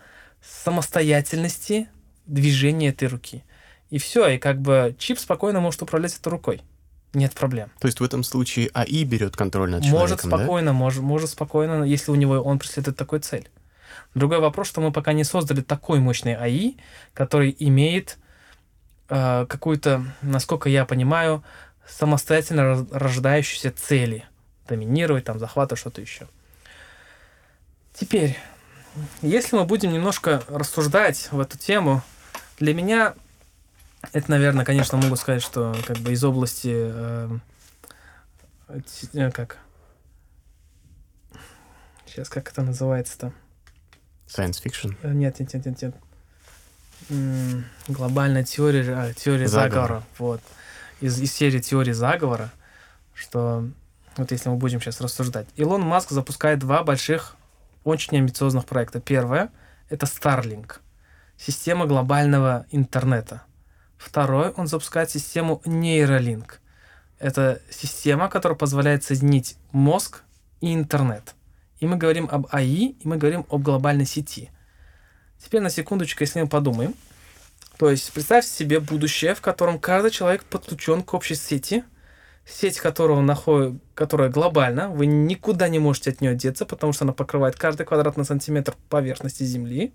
самостоятельности 0.42 1.88
движения 2.26 2.88
этой 2.88 3.08
руки. 3.08 3.44
И 3.90 3.98
все, 3.98 4.28
и 4.28 4.38
как 4.38 4.60
бы 4.60 4.94
чип 4.98 5.18
спокойно 5.18 5.60
может 5.60 5.82
управлять 5.82 6.16
этой 6.16 6.28
рукой. 6.28 6.62
Нет 7.14 7.32
проблем. 7.32 7.70
То 7.80 7.86
есть 7.86 8.00
в 8.00 8.04
этом 8.04 8.22
случае 8.22 8.70
АИ 8.74 9.04
берет 9.04 9.34
контроль 9.34 9.70
над 9.70 9.82
человеком, 9.82 10.00
Может 10.00 10.20
спокойно, 10.20 10.72
да? 10.72 10.72
может, 10.74 11.02
может 11.02 11.30
спокойно, 11.30 11.82
если 11.84 12.10
у 12.10 12.14
него 12.14 12.34
он 12.34 12.58
преследует 12.58 12.96
такую 12.96 13.20
цель. 13.20 13.48
Другой 14.14 14.40
вопрос, 14.40 14.68
что 14.68 14.80
мы 14.80 14.92
пока 14.92 15.12
не 15.12 15.24
создали 15.24 15.62
такой 15.62 16.00
мощный 16.00 16.34
АИ, 16.34 16.76
который 17.14 17.54
имеет 17.58 18.18
э, 19.08 19.46
какую-то, 19.48 20.04
насколько 20.20 20.68
я 20.68 20.84
понимаю, 20.84 21.42
самостоятельно 21.86 22.86
рождающиеся 22.90 23.72
цели. 23.72 24.24
Доминировать, 24.68 25.24
там, 25.24 25.38
захватывать, 25.38 25.80
что-то 25.80 26.02
еще. 26.02 26.28
Теперь, 27.94 28.36
если 29.22 29.56
мы 29.56 29.64
будем 29.64 29.92
немножко 29.92 30.42
рассуждать 30.48 31.28
в 31.30 31.40
эту 31.40 31.58
тему, 31.58 32.02
для 32.58 32.74
меня 32.74 33.14
это, 34.12 34.30
наверное, 34.30 34.64
конечно, 34.64 34.98
могу 34.98 35.16
сказать, 35.16 35.42
что 35.42 35.76
как 35.86 35.98
бы 35.98 36.12
из 36.12 36.22
области 36.22 36.72
э, 36.72 37.38
э, 38.68 39.30
как 39.30 39.58
сейчас 42.06 42.28
как 42.28 42.50
это 42.50 42.62
называется-то 42.62 43.32
Science 44.28 44.62
fiction? 44.62 44.96
Э, 45.02 45.12
нет, 45.12 45.40
нет, 45.40 45.54
нет, 45.54 45.66
нет, 45.66 45.82
нет. 45.82 45.94
М-м, 47.10 47.64
глобальная 47.88 48.44
теория, 48.44 48.94
а, 48.94 49.12
теория 49.14 49.48
заговора. 49.48 49.70
заговора. 49.70 50.02
Вот. 50.18 50.42
Из, 51.00 51.18
из 51.20 51.32
серии 51.32 51.60
теории 51.60 51.92
заговора, 51.92 52.50
что 53.14 53.64
вот 54.16 54.30
если 54.32 54.48
мы 54.48 54.56
будем 54.56 54.80
сейчас 54.80 55.00
рассуждать. 55.00 55.46
Илон 55.56 55.82
Маск 55.82 56.10
запускает 56.10 56.58
два 56.58 56.82
больших, 56.82 57.36
очень 57.84 58.18
амбициозных 58.18 58.66
проекта. 58.66 59.00
Первое— 59.00 59.50
это 59.88 60.06
Starlink, 60.06 60.76
система 61.36 61.86
глобального 61.86 62.66
интернета. 62.70 63.42
Второй— 63.96 64.50
он 64.56 64.66
запускает 64.66 65.10
систему 65.10 65.60
Neuralink. 65.64 66.54
Это 67.18 67.60
система, 67.70 68.28
которая 68.28 68.56
позволяет 68.56 69.02
соединить 69.04 69.56
мозг 69.72 70.22
и 70.60 70.72
интернет. 70.72 71.34
И 71.80 71.86
мы 71.86 71.96
говорим 71.96 72.28
об 72.30 72.46
АИ, 72.50 72.90
и 72.90 73.08
мы 73.08 73.16
говорим 73.16 73.46
об 73.50 73.62
глобальной 73.62 74.06
сети. 74.06 74.50
Теперь 75.38 75.60
на 75.60 75.70
секундочку, 75.70 76.22
если 76.22 76.40
мы 76.40 76.48
подумаем. 76.48 76.94
То 77.76 77.90
есть 77.90 78.12
представьте 78.12 78.50
себе 78.50 78.80
будущее, 78.80 79.34
в 79.34 79.40
котором 79.40 79.78
каждый 79.78 80.10
человек 80.10 80.44
подключен 80.44 81.02
к 81.02 81.14
общей 81.14 81.36
сети, 81.36 81.84
сеть 82.48 82.78
которого 82.78 83.20
находит, 83.20 83.74
которая 83.94 84.30
глобальна, 84.30 84.88
вы 84.88 85.06
никуда 85.06 85.68
не 85.68 85.78
можете 85.78 86.10
от 86.10 86.20
нее 86.20 86.34
деться, 86.34 86.64
потому 86.64 86.92
что 86.92 87.04
она 87.04 87.12
покрывает 87.12 87.56
каждый 87.56 87.84
квадратный 87.84 88.24
сантиметр 88.24 88.74
поверхности 88.88 89.42
Земли. 89.42 89.92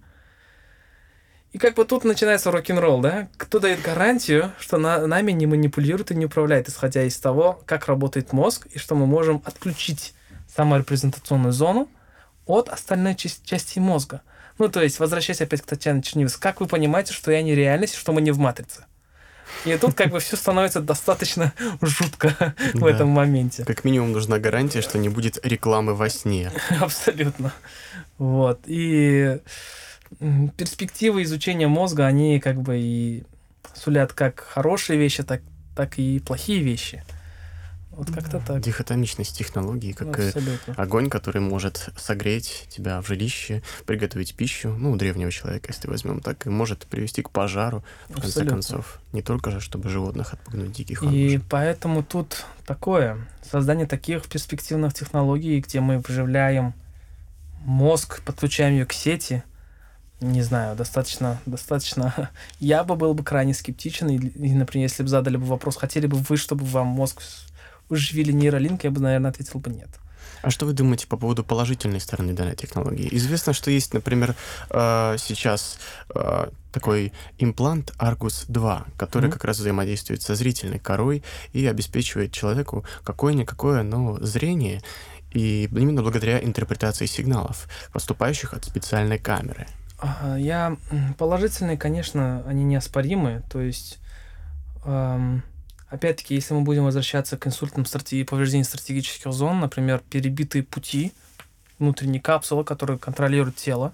И 1.51 1.57
как 1.59 1.75
бы 1.75 1.85
тут 1.85 2.03
начинается 2.03 2.51
рок-н-ролл, 2.51 3.01
да? 3.01 3.27
Кто 3.37 3.59
дает 3.59 3.81
гарантию, 3.81 4.51
что 4.59 4.77
на, 4.77 5.05
нами 5.05 5.31
не 5.31 5.45
манипулирует 5.45 6.11
и 6.11 6.15
не 6.15 6.25
управляет, 6.25 6.67
исходя 6.67 7.03
из 7.03 7.17
того, 7.17 7.61
как 7.65 7.87
работает 7.87 8.33
мозг, 8.33 8.67
и 8.71 8.79
что 8.79 8.95
мы 8.95 9.05
можем 9.05 9.41
отключить 9.45 10.15
саморепрезентационную 10.55 11.53
зону 11.53 11.89
от 12.45 12.69
остальной 12.69 13.15
части, 13.15 13.45
части 13.45 13.79
мозга. 13.79 14.21
Ну, 14.57 14.67
то 14.67 14.81
есть, 14.81 14.99
возвращаясь 14.99 15.41
опять 15.41 15.61
к 15.61 15.65
Татьяне 15.65 16.01
Чернивец, 16.01 16.37
как 16.37 16.59
вы 16.59 16.67
понимаете, 16.67 17.13
что 17.13 17.31
я 17.31 17.41
не 17.41 17.55
реальность, 17.55 17.95
что 17.95 18.13
мы 18.13 18.21
не 18.21 18.31
в 18.31 18.39
матрице? 18.39 18.85
И 19.65 19.77
тут 19.77 19.93
как 19.93 20.11
бы 20.11 20.19
все 20.19 20.35
становится 20.35 20.81
достаточно 20.81 21.53
жутко 21.81 22.53
в 22.73 22.85
этом 22.85 23.09
моменте. 23.09 23.63
Как 23.65 23.83
минимум 23.83 24.11
нужна 24.11 24.39
гарантия, 24.39 24.81
что 24.81 24.97
не 24.97 25.09
будет 25.09 25.39
рекламы 25.45 25.93
во 25.93 26.09
сне. 26.09 26.51
Абсолютно. 26.81 27.53
Вот. 28.17 28.61
И 28.65 29.39
перспективы 30.57 31.23
изучения 31.23 31.67
мозга, 31.67 32.05
они 32.05 32.39
как 32.39 32.61
бы 32.61 32.77
и 32.79 33.23
сулят 33.73 34.13
как 34.13 34.41
хорошие 34.41 34.99
вещи, 34.99 35.23
так, 35.23 35.41
так 35.75 35.97
и 35.97 36.19
плохие 36.19 36.61
вещи. 36.61 37.03
Вот 37.95 38.11
как-то 38.11 38.39
так. 38.39 38.61
Дихотомичность 38.61 39.37
технологии, 39.37 39.91
как 39.91 40.19
Абсолютно. 40.19 40.73
огонь, 40.75 41.09
который 41.09 41.41
может 41.41 41.89
согреть 41.95 42.67
тебя 42.69 43.01
в 43.01 43.07
жилище, 43.07 43.61
приготовить 43.85 44.35
пищу, 44.35 44.69
ну, 44.69 44.91
у 44.91 44.95
древнего 44.95 45.31
человека, 45.31 45.71
если 45.71 45.87
возьмем 45.87 46.19
так, 46.19 46.47
и 46.47 46.49
может 46.49 46.87
привести 46.87 47.21
к 47.21 47.29
пожару, 47.29 47.83
в 48.09 48.17
Абсолютно. 48.17 48.41
конце 48.41 48.45
концов. 48.45 48.99
Не 49.11 49.21
только 49.21 49.51
же, 49.51 49.59
чтобы 49.59 49.89
животных 49.89 50.33
отпугнуть 50.33 50.71
диких. 50.71 51.03
И 51.03 51.39
поэтому 51.49 52.03
тут 52.03 52.45
такое, 52.65 53.17
создание 53.49 53.85
таких 53.85 54.25
перспективных 54.27 54.93
технологий, 54.93 55.59
где 55.59 55.79
мы 55.79 55.99
вживляем 55.99 56.73
мозг, 57.63 58.21
подключаем 58.23 58.73
ее 58.73 58.85
к 58.85 58.93
сети, 58.93 59.43
не 60.19 60.41
знаю, 60.41 60.75
достаточно, 60.75 61.39
достаточно... 61.45 62.31
Я 62.59 62.83
бы 62.83 62.95
был 62.95 63.13
бы 63.13 63.23
крайне 63.23 63.53
скептичен, 63.53 64.09
и, 64.09 64.17
и, 64.17 64.53
например, 64.53 64.87
если 64.87 65.03
бы 65.03 65.09
задали 65.09 65.37
бы 65.37 65.45
вопрос, 65.45 65.75
хотели 65.75 66.07
бы 66.07 66.17
вы, 66.17 66.37
чтобы 66.37 66.65
вам 66.65 66.87
мозг 66.87 67.21
уживили 67.89 68.31
нейролинк, 68.31 68.83
я 68.83 68.91
бы, 68.91 69.01
наверное, 69.01 69.31
ответил 69.31 69.59
бы 69.59 69.69
нет. 69.69 69.89
А 70.43 70.49
что 70.49 70.65
вы 70.65 70.73
думаете 70.73 71.07
по 71.07 71.15
поводу 71.15 71.43
положительной 71.43 72.01
стороны 72.01 72.33
данной 72.33 72.55
технологии? 72.55 73.07
Известно, 73.11 73.53
что 73.53 73.71
есть, 73.71 73.93
например, 73.93 74.35
э, 74.69 75.15
сейчас 75.17 75.79
э, 76.13 76.49
такой 76.73 77.13
имплант 77.37 77.93
Argus 77.97 78.45
2, 78.49 78.85
который 78.97 79.29
mm-hmm. 79.29 79.31
как 79.31 79.45
раз 79.45 79.59
взаимодействует 79.59 80.21
со 80.21 80.35
зрительной 80.35 80.79
корой 80.79 81.23
и 81.53 81.65
обеспечивает 81.65 82.33
человеку 82.33 82.83
какое-никакое, 83.05 83.83
но 83.83 84.17
зрение, 84.19 84.81
и 85.31 85.69
именно 85.71 86.01
благодаря 86.01 86.43
интерпретации 86.43 87.05
сигналов, 87.05 87.69
поступающих 87.93 88.53
от 88.53 88.65
специальной 88.65 89.19
камеры. 89.19 89.67
Я 90.37 90.77
положительные, 91.17 91.77
конечно, 91.77 92.43
они 92.45 92.65
неоспоримы. 92.65 93.43
То 93.49 93.61
есть, 93.61 93.99
эм, 94.83 95.43
опять-таки, 95.93 96.33
если 96.33 96.55
мы 96.55 96.61
будем 96.61 96.85
возвращаться 96.85 97.37
к 97.37 97.45
инсультным 97.45 97.85
стратегии, 97.85 98.23
повреждению 98.23 98.65
стратегических 98.65 99.31
зон, 99.31 99.59
например, 99.59 100.01
перебитые 100.09 100.63
пути, 100.63 101.13
внутренней 101.77 102.19
капсулы, 102.19 102.63
которые 102.63 102.97
контролируют 102.97 103.57
тело, 103.57 103.93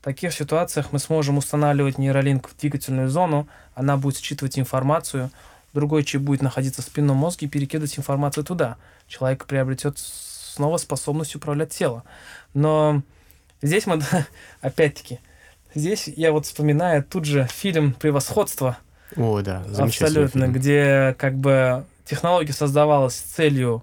в 0.00 0.04
таких 0.04 0.34
ситуациях 0.34 0.88
мы 0.92 0.98
сможем 0.98 1.38
устанавливать 1.38 1.96
нейролинк 1.96 2.50
в 2.50 2.56
двигательную 2.58 3.08
зону, 3.08 3.48
она 3.74 3.96
будет 3.96 4.18
считывать 4.18 4.58
информацию, 4.58 5.30
другой 5.72 6.04
чип 6.04 6.20
будет 6.20 6.42
находиться 6.42 6.82
в 6.82 6.84
спинном 6.84 7.16
мозге 7.16 7.46
и 7.46 7.50
перекидывать 7.50 7.98
информацию 7.98 8.44
туда. 8.44 8.76
Человек 9.08 9.46
приобретет 9.46 9.98
снова 9.98 10.76
способность 10.76 11.34
управлять 11.34 11.70
телом. 11.70 12.02
Но 12.52 13.02
здесь 13.62 13.86
мы, 13.86 14.02
опять-таки, 14.60 15.18
здесь 15.74 16.08
я 16.08 16.32
вот 16.32 16.44
вспоминаю 16.44 17.02
тут 17.02 17.24
же 17.24 17.46
фильм 17.46 17.94
«Превосходство». 17.94 18.76
О, 19.16 19.40
да, 19.42 19.62
Абсолютно, 19.78 20.46
фильм. 20.46 20.52
где 20.52 21.14
как 21.18 21.34
бы 21.36 21.84
технология 22.04 22.52
создавалась 22.52 23.16
с 23.16 23.20
целью 23.20 23.82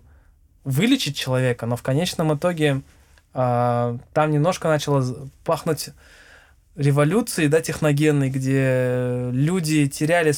вылечить 0.63 1.17
человека, 1.17 1.65
но 1.65 1.75
в 1.75 1.83
конечном 1.83 2.35
итоге 2.35 2.81
а, 3.33 3.97
там 4.13 4.31
немножко 4.31 4.67
начало 4.67 5.29
пахнуть 5.43 5.89
революцией, 6.75 7.47
да, 7.47 7.61
техногенной, 7.61 8.29
где 8.29 9.29
люди 9.31 9.87
теряли 9.87 10.33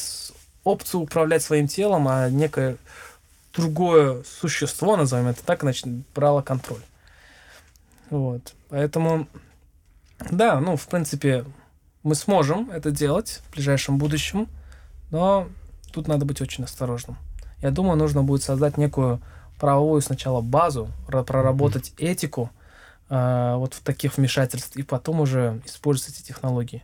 опцию 0.64 1.02
управлять 1.02 1.44
своим 1.44 1.68
телом, 1.68 2.08
а 2.08 2.30
некое 2.30 2.78
другое 3.54 4.24
существо, 4.24 4.98
назовем 4.98 5.28
это 5.28 5.44
так, 5.44 5.62
значит, 5.62 5.88
брало 6.16 6.42
контроль. 6.42 6.82
Вот. 8.10 8.54
Поэтому, 8.70 9.28
да, 10.30 10.60
ну, 10.60 10.76
в 10.76 10.88
принципе, 10.88 11.46
мы 12.04 12.16
сможем 12.16 12.72
это 12.72 12.92
делать 12.92 13.42
в 13.48 13.54
ближайшем 13.54 13.98
будущем, 13.98 14.48
но 15.12 15.48
тут 15.92 16.08
надо 16.08 16.26
быть 16.26 16.42
очень 16.42 16.64
осторожным. 16.64 17.18
Я 17.62 17.72
думаю, 17.72 17.98
нужно 17.98 18.24
будет 18.24 18.44
создать 18.44 18.78
некую 18.78 19.22
правовую 19.60 20.02
сначала 20.02 20.42
базу, 20.42 20.90
проработать 21.06 21.94
mm-hmm. 21.96 22.08
этику 22.08 22.50
э, 23.10 23.54
вот 23.56 23.76
в 23.76 23.82
таких 23.82 24.18
вмешательств, 24.18 24.76
и 24.76 24.82
потом 24.82 25.22
уже 25.22 25.62
использовать 25.66 26.16
эти 26.16 26.28
технологии. 26.28 26.84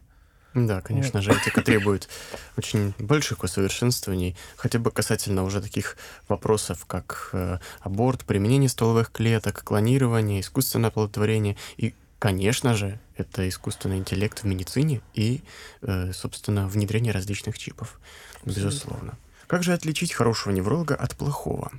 Да, 0.53 0.81
конечно 0.81 1.21
же, 1.21 1.31
этика 1.31 1.61
требует 1.61 2.09
очень 2.57 2.93
больших 2.97 3.43
усовершенствований, 3.43 4.35
хотя 4.55 4.79
бы 4.79 4.91
касательно 4.91 5.43
уже 5.43 5.61
таких 5.61 5.97
вопросов, 6.27 6.85
как 6.85 7.29
э, 7.33 7.59
аборт, 7.81 8.25
применение 8.25 8.69
стволовых 8.69 9.11
клеток, 9.11 9.63
клонирование, 9.63 10.41
искусственное 10.41 10.89
оплодотворение 10.89 11.57
и, 11.77 11.93
конечно 12.19 12.73
же, 12.75 12.99
это 13.15 13.47
искусственный 13.47 13.97
интеллект 13.97 14.39
в 14.39 14.43
медицине 14.45 15.01
и, 15.13 15.43
э, 15.81 16.13
собственно, 16.13 16.67
внедрение 16.67 17.13
различных 17.13 17.57
чипов, 17.57 17.99
безусловно. 18.45 19.17
Как 19.47 19.63
же 19.63 19.73
отличить 19.73 20.13
хорошего 20.13 20.53
невролога 20.53 20.95
от 20.95 21.15
плохого? 21.15 21.71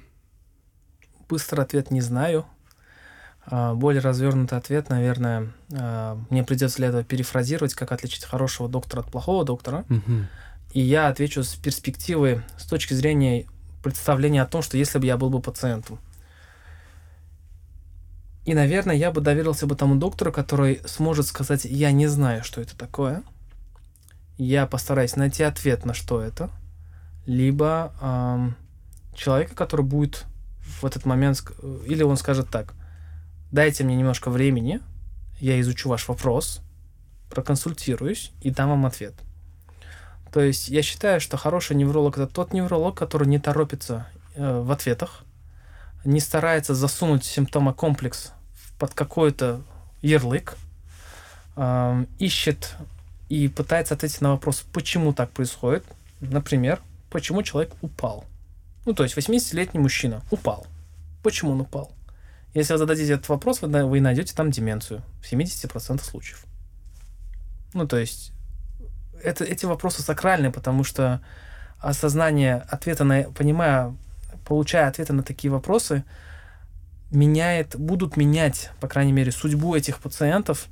Быстрый 1.28 1.60
ответ 1.60 1.90
не 1.90 2.00
знаю. 2.00 2.46
А, 3.50 3.74
более 3.74 4.00
развернутый 4.00 4.58
ответ, 4.58 4.88
наверное, 4.88 5.52
а, 5.72 6.18
мне 6.30 6.42
придется 6.44 6.78
для 6.78 6.88
этого 6.88 7.04
перефразировать, 7.04 7.74
как 7.74 7.92
отличить 7.92 8.24
хорошего 8.24 8.68
доктора 8.68 9.00
от 9.00 9.10
плохого 9.10 9.44
доктора. 9.44 9.84
Угу. 9.88 10.26
И 10.72 10.80
я 10.80 11.08
отвечу 11.08 11.42
с 11.42 11.54
перспективы, 11.54 12.42
с 12.58 12.64
точки 12.66 12.94
зрения 12.94 13.46
представления 13.82 14.42
о 14.42 14.46
том, 14.46 14.62
что 14.62 14.76
если 14.76 14.98
бы 14.98 15.06
я 15.06 15.16
был 15.16 15.30
бы 15.30 15.40
пациентом. 15.40 15.98
И, 18.48 18.54
наверное, 18.54 18.96
я 18.96 19.10
бы 19.10 19.20
доверился 19.20 19.66
бы 19.66 19.76
тому 19.76 19.96
доктору, 19.96 20.32
который 20.32 20.80
сможет 20.86 21.26
сказать, 21.26 21.66
я 21.66 21.92
не 21.92 22.06
знаю, 22.06 22.42
что 22.42 22.62
это 22.62 22.74
такое. 22.74 23.22
Я 24.38 24.66
постараюсь 24.66 25.16
найти 25.16 25.42
ответ 25.42 25.84
на 25.84 25.92
что 25.92 26.22
это. 26.22 26.48
Либо 27.26 27.92
эм, 28.00 28.56
человека, 29.14 29.54
который 29.54 29.84
будет 29.84 30.24
в 30.62 30.86
этот 30.86 31.04
момент, 31.04 31.42
или 31.84 32.02
он 32.02 32.16
скажет 32.16 32.48
так, 32.48 32.72
дайте 33.52 33.84
мне 33.84 33.96
немножко 33.96 34.30
времени, 34.30 34.80
я 35.40 35.60
изучу 35.60 35.90
ваш 35.90 36.08
вопрос, 36.08 36.62
проконсультируюсь 37.28 38.32
и 38.40 38.50
дам 38.50 38.70
вам 38.70 38.86
ответ. 38.86 39.12
То 40.32 40.40
есть 40.40 40.70
я 40.70 40.80
считаю, 40.80 41.20
что 41.20 41.36
хороший 41.36 41.76
невролог 41.76 42.16
это 42.16 42.26
тот 42.26 42.54
невролог, 42.54 42.96
который 42.96 43.28
не 43.28 43.38
торопится 43.38 44.06
э, 44.36 44.62
в 44.62 44.70
ответах, 44.70 45.24
не 46.06 46.20
старается 46.20 46.74
засунуть 46.74 47.26
симптомокомплекс 47.26 48.32
под 48.78 48.94
какой-то 48.94 49.62
ярлык, 50.02 50.56
э, 51.56 52.04
ищет 52.18 52.76
и 53.28 53.48
пытается 53.48 53.94
ответить 53.94 54.20
на 54.20 54.30
вопрос, 54.30 54.64
почему 54.72 55.12
так 55.12 55.30
происходит. 55.30 55.84
Например, 56.20 56.80
почему 57.10 57.42
человек 57.42 57.72
упал. 57.82 58.24
Ну, 58.84 58.94
то 58.94 59.02
есть 59.02 59.16
80-летний 59.16 59.80
мужчина 59.80 60.22
упал. 60.30 60.66
Почему 61.22 61.52
он 61.52 61.60
упал? 61.60 61.92
Если 62.54 62.72
вы 62.72 62.78
зададите 62.78 63.12
этот 63.12 63.28
вопрос, 63.28 63.60
вы, 63.60 63.84
вы 63.84 64.00
найдете 64.00 64.34
там 64.34 64.50
деменцию 64.50 65.02
в 65.20 65.30
70% 65.30 66.02
случаев. 66.02 66.44
Ну, 67.74 67.86
то 67.86 67.98
есть, 67.98 68.32
это, 69.22 69.44
эти 69.44 69.66
вопросы 69.66 70.02
сакральны, 70.02 70.50
потому 70.50 70.84
что 70.84 71.20
осознание 71.80 72.64
ответа 72.68 73.04
на, 73.04 73.24
понимая, 73.24 73.94
получая 74.46 74.88
ответы 74.88 75.12
на 75.12 75.22
такие 75.22 75.50
вопросы, 75.50 76.04
меняет, 77.10 77.76
будут 77.76 78.16
менять, 78.16 78.70
по 78.80 78.88
крайней 78.88 79.12
мере, 79.12 79.32
судьбу 79.32 79.74
этих 79.74 79.98
пациентов 79.98 80.66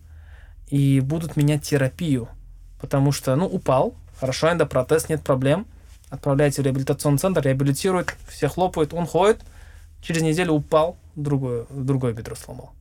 и 0.69 1.01
будут 1.01 1.37
менять 1.37 1.63
терапию. 1.63 2.29
Потому 2.81 3.13
что, 3.13 3.35
ну, 3.37 3.47
упал, 3.47 3.95
хорошо, 4.21 4.53
эндопротез, 4.53 5.09
нет 5.09 5.23
проблем, 5.23 5.67
отправляете 6.11 6.63
в 6.63 6.65
реабилитационный 6.65 7.19
центр, 7.19 7.41
реабилитирует, 7.43 8.15
все 8.29 8.49
хлопают, 8.49 8.93
он 8.93 9.07
ходит, 9.07 9.41
через 10.03 10.23
неделю 10.23 10.53
упал, 10.53 10.97
другое, 11.15 11.67
другое 11.71 12.13
бедро 12.13 12.37
сломал. 12.37 12.73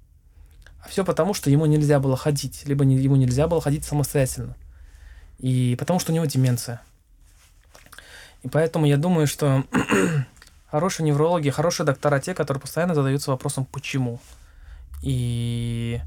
А 0.84 0.88
все 0.88 1.04
потому, 1.04 1.34
что 1.34 1.50
ему 1.50 1.66
нельзя 1.66 2.00
было 2.00 2.16
ходить, 2.16 2.64
либо 2.66 2.86
не, 2.86 2.96
ему 2.98 3.16
нельзя 3.16 3.48
было 3.48 3.62
ходить 3.62 3.86
самостоятельно. 3.86 4.56
И 5.40 5.76
потому 5.80 6.00
что 6.00 6.12
у 6.12 6.16
него 6.16 6.26
деменция. 6.26 6.82
И 8.44 8.48
поэтому 8.48 8.86
я 8.86 8.98
думаю, 8.98 9.26
что 9.26 9.64
хорошие 10.76 11.06
неврологи, 11.06 11.50
хорошие 11.52 11.86
доктора 11.86 12.20
те, 12.20 12.34
которые 12.34 12.60
постоянно 12.60 12.94
задаются 12.94 13.32
вопросом 13.32 13.64
«почему?». 13.64 14.20
И, 15.02 16.02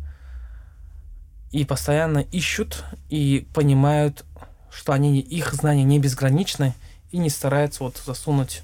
и 1.53 1.65
постоянно 1.65 2.19
ищут 2.19 2.85
и 3.09 3.47
понимают, 3.55 4.27
что 4.71 4.93
они, 4.93 5.21
их 5.21 5.55
знания 5.55 5.85
не 5.85 5.99
безграничны, 5.99 6.75
и 7.13 7.17
не 7.17 7.31
стараются 7.31 7.83
вот 7.83 7.97
засунуть 8.05 8.63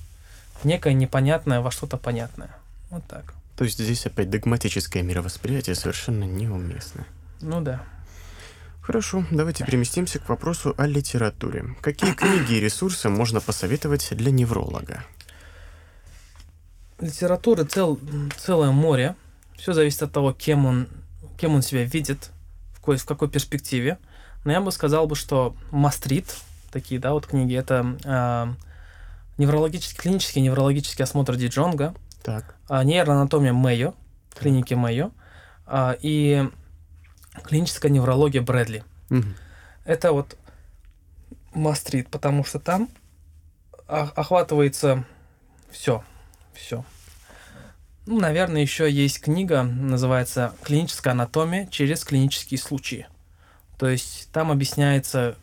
некое 0.63 0.93
непонятное 0.93 1.63
во 1.63 1.71
что-то 1.71 1.97
понятное. 1.97 2.51
Вот 2.91 3.07
так. 3.07 3.33
То 3.57 3.65
есть 3.65 3.79
здесь 3.79 4.05
опять 4.05 4.29
догматическое 4.29 5.03
мировосприятие 5.03 5.75
совершенно 5.75 6.25
неуместно. 6.25 7.07
Ну 7.41 7.63
да. 7.63 7.81
Хорошо, 8.83 9.25
давайте 9.31 9.65
переместимся 9.65 10.19
к 10.19 10.29
вопросу 10.29 10.75
о 10.77 10.87
литературе. 10.87 11.75
Какие 11.81 12.13
книги 12.13 12.57
и 12.57 12.61
ресурсы 12.61 13.09
можно 13.09 13.41
посоветовать 13.41 14.09
для 14.11 14.31
невролога? 14.31 15.03
Литературы 17.01 17.65
цел, 17.65 17.99
целое 18.37 18.71
море. 18.71 19.17
Все 19.57 19.73
зависит 19.73 20.03
от 20.03 20.13
того, 20.13 20.33
кем 20.33 20.67
он, 20.67 20.89
кем 21.39 21.55
он 21.55 21.63
себя 21.63 21.85
видит, 21.85 22.31
в 22.73 22.77
какой, 22.77 22.97
в 22.97 23.05
какой 23.05 23.29
перспективе. 23.29 23.99
Но 24.45 24.53
я 24.53 24.61
бы 24.61 24.71
сказал 24.73 25.07
бы, 25.07 25.17
что 25.17 25.57
Мастрит, 25.71 26.37
такие, 26.71 27.01
да, 27.01 27.13
вот 27.13 27.27
книги, 27.27 27.55
это 27.55 27.97
э, 28.05 28.55
неврологический, 29.39 29.99
клинический 29.99 30.43
неврологический 30.43 31.03
осмотр 31.03 31.37
Ди 31.37 31.49
Джонга, 31.49 31.95
так. 32.25 32.57
А, 32.69 32.83
нейроанатомия 32.85 33.53
Мэйо, 33.53 33.93
клиники 34.35 34.73
Мэйо, 34.73 35.11
а, 35.67 35.95
и 36.01 36.49
клиническая 37.43 37.91
неврология 37.91 38.41
Брэдли. 38.41 38.83
Угу. 39.11 39.25
Это 39.85 40.13
вот 40.13 40.37
мастрит, 41.53 42.09
потому 42.09 42.43
что 42.43 42.59
там 42.59 42.89
охватывается 43.87 45.05
все, 45.71 46.03
все. 46.57 46.85
Ну, 48.07 48.21
наверное, 48.21 48.61
еще 48.61 48.91
есть 48.91 49.21
книга, 49.21 49.63
называется 49.63 50.55
«Клиническая 50.63 51.13
анатомия 51.13 51.67
через 51.67 52.05
клинические 52.05 52.59
случаи». 52.59 53.07
То 53.79 53.89
есть 53.89 54.29
там 54.31 54.51
объясняется, 54.51 55.37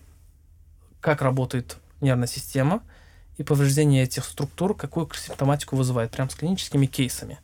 как 1.00 1.22
работает 1.22 1.78
нервная 2.02 2.28
система 2.28 2.84
и 3.38 3.44
повреждение 3.44 4.04
этих 4.04 4.26
структур, 4.26 4.76
какую 4.76 5.10
симптоматику 5.14 5.76
вызывает, 5.76 6.12
прям 6.12 6.30
с 6.30 6.36
клиническими 6.36 6.86
кейсами. 6.86 7.40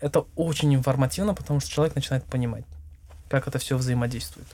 Это 0.00 0.26
очень 0.36 0.74
информативно, 0.74 1.34
потому 1.34 1.60
что 1.60 1.70
человек 1.70 1.94
начинает 1.94 2.24
понимать, 2.24 2.64
как 3.28 3.48
это 3.48 3.58
все 3.58 3.76
взаимодействует. 3.76 4.48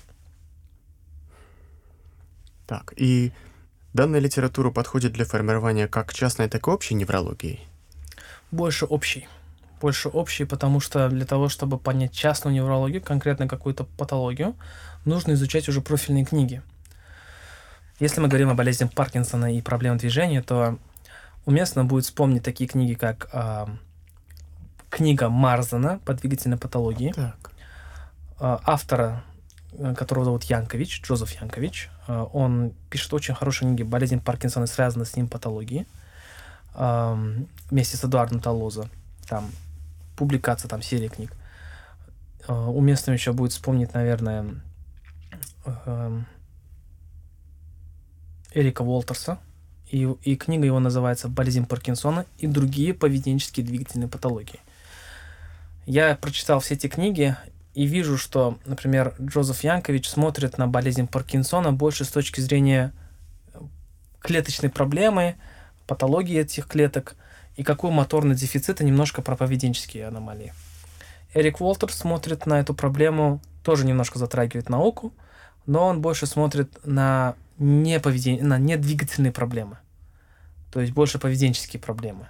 Так, 2.67 2.95
и 2.97 3.33
данная 3.93 4.21
литература 4.21 4.71
подходит 4.71 5.13
для 5.13 5.25
формирования 5.25 5.89
как 5.89 6.15
частной, 6.15 6.49
так 6.49 6.67
и 6.67 6.71
общей 6.71 6.95
неврологии? 6.95 7.61
Больше 8.51 8.85
общей. 8.85 9.29
Больше 9.81 10.09
общей, 10.09 10.45
потому 10.45 10.81
что 10.81 11.09
для 11.09 11.25
того, 11.25 11.49
чтобы 11.49 11.79
понять 11.79 12.13
частную 12.13 12.55
неврологию, 12.55 13.01
конкретно 13.01 13.49
какую-то 13.49 13.85
патологию, 13.85 14.57
нужно 15.05 15.33
изучать 15.33 15.69
уже 15.69 15.81
профильные 15.81 16.25
книги. 16.25 16.63
Если 17.99 18.21
мы 18.21 18.29
говорим 18.29 18.51
о 18.51 18.55
болезни 18.55 18.87
Паркинсона 18.87 19.57
и 19.57 19.63
проблемах 19.63 20.01
движения, 20.01 20.43
то 20.43 20.79
уместно 21.47 21.85
будет 21.85 22.05
вспомнить 22.05 22.43
такие 22.43 22.69
книги, 22.69 22.95
как 22.95 23.29
э, 23.33 23.67
книга 24.91 25.29
Марзана 25.29 26.01
по 26.05 26.15
двигательной 26.15 26.59
патологии. 26.59 27.13
Так. 27.13 27.51
Э, 28.41 28.59
автора, 28.65 29.23
которого 29.97 30.25
зовут 30.25 30.45
Янкович, 30.45 31.03
Джозеф 31.03 31.41
Янкович, 31.41 31.91
э, 32.09 32.27
он 32.33 32.73
пишет 32.91 33.13
очень 33.15 33.35
хорошие 33.35 33.69
книги 33.69 33.83
«Болезнь 33.83 34.21
Паркинсона 34.21 34.65
и 34.65 34.67
связанные 34.67 35.07
с 35.07 35.17
ним 35.17 35.29
патологии» 35.29 35.83
э, 35.83 36.00
вместе 36.75 37.97
с 37.97 38.05
Эдуардом 38.05 38.41
Толозо. 38.41 38.89
Там 39.29 39.51
публикация, 40.17 40.69
там 40.69 40.83
серия 40.83 41.09
книг. 41.09 41.33
Э, 42.47 42.53
уместно 42.53 43.13
еще 43.13 43.33
будет 43.33 43.53
вспомнить, 43.53 43.95
наверное, 43.95 44.47
э, 45.65 46.21
Эрика 48.53 48.83
Уолтерса, 48.83 49.39
и, 49.91 50.03
и 50.23 50.37
книга 50.37 50.67
его 50.67 50.81
называется 50.81 51.29
«Болезнь 51.29 51.67
Паркинсона 51.67 52.27
и 52.39 52.47
другие 52.47 52.95
поведенческие 52.95 53.65
двигательные 53.65 54.09
патологии». 54.09 54.61
Я 55.87 56.17
прочитал 56.17 56.61
все 56.61 56.75
эти 56.75 56.87
книги 56.87 57.37
и 57.75 57.87
вижу, 57.87 58.19
что, 58.19 58.59
например, 58.67 59.15
Джозеф 59.21 59.65
Янкович 59.65 60.09
смотрит 60.09 60.59
на 60.59 60.69
болезнь 60.69 61.07
Паркинсона 61.07 61.73
больше 61.73 62.05
с 62.05 62.09
точки 62.09 62.41
зрения 62.41 62.93
клеточной 64.21 64.71
проблемы, 64.71 65.37
патологии 65.91 66.39
этих 66.39 66.69
клеток 66.69 67.17
и 67.57 67.65
какой 67.65 67.91
моторный 67.91 68.37
дефицит, 68.37 68.81
и 68.81 68.85
немножко 68.85 69.23
про 69.23 69.35
поведенческие 69.35 70.07
аномалии. 70.07 70.55
Эрик 71.35 71.61
Уолтерс 71.61 71.97
смотрит 71.97 72.47
на 72.47 72.61
эту 72.61 72.75
проблему, 72.75 73.43
тоже 73.65 73.85
немножко 73.85 74.21
затрагивает 74.21 74.69
науку, 74.69 75.12
но 75.67 75.87
он 75.87 76.01
больше 76.01 76.27
смотрит 76.27 76.79
на 76.85 77.35
не, 77.59 77.99
поведение, 77.99 78.45
на 78.45 78.57
не 78.57 78.77
двигательные 78.77 79.33
проблемы. 79.33 79.79
То 80.73 80.81
есть 80.81 80.93
больше 80.93 81.19
поведенческие 81.19 81.83
проблемы. 81.83 82.29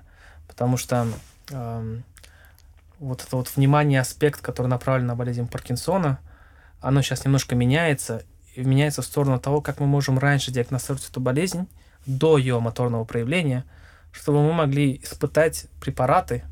Потому 0.49 0.79
что 0.79 1.07
э, 1.51 1.99
вот 2.99 3.23
это 3.23 3.37
вот 3.37 3.55
внимание, 3.55 4.01
аспект, 4.01 4.41
который 4.41 4.69
направлен 4.69 5.07
на 5.07 5.17
болезнь 5.17 5.47
Паркинсона, 5.47 6.19
оно 6.81 7.03
сейчас 7.03 7.27
немножко 7.27 7.55
меняется, 7.55 8.23
и 8.55 8.63
меняется 8.63 9.03
в 9.03 9.05
сторону 9.05 9.39
того, 9.39 9.61
как 9.61 9.81
мы 9.81 9.87
можем 9.87 10.19
раньше 10.19 10.51
диагностировать 10.51 11.07
эту 11.07 11.21
болезнь 11.21 11.69
до 12.07 12.39
ее 12.39 12.61
моторного 12.61 13.05
проявления, 13.05 13.65
чтобы 14.13 14.43
мы 14.43 14.53
могли 14.53 15.01
испытать 15.03 15.67
препараты, 15.81 16.45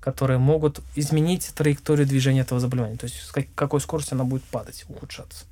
которые 0.00 0.38
могут 0.38 0.80
изменить 0.96 1.52
траекторию 1.54 2.06
движения 2.06 2.40
этого 2.40 2.60
заболевания, 2.60 2.96
то 2.96 3.04
есть 3.04 3.20
с 3.20 3.32
какой 3.54 3.80
скоростью 3.80 4.16
она 4.16 4.24
будет 4.24 4.42
падать, 4.44 4.84
ухудшаться. 4.88 5.44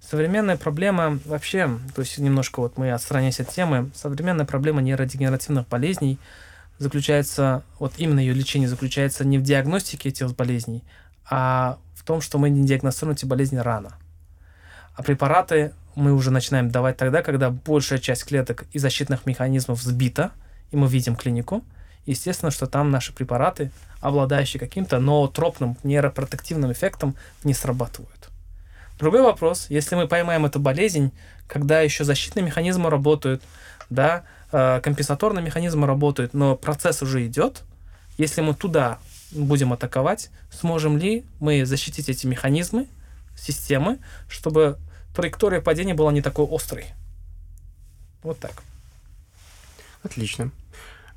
Современная 0.00 0.56
проблема 0.56 1.18
вообще, 1.24 1.68
то 1.94 2.02
есть 2.02 2.18
немножко 2.18 2.60
вот 2.60 2.78
мы 2.78 2.92
отстраняясь 2.92 3.40
от 3.40 3.50
темы, 3.50 3.90
современная 3.94 4.46
проблема 4.46 4.80
нейродегенеративных 4.80 5.68
болезней 5.68 6.18
заключается, 6.78 7.64
вот 7.78 7.94
именно 7.98 8.20
ее 8.20 8.32
лечение 8.32 8.68
заключается 8.68 9.24
не 9.24 9.38
в 9.38 9.42
диагностике 9.42 10.08
этих 10.08 10.34
болезней, 10.34 10.84
а 11.28 11.78
в 11.94 12.04
том, 12.04 12.20
что 12.20 12.38
мы 12.38 12.48
не 12.48 12.66
диагностируем 12.66 13.16
эти 13.16 13.26
болезни 13.26 13.56
рано. 13.56 13.98
А 14.94 15.02
препараты 15.02 15.72
мы 15.98 16.12
уже 16.12 16.30
начинаем 16.30 16.70
давать 16.70 16.96
тогда, 16.96 17.22
когда 17.22 17.50
большая 17.50 17.98
часть 17.98 18.24
клеток 18.24 18.66
и 18.72 18.78
защитных 18.78 19.26
механизмов 19.26 19.82
сбита, 19.82 20.30
и 20.70 20.76
мы 20.76 20.86
видим 20.86 21.16
клинику. 21.16 21.64
Естественно, 22.06 22.52
что 22.52 22.66
там 22.66 22.92
наши 22.92 23.12
препараты, 23.12 23.72
обладающие 24.00 24.60
каким-то 24.60 25.00
ноотропным 25.00 25.76
нейропротективным 25.82 26.70
эффектом, 26.70 27.16
не 27.42 27.52
срабатывают. 27.52 28.30
Другой 28.98 29.22
вопрос, 29.22 29.66
если 29.70 29.96
мы 29.96 30.06
поймаем 30.06 30.46
эту 30.46 30.60
болезнь, 30.60 31.12
когда 31.48 31.80
еще 31.80 32.04
защитные 32.04 32.44
механизмы 32.44 32.90
работают, 32.90 33.42
да, 33.90 34.22
э, 34.52 34.80
компенсаторные 34.80 35.44
механизмы 35.44 35.88
работают, 35.88 36.32
но 36.32 36.54
процесс 36.54 37.02
уже 37.02 37.26
идет, 37.26 37.64
если 38.18 38.40
мы 38.40 38.54
туда 38.54 38.98
будем 39.32 39.72
атаковать, 39.72 40.30
сможем 40.52 40.96
ли 40.96 41.24
мы 41.40 41.66
защитить 41.66 42.08
эти 42.08 42.26
механизмы, 42.26 42.86
системы, 43.36 43.98
чтобы 44.28 44.78
траектория 45.18 45.60
падения 45.60 45.94
была 45.94 46.12
не 46.12 46.22
такой 46.22 46.46
острой. 46.48 46.86
Вот 48.22 48.38
так. 48.38 48.62
Отлично. 50.04 50.52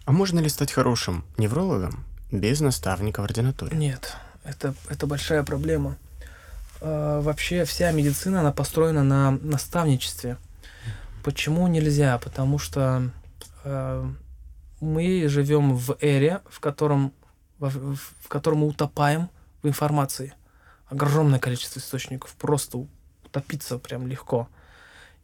А 0.06 0.12
можно 0.12 0.40
ли 0.40 0.50
стать 0.50 0.72
хорошим 0.72 1.24
неврологом 1.38 2.04
без 2.32 2.62
наставника 2.62 3.22
в 3.22 3.26
ординатуре? 3.26 3.78
Нет, 3.78 4.16
это, 4.44 4.74
это 4.90 5.06
большая 5.06 5.44
проблема. 5.44 5.98
Э, 6.80 7.22
вообще 7.22 7.64
вся 7.64 7.92
медицина, 7.92 8.40
она 8.40 8.52
построена 8.52 9.04
на 9.04 9.38
наставничестве. 9.40 10.38
Почему 11.24 11.68
нельзя? 11.68 12.18
Потому 12.18 12.58
что 12.58 13.12
э, 13.64 14.10
мы 14.80 15.28
живем 15.28 15.76
в 15.76 15.96
эре, 16.02 16.42
в 16.50 16.60
котором, 16.60 17.14
в, 17.60 17.98
в 17.98 18.28
котором 18.28 18.62
мы 18.62 18.68
утопаем 18.68 19.30
в 19.62 19.68
информации. 19.68 20.34
Огромное 20.90 21.38
количество 21.38 21.78
источников, 21.78 22.34
просто 22.34 22.80
утопиться 23.32 23.78
прям 23.78 24.08
легко. 24.08 24.48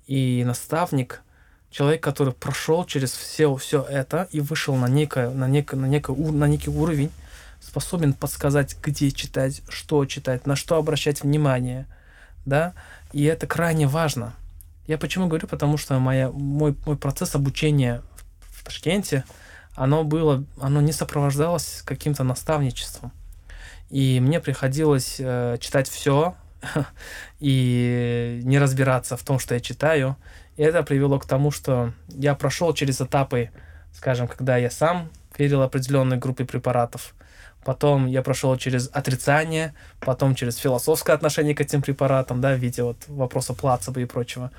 И 0.08 0.44
наставник, 0.46 1.22
человек, 1.70 2.02
который 2.02 2.34
прошел 2.34 2.86
через 2.86 3.12
все, 3.12 3.54
все 3.56 3.84
это 3.84 4.28
и 4.32 4.40
вышел 4.40 4.76
на, 4.76 4.88
некое, 4.88 5.30
на, 5.30 5.48
некое, 5.48 5.76
на, 5.76 5.86
некое, 5.86 6.16
на 6.16 6.46
некий 6.46 6.70
уровень, 6.70 7.12
способен 7.60 8.14
подсказать, 8.14 8.78
где 8.82 9.12
читать, 9.12 9.62
что 9.68 10.06
читать, 10.06 10.48
на 10.48 10.56
что 10.56 10.78
обращать 10.78 11.24
внимание, 11.24 11.86
да, 12.46 12.74
и 13.12 13.24
это 13.24 13.46
крайне 13.46 13.88
важно. 13.88 14.34
Я 14.88 14.98
почему 14.98 15.28
говорю, 15.28 15.48
потому 15.48 15.78
что 15.78 16.00
моя, 16.00 16.32
мой, 16.32 16.76
мой 16.86 16.96
процесс 16.96 17.36
обучения 17.36 18.02
в, 18.40 18.62
в 18.62 18.64
Ташкенте, 18.64 19.26
оно 19.76 20.06
было, 20.06 20.46
оно 20.62 20.80
не 20.80 20.94
сопровождалось 20.94 21.82
каким-то 21.84 22.24
наставничеством. 22.24 23.12
И 23.90 24.20
мне 24.22 24.40
приходилось 24.40 25.18
э, 25.20 25.58
читать 25.60 25.90
все 25.90 26.36
и 27.40 28.42
не 28.44 28.60
разбираться 28.60 29.18
в 29.18 29.24
том, 29.24 29.40
что 29.40 29.54
я 29.54 29.60
читаю. 29.60 30.16
И 30.56 30.64
это 30.64 30.84
привело 30.84 31.20
к 31.20 31.26
тому, 31.26 31.52
что 31.52 31.94
я 32.10 32.36
прошел 32.36 32.74
через 32.74 33.00
этапы, 33.02 33.52
скажем, 33.94 34.28
когда 34.28 34.58
я 34.58 34.72
сам 34.72 35.10
верил 35.38 35.62
определенной 35.62 36.18
группе 36.18 36.46
препаратов, 36.46 37.14
потом 37.64 38.08
я 38.08 38.22
прошел 38.22 38.56
через 38.58 38.90
отрицание, 38.92 39.74
потом 40.00 40.36
через 40.36 40.56
философское 40.56 41.14
отношение 41.14 41.54
к 41.54 41.62
этим 41.62 41.82
препаратам, 41.82 42.42
да, 42.42 42.54
в 42.54 42.58
виде 42.58 42.82
вот 42.82 42.98
вопроса 43.08 43.54
плацебо 43.54 44.00
и 44.00 44.06
прочего. 44.06 44.52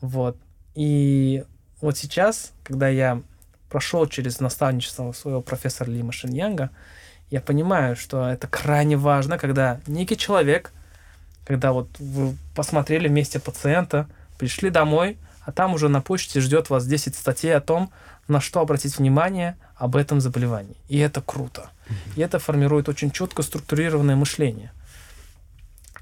Вот. 0.00 0.36
И 0.74 1.44
вот 1.80 1.96
сейчас, 1.98 2.52
когда 2.64 2.88
я 2.88 3.22
прошел 3.68 4.06
через 4.06 4.40
наставничество 4.40 5.12
своего 5.12 5.42
профессора 5.42 5.90
Лима 5.90 6.12
Шиньянга, 6.12 6.70
я 7.30 7.40
понимаю, 7.40 7.96
что 7.96 8.28
это 8.28 8.46
крайне 8.46 8.96
важно, 8.96 9.38
когда 9.38 9.80
некий 9.86 10.16
человек, 10.16 10.72
когда 11.44 11.72
вот 11.72 11.88
вы 11.98 12.36
посмотрели 12.54 13.08
вместе 13.08 13.38
пациента, 13.38 14.08
пришли 14.38 14.70
домой, 14.70 15.18
а 15.44 15.52
там 15.52 15.74
уже 15.74 15.88
на 15.88 16.00
почте 16.00 16.40
ждет 16.40 16.70
вас 16.70 16.86
10 16.86 17.14
статей 17.14 17.54
о 17.54 17.60
том, 17.60 17.90
на 18.28 18.40
что 18.40 18.60
обратить 18.60 18.98
внимание 18.98 19.56
об 19.76 19.96
этом 19.96 20.20
заболевании. 20.20 20.76
И 20.88 20.98
это 20.98 21.20
круто. 21.20 21.70
И 22.16 22.20
это 22.20 22.38
формирует 22.38 22.88
очень 22.88 23.10
четко 23.10 23.42
структурированное 23.42 24.16
мышление. 24.16 24.72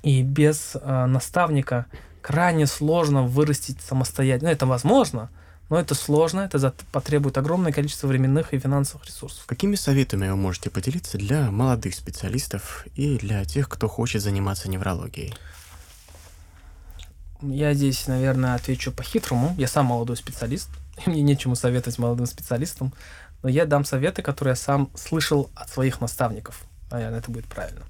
И 0.03 0.23
без 0.23 0.77
э, 0.77 1.07
наставника 1.07 1.87
крайне 2.21 2.67
сложно 2.67 3.23
вырастить 3.23 3.81
самостоятельно. 3.81 4.51
Ну, 4.51 4.55
это 4.55 4.67
возможно, 4.67 5.31
но 5.73 5.81
это 5.81 5.95
сложно, 5.95 6.41
это 6.41 6.75
потребует 6.93 7.39
огромное 7.39 7.73
количество 7.73 8.07
временных 8.07 8.53
и 8.53 8.59
финансовых 8.59 9.07
ресурсов. 9.07 9.47
Какими 9.47 9.75
советами 9.75 10.29
вы 10.29 10.37
можете 10.37 10.69
поделиться 10.69 11.17
для 11.17 11.51
молодых 11.51 11.95
специалистов 11.95 12.87
и 12.95 13.17
для 13.17 13.43
тех, 13.47 13.71
кто 13.71 13.89
хочет 13.89 14.21
заниматься 14.21 14.69
неврологией? 14.69 15.35
Я 17.41 17.73
здесь, 17.73 18.07
наверное, 18.07 18.55
отвечу 18.55 18.93
по-хитрому. 18.93 19.55
Я 19.57 19.67
сам 19.67 19.87
молодой 19.87 20.19
специалист, 20.19 20.69
и 21.07 21.09
мне 21.09 21.23
нечему 21.23 21.57
советовать 21.57 21.99
молодым 21.99 22.27
специалистам 22.27 22.93
но 23.43 23.49
я 23.49 23.65
дам 23.65 23.87
советы, 23.87 24.21
которые 24.21 24.53
я 24.53 24.57
сам 24.57 24.91
слышал 24.95 25.51
от 25.55 25.71
своих 25.71 26.03
наставников. 26.03 26.65
Наверное, 26.91 27.21
это 27.21 27.31
будет 27.31 27.47
правильно. 27.47 27.87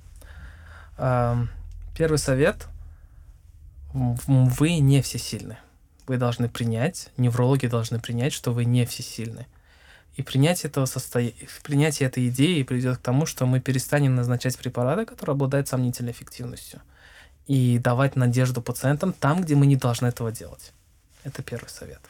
Первый 1.97 2.19
совет. 2.19 2.69
вы 3.93 4.79
не 4.79 5.03
всесильны. 5.03 5.59
Вы 6.07 6.17
должны 6.17 6.49
принять, 6.49 7.11
неврологи 7.17 7.67
должны 7.67 8.01
принять, 8.01 8.33
что 8.33 8.53
вы 8.53 8.65
не 8.65 8.85
всесильны. 8.87 9.47
И 10.17 10.23
принятие, 10.23 10.69
этого 10.69 10.85
состоя... 10.87 11.33
принятие 11.63 12.09
этой 12.09 12.29
идеи 12.29 12.63
приведет 12.65 12.99
к 12.99 13.03
тому, 13.03 13.25
что 13.25 13.47
мы 13.47 13.61
перестанем 13.61 14.15
назначать 14.15 14.59
препараты, 14.59 15.07
которые 15.07 15.35
обладают 15.35 15.69
сомнительной 15.69 16.13
эффективностью, 16.13 16.83
и 17.47 17.79
давать 17.79 18.17
надежду 18.17 18.61
пациентам 18.61 19.13
там, 19.13 19.43
где 19.43 19.55
мы 19.55 19.67
не 19.67 19.77
должны 19.77 20.07
этого 20.09 20.31
делать. 20.31 20.73
Это 21.25 21.43
первый 21.43 21.69
совет. 21.69 22.01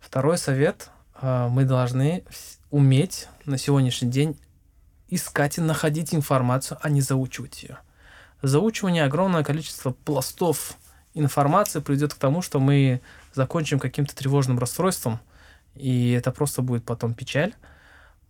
Второй 0.00 0.38
совет. 0.38 0.90
А, 1.14 1.48
мы 1.48 1.64
должны 1.64 2.24
уметь 2.70 3.28
на 3.44 3.58
сегодняшний 3.58 4.10
день 4.10 4.38
искать 5.08 5.58
и 5.58 5.60
находить 5.60 6.14
информацию, 6.14 6.78
а 6.82 6.88
не 6.88 7.00
заучивать 7.00 7.62
ее. 7.62 7.78
Заучивание 8.42 9.04
огромное 9.04 9.44
количество 9.44 9.90
пластов 9.90 10.76
информации 11.14 11.80
приведет 11.80 12.14
к 12.14 12.18
тому, 12.18 12.42
что 12.42 12.60
мы 12.60 13.00
закончим 13.34 13.78
каким-то 13.78 14.14
тревожным 14.14 14.58
расстройством, 14.58 15.20
и 15.74 16.12
это 16.12 16.32
просто 16.32 16.62
будет 16.62 16.84
потом 16.84 17.14
печаль. 17.14 17.54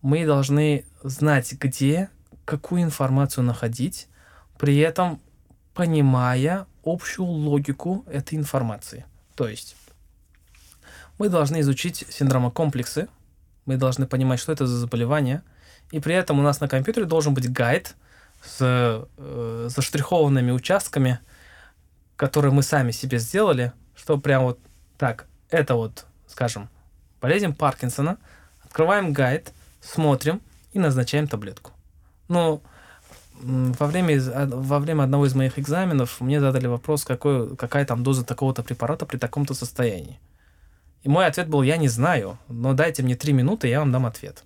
Мы 0.03 0.27
должны 0.27 0.85
знать, 1.03 1.53
где, 1.53 2.09
какую 2.45 2.83
информацию 2.83 3.45
находить, 3.45 4.09
при 4.59 4.79
этом 4.79 5.21
понимая 5.75 6.67
общую 6.85 7.27
логику 7.27 8.05
этой 8.07 8.37
информации. 8.37 9.05
То 9.35 9.49
есть 9.49 9.77
мы 11.19 11.29
должны 11.29 11.61
изучить 11.61 12.07
синдромокомплексы, 12.09 13.09
мы 13.67 13.77
должны 13.77 14.07
понимать, 14.07 14.41
что 14.41 14.53
это 14.53 14.67
за 14.67 14.79
заболевание, 14.79 15.43
и 15.91 16.01
при 16.01 16.15
этом 16.15 16.39
у 16.39 16.43
нас 16.43 16.61
на 16.61 16.69
компьютере 16.69 17.07
должен 17.07 17.35
быть 17.35 17.51
гайд 17.53 17.95
с 18.43 18.59
э, 18.61 19.69
заштрихованными 19.69 20.51
участками, 20.51 21.21
которые 22.21 22.53
мы 22.53 22.63
сами 22.63 22.91
себе 22.91 23.19
сделали, 23.19 23.73
что 23.97 24.19
прям 24.19 24.43
вот 24.43 24.59
так, 24.99 25.27
это 25.49 25.75
вот, 25.75 26.05
скажем, 26.27 26.69
болезнь 27.19 27.55
Паркинсона, 27.55 28.19
открываем 28.63 29.15
гайд, 29.15 29.55
смотрим 29.81 30.43
и 30.75 30.79
назначаем 30.79 31.27
таблетку. 31.29 31.71
Но 32.29 32.61
во 33.41 33.87
время, 33.87 34.21
во 34.49 34.81
время 34.81 35.05
одного 35.05 35.25
из 35.25 35.35
моих 35.35 35.59
экзаменов 35.59 36.21
мне 36.21 36.41
задали 36.41 36.67
вопрос, 36.67 37.07
какой, 37.07 37.57
какая 37.57 37.87
там 37.87 38.03
доза 38.03 38.23
такого-то 38.23 38.63
препарата 38.63 39.07
при 39.07 39.17
таком-то 39.17 39.55
состоянии. 39.55 40.21
И 41.03 41.09
мой 41.09 41.25
ответ 41.25 41.49
был, 41.49 41.63
я 41.63 41.79
не 41.79 41.89
знаю, 41.89 42.37
но 42.49 42.75
дайте 42.75 43.03
мне 43.03 43.17
три 43.17 43.33
минуты, 43.33 43.69
я 43.69 43.79
вам 43.79 43.93
дам 43.93 44.05
ответ. 44.05 44.45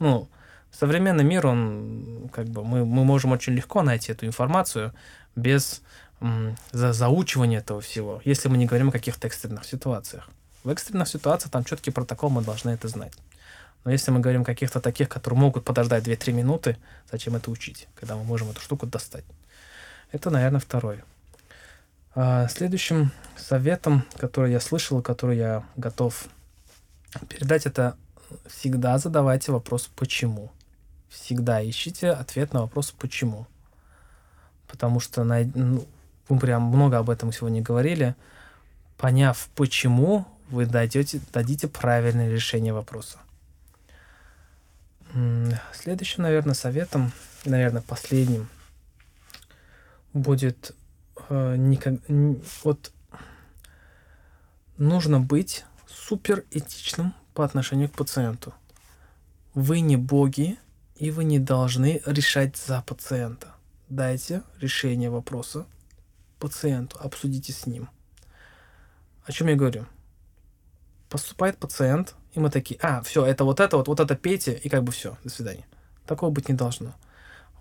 Ну, 0.00 0.28
современный 0.72 1.22
мир, 1.22 1.46
он, 1.46 2.28
как 2.32 2.48
бы, 2.48 2.64
мы, 2.64 2.84
мы 2.84 3.04
можем 3.04 3.30
очень 3.30 3.52
легко 3.52 3.82
найти 3.82 4.10
эту 4.10 4.26
информацию 4.26 4.92
без 5.36 5.80
за, 6.72 6.92
заучивания 6.92 7.58
этого 7.58 7.80
всего, 7.80 8.20
если 8.24 8.48
мы 8.48 8.56
не 8.56 8.66
говорим 8.66 8.88
о 8.88 8.92
каких-то 8.92 9.26
экстренных 9.26 9.64
ситуациях. 9.64 10.28
В 10.62 10.70
экстренных 10.70 11.08
ситуациях 11.08 11.50
там 11.52 11.64
четкий 11.64 11.90
протокол, 11.90 12.30
мы 12.30 12.42
должны 12.42 12.70
это 12.70 12.88
знать. 12.88 13.12
Но 13.84 13.90
если 13.90 14.10
мы 14.10 14.20
говорим 14.20 14.42
о 14.42 14.44
каких-то 14.44 14.80
таких, 14.80 15.08
которые 15.08 15.38
могут 15.38 15.64
подождать 15.64 16.06
2-3 16.08 16.32
минуты, 16.32 16.78
зачем 17.12 17.36
это 17.36 17.50
учить, 17.50 17.86
когда 17.94 18.16
мы 18.16 18.24
можем 18.24 18.50
эту 18.50 18.60
штуку 18.60 18.86
достать? 18.86 19.24
Это, 20.10 20.30
наверное, 20.30 20.60
второй. 20.60 21.02
А 22.14 22.48
следующим 22.48 23.10
советом, 23.36 24.04
который 24.16 24.52
я 24.52 24.60
слышал, 24.60 25.02
который 25.02 25.36
я 25.36 25.64
готов 25.76 26.26
передать, 27.28 27.66
это 27.66 27.96
всегда 28.46 28.96
задавайте 28.98 29.52
вопрос 29.52 29.90
«почему?». 29.94 30.50
Всегда 31.08 31.68
ищите 31.68 32.10
ответ 32.10 32.52
на 32.52 32.62
вопрос 32.62 32.92
«почему?». 32.92 33.46
Потому 34.66 35.00
что 35.00 35.24
ну, 35.24 35.86
мы 36.28 36.38
прям 36.38 36.62
много 36.62 36.98
об 36.98 37.10
этом 37.10 37.32
сегодня 37.32 37.62
говорили. 37.62 38.14
Поняв 38.96 39.48
«почему?», 39.54 40.26
вы 40.48 40.66
дойдете, 40.66 41.20
дадите 41.32 41.68
правильное 41.68 42.30
решение 42.30 42.72
вопроса. 42.72 43.18
Следующим, 45.72 46.22
наверное, 46.24 46.54
советом, 46.54 47.12
наверное, 47.44 47.82
последним 47.82 48.48
будет 50.12 50.74
э, 51.28 51.56
никак, 51.56 51.94
вот 52.62 52.92
нужно 54.76 55.20
быть 55.20 55.64
супер 55.88 56.44
этичным 56.50 57.14
по 57.32 57.44
отношению 57.44 57.88
к 57.88 57.92
пациенту. 57.92 58.54
Вы 59.54 59.80
не 59.80 59.96
боги, 59.96 60.58
и 60.96 61.10
вы 61.10 61.24
не 61.24 61.38
должны 61.38 62.02
решать 62.06 62.56
за 62.56 62.82
пациента. 62.82 63.48
Дайте 63.88 64.42
решение 64.60 65.10
вопроса 65.10 65.66
пациенту, 66.44 66.98
обсудите 67.00 67.54
с 67.54 67.64
ним. 67.64 67.88
О 69.24 69.32
чем 69.32 69.48
я 69.48 69.56
говорю? 69.56 69.86
Поступает 71.08 71.56
пациент, 71.56 72.14
и 72.34 72.38
мы 72.38 72.50
такие, 72.50 72.78
а, 72.82 73.00
все, 73.00 73.24
это 73.24 73.44
вот 73.44 73.60
это, 73.60 73.78
вот, 73.78 73.88
вот 73.88 73.98
это 73.98 74.14
пейте, 74.14 74.60
и 74.62 74.68
как 74.68 74.84
бы 74.84 74.92
все, 74.92 75.16
до 75.24 75.30
свидания. 75.30 75.64
Такого 76.04 76.30
быть 76.30 76.50
не 76.50 76.54
должно. 76.54 76.94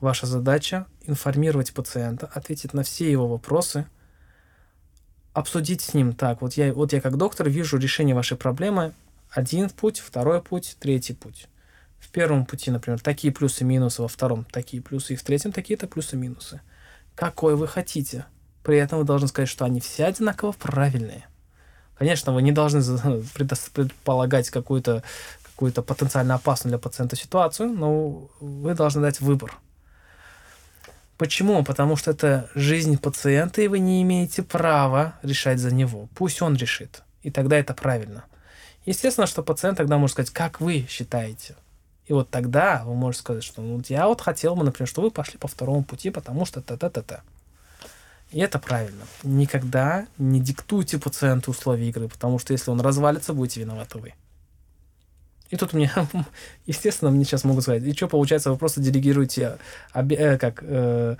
Ваша 0.01 0.25
задача 0.25 0.85
информировать 1.03 1.73
пациента, 1.73 2.29
ответить 2.33 2.73
на 2.73 2.83
все 2.83 3.09
его 3.09 3.25
вопросы, 3.25 3.87
обсудить 5.31 5.79
с 5.79 5.93
ним 5.93 6.11
так. 6.11 6.41
Вот 6.41 6.55
я, 6.55 6.73
вот 6.73 6.91
я 6.91 6.99
как 6.99 7.15
доктор 7.15 7.47
вижу 7.47 7.77
решение 7.77 8.13
вашей 8.13 8.35
проблемы. 8.35 8.93
Один 9.29 9.69
путь, 9.69 9.99
второй 9.99 10.41
путь, 10.41 10.75
третий 10.77 11.13
путь. 11.13 11.47
В 11.99 12.09
первом 12.09 12.45
пути, 12.45 12.69
например, 12.69 12.99
такие 12.99 13.31
плюсы 13.33 13.63
и 13.63 13.65
минусы, 13.65 14.01
во 14.01 14.09
втором 14.09 14.43
такие 14.43 14.83
плюсы, 14.83 15.13
и 15.13 15.15
в 15.15 15.23
третьем 15.23 15.53
такие-то 15.53 15.87
плюсы 15.87 16.17
и 16.17 16.19
минусы. 16.19 16.59
Какой 17.15 17.55
вы 17.55 17.65
хотите. 17.65 18.25
При 18.63 18.77
этом 18.77 18.99
вы 18.99 19.05
должны 19.05 19.27
сказать, 19.27 19.49
что 19.49 19.65
они 19.65 19.79
все 19.79 20.05
одинаково 20.05 20.53
правильные. 20.53 21.27
Конечно, 21.97 22.33
вы 22.33 22.41
не 22.41 22.51
должны 22.51 22.81
предполагать 23.35 24.49
какую-то 24.49 25.03
какую-то 25.43 25.83
потенциально 25.83 26.35
опасную 26.35 26.71
для 26.71 26.79
пациента 26.79 27.15
ситуацию, 27.15 27.69
но 27.69 28.27
вы 28.39 28.73
должны 28.73 29.01
дать 29.01 29.21
выбор. 29.21 29.55
Почему? 31.17 31.63
Потому 31.63 31.95
что 31.95 32.09
это 32.11 32.49
жизнь 32.55 32.97
пациента, 32.97 33.61
и 33.61 33.67
вы 33.67 33.77
не 33.77 34.01
имеете 34.01 34.41
права 34.41 35.13
решать 35.21 35.59
за 35.59 35.73
него. 35.73 36.09
Пусть 36.15 36.41
он 36.41 36.55
решит. 36.55 37.03
И 37.21 37.29
тогда 37.29 37.55
это 37.57 37.75
правильно. 37.75 38.25
Естественно, 38.85 39.27
что 39.27 39.43
пациент 39.43 39.77
тогда 39.77 39.97
может 39.97 40.13
сказать, 40.13 40.31
как 40.31 40.59
вы 40.59 40.87
считаете. 40.89 41.55
И 42.07 42.13
вот 42.13 42.29
тогда 42.29 42.83
вы 42.83 42.95
можете 42.95 43.21
сказать, 43.21 43.43
что 43.43 43.61
ну, 43.61 43.81
я 43.87 44.07
вот 44.07 44.21
хотел 44.21 44.55
бы, 44.55 44.65
например, 44.65 44.89
что 44.89 45.01
вы 45.01 45.11
пошли 45.11 45.37
по 45.37 45.47
второму 45.47 45.83
пути, 45.83 46.09
потому 46.09 46.45
что 46.45 46.61
та-та-та-та. 46.61 47.21
И 48.33 48.39
это 48.39 48.57
правильно. 48.57 49.03
Никогда 49.21 50.07
не 50.17 50.39
диктуйте 50.39 50.97
пациенту 50.97 51.51
условия 51.51 51.87
игры, 51.87 52.09
потому 52.09 52.39
что 52.39 52.51
если 52.51 52.71
он 52.71 52.81
развалится, 52.81 53.33
будете 53.33 53.59
виноваты 53.59 53.99
вы. 53.99 54.13
И 55.51 55.55
тут 55.55 55.73
мне, 55.73 55.91
естественно, 56.65 57.11
мне 57.11 57.25
сейчас 57.25 57.43
могут 57.43 57.61
сказать, 57.61 57.83
и 57.83 57.93
что 57.93 58.07
получается, 58.07 58.49
вы 58.51 58.57
просто 58.57 58.81
делегируете 58.81 59.59
оби- 59.93 60.15
э, 60.15 60.39
как 60.39 60.63
э, 60.63 61.15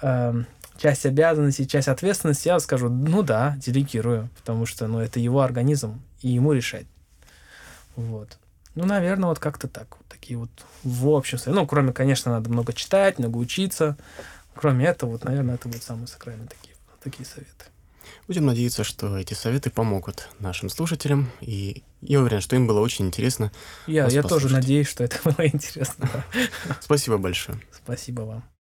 э, 0.00 0.42
часть 0.78 1.04
обязанностей, 1.04 1.68
часть 1.68 1.88
ответственности, 1.88 2.48
я 2.48 2.58
скажу, 2.60 2.88
ну 2.88 3.22
да, 3.22 3.54
делегирую, 3.58 4.30
потому 4.38 4.64
что 4.64 4.86
ну, 4.86 5.00
это 5.00 5.20
его 5.20 5.42
организм, 5.42 6.00
и 6.22 6.30
ему 6.30 6.54
решать. 6.54 6.86
Вот. 7.94 8.38
Ну, 8.74 8.86
наверное, 8.86 9.28
вот 9.28 9.38
как-то 9.38 9.68
так. 9.68 9.98
Вот 9.98 10.06
такие 10.08 10.38
вот 10.38 10.50
в 10.82 11.08
общем. 11.08 11.38
Ну, 11.44 11.66
кроме, 11.66 11.92
конечно, 11.92 12.32
надо 12.32 12.48
много 12.48 12.72
читать, 12.72 13.18
много 13.18 13.36
учиться, 13.36 13.98
Кроме 14.58 14.86
этого, 14.86 15.10
вот, 15.10 15.22
наверное, 15.22 15.54
это 15.54 15.68
будут 15.68 15.84
самые 15.84 16.08
сакральные 16.08 16.48
такие, 16.48 16.74
такие 17.00 17.24
советы. 17.24 17.66
Будем 18.26 18.44
надеяться, 18.44 18.82
что 18.82 19.16
эти 19.16 19.32
советы 19.32 19.70
помогут 19.70 20.30
нашим 20.40 20.68
слушателям, 20.68 21.30
и 21.40 21.84
я 22.00 22.18
уверен, 22.18 22.40
что 22.40 22.56
им 22.56 22.66
было 22.66 22.80
очень 22.80 23.06
интересно. 23.06 23.52
Я, 23.86 24.08
я 24.08 24.20
тоже 24.24 24.48
надеюсь, 24.48 24.88
что 24.88 25.04
это 25.04 25.16
было 25.24 25.46
интересно. 25.46 26.24
Спасибо 26.80 27.18
большое. 27.18 27.60
Спасибо 27.70 28.22
вам. 28.22 28.48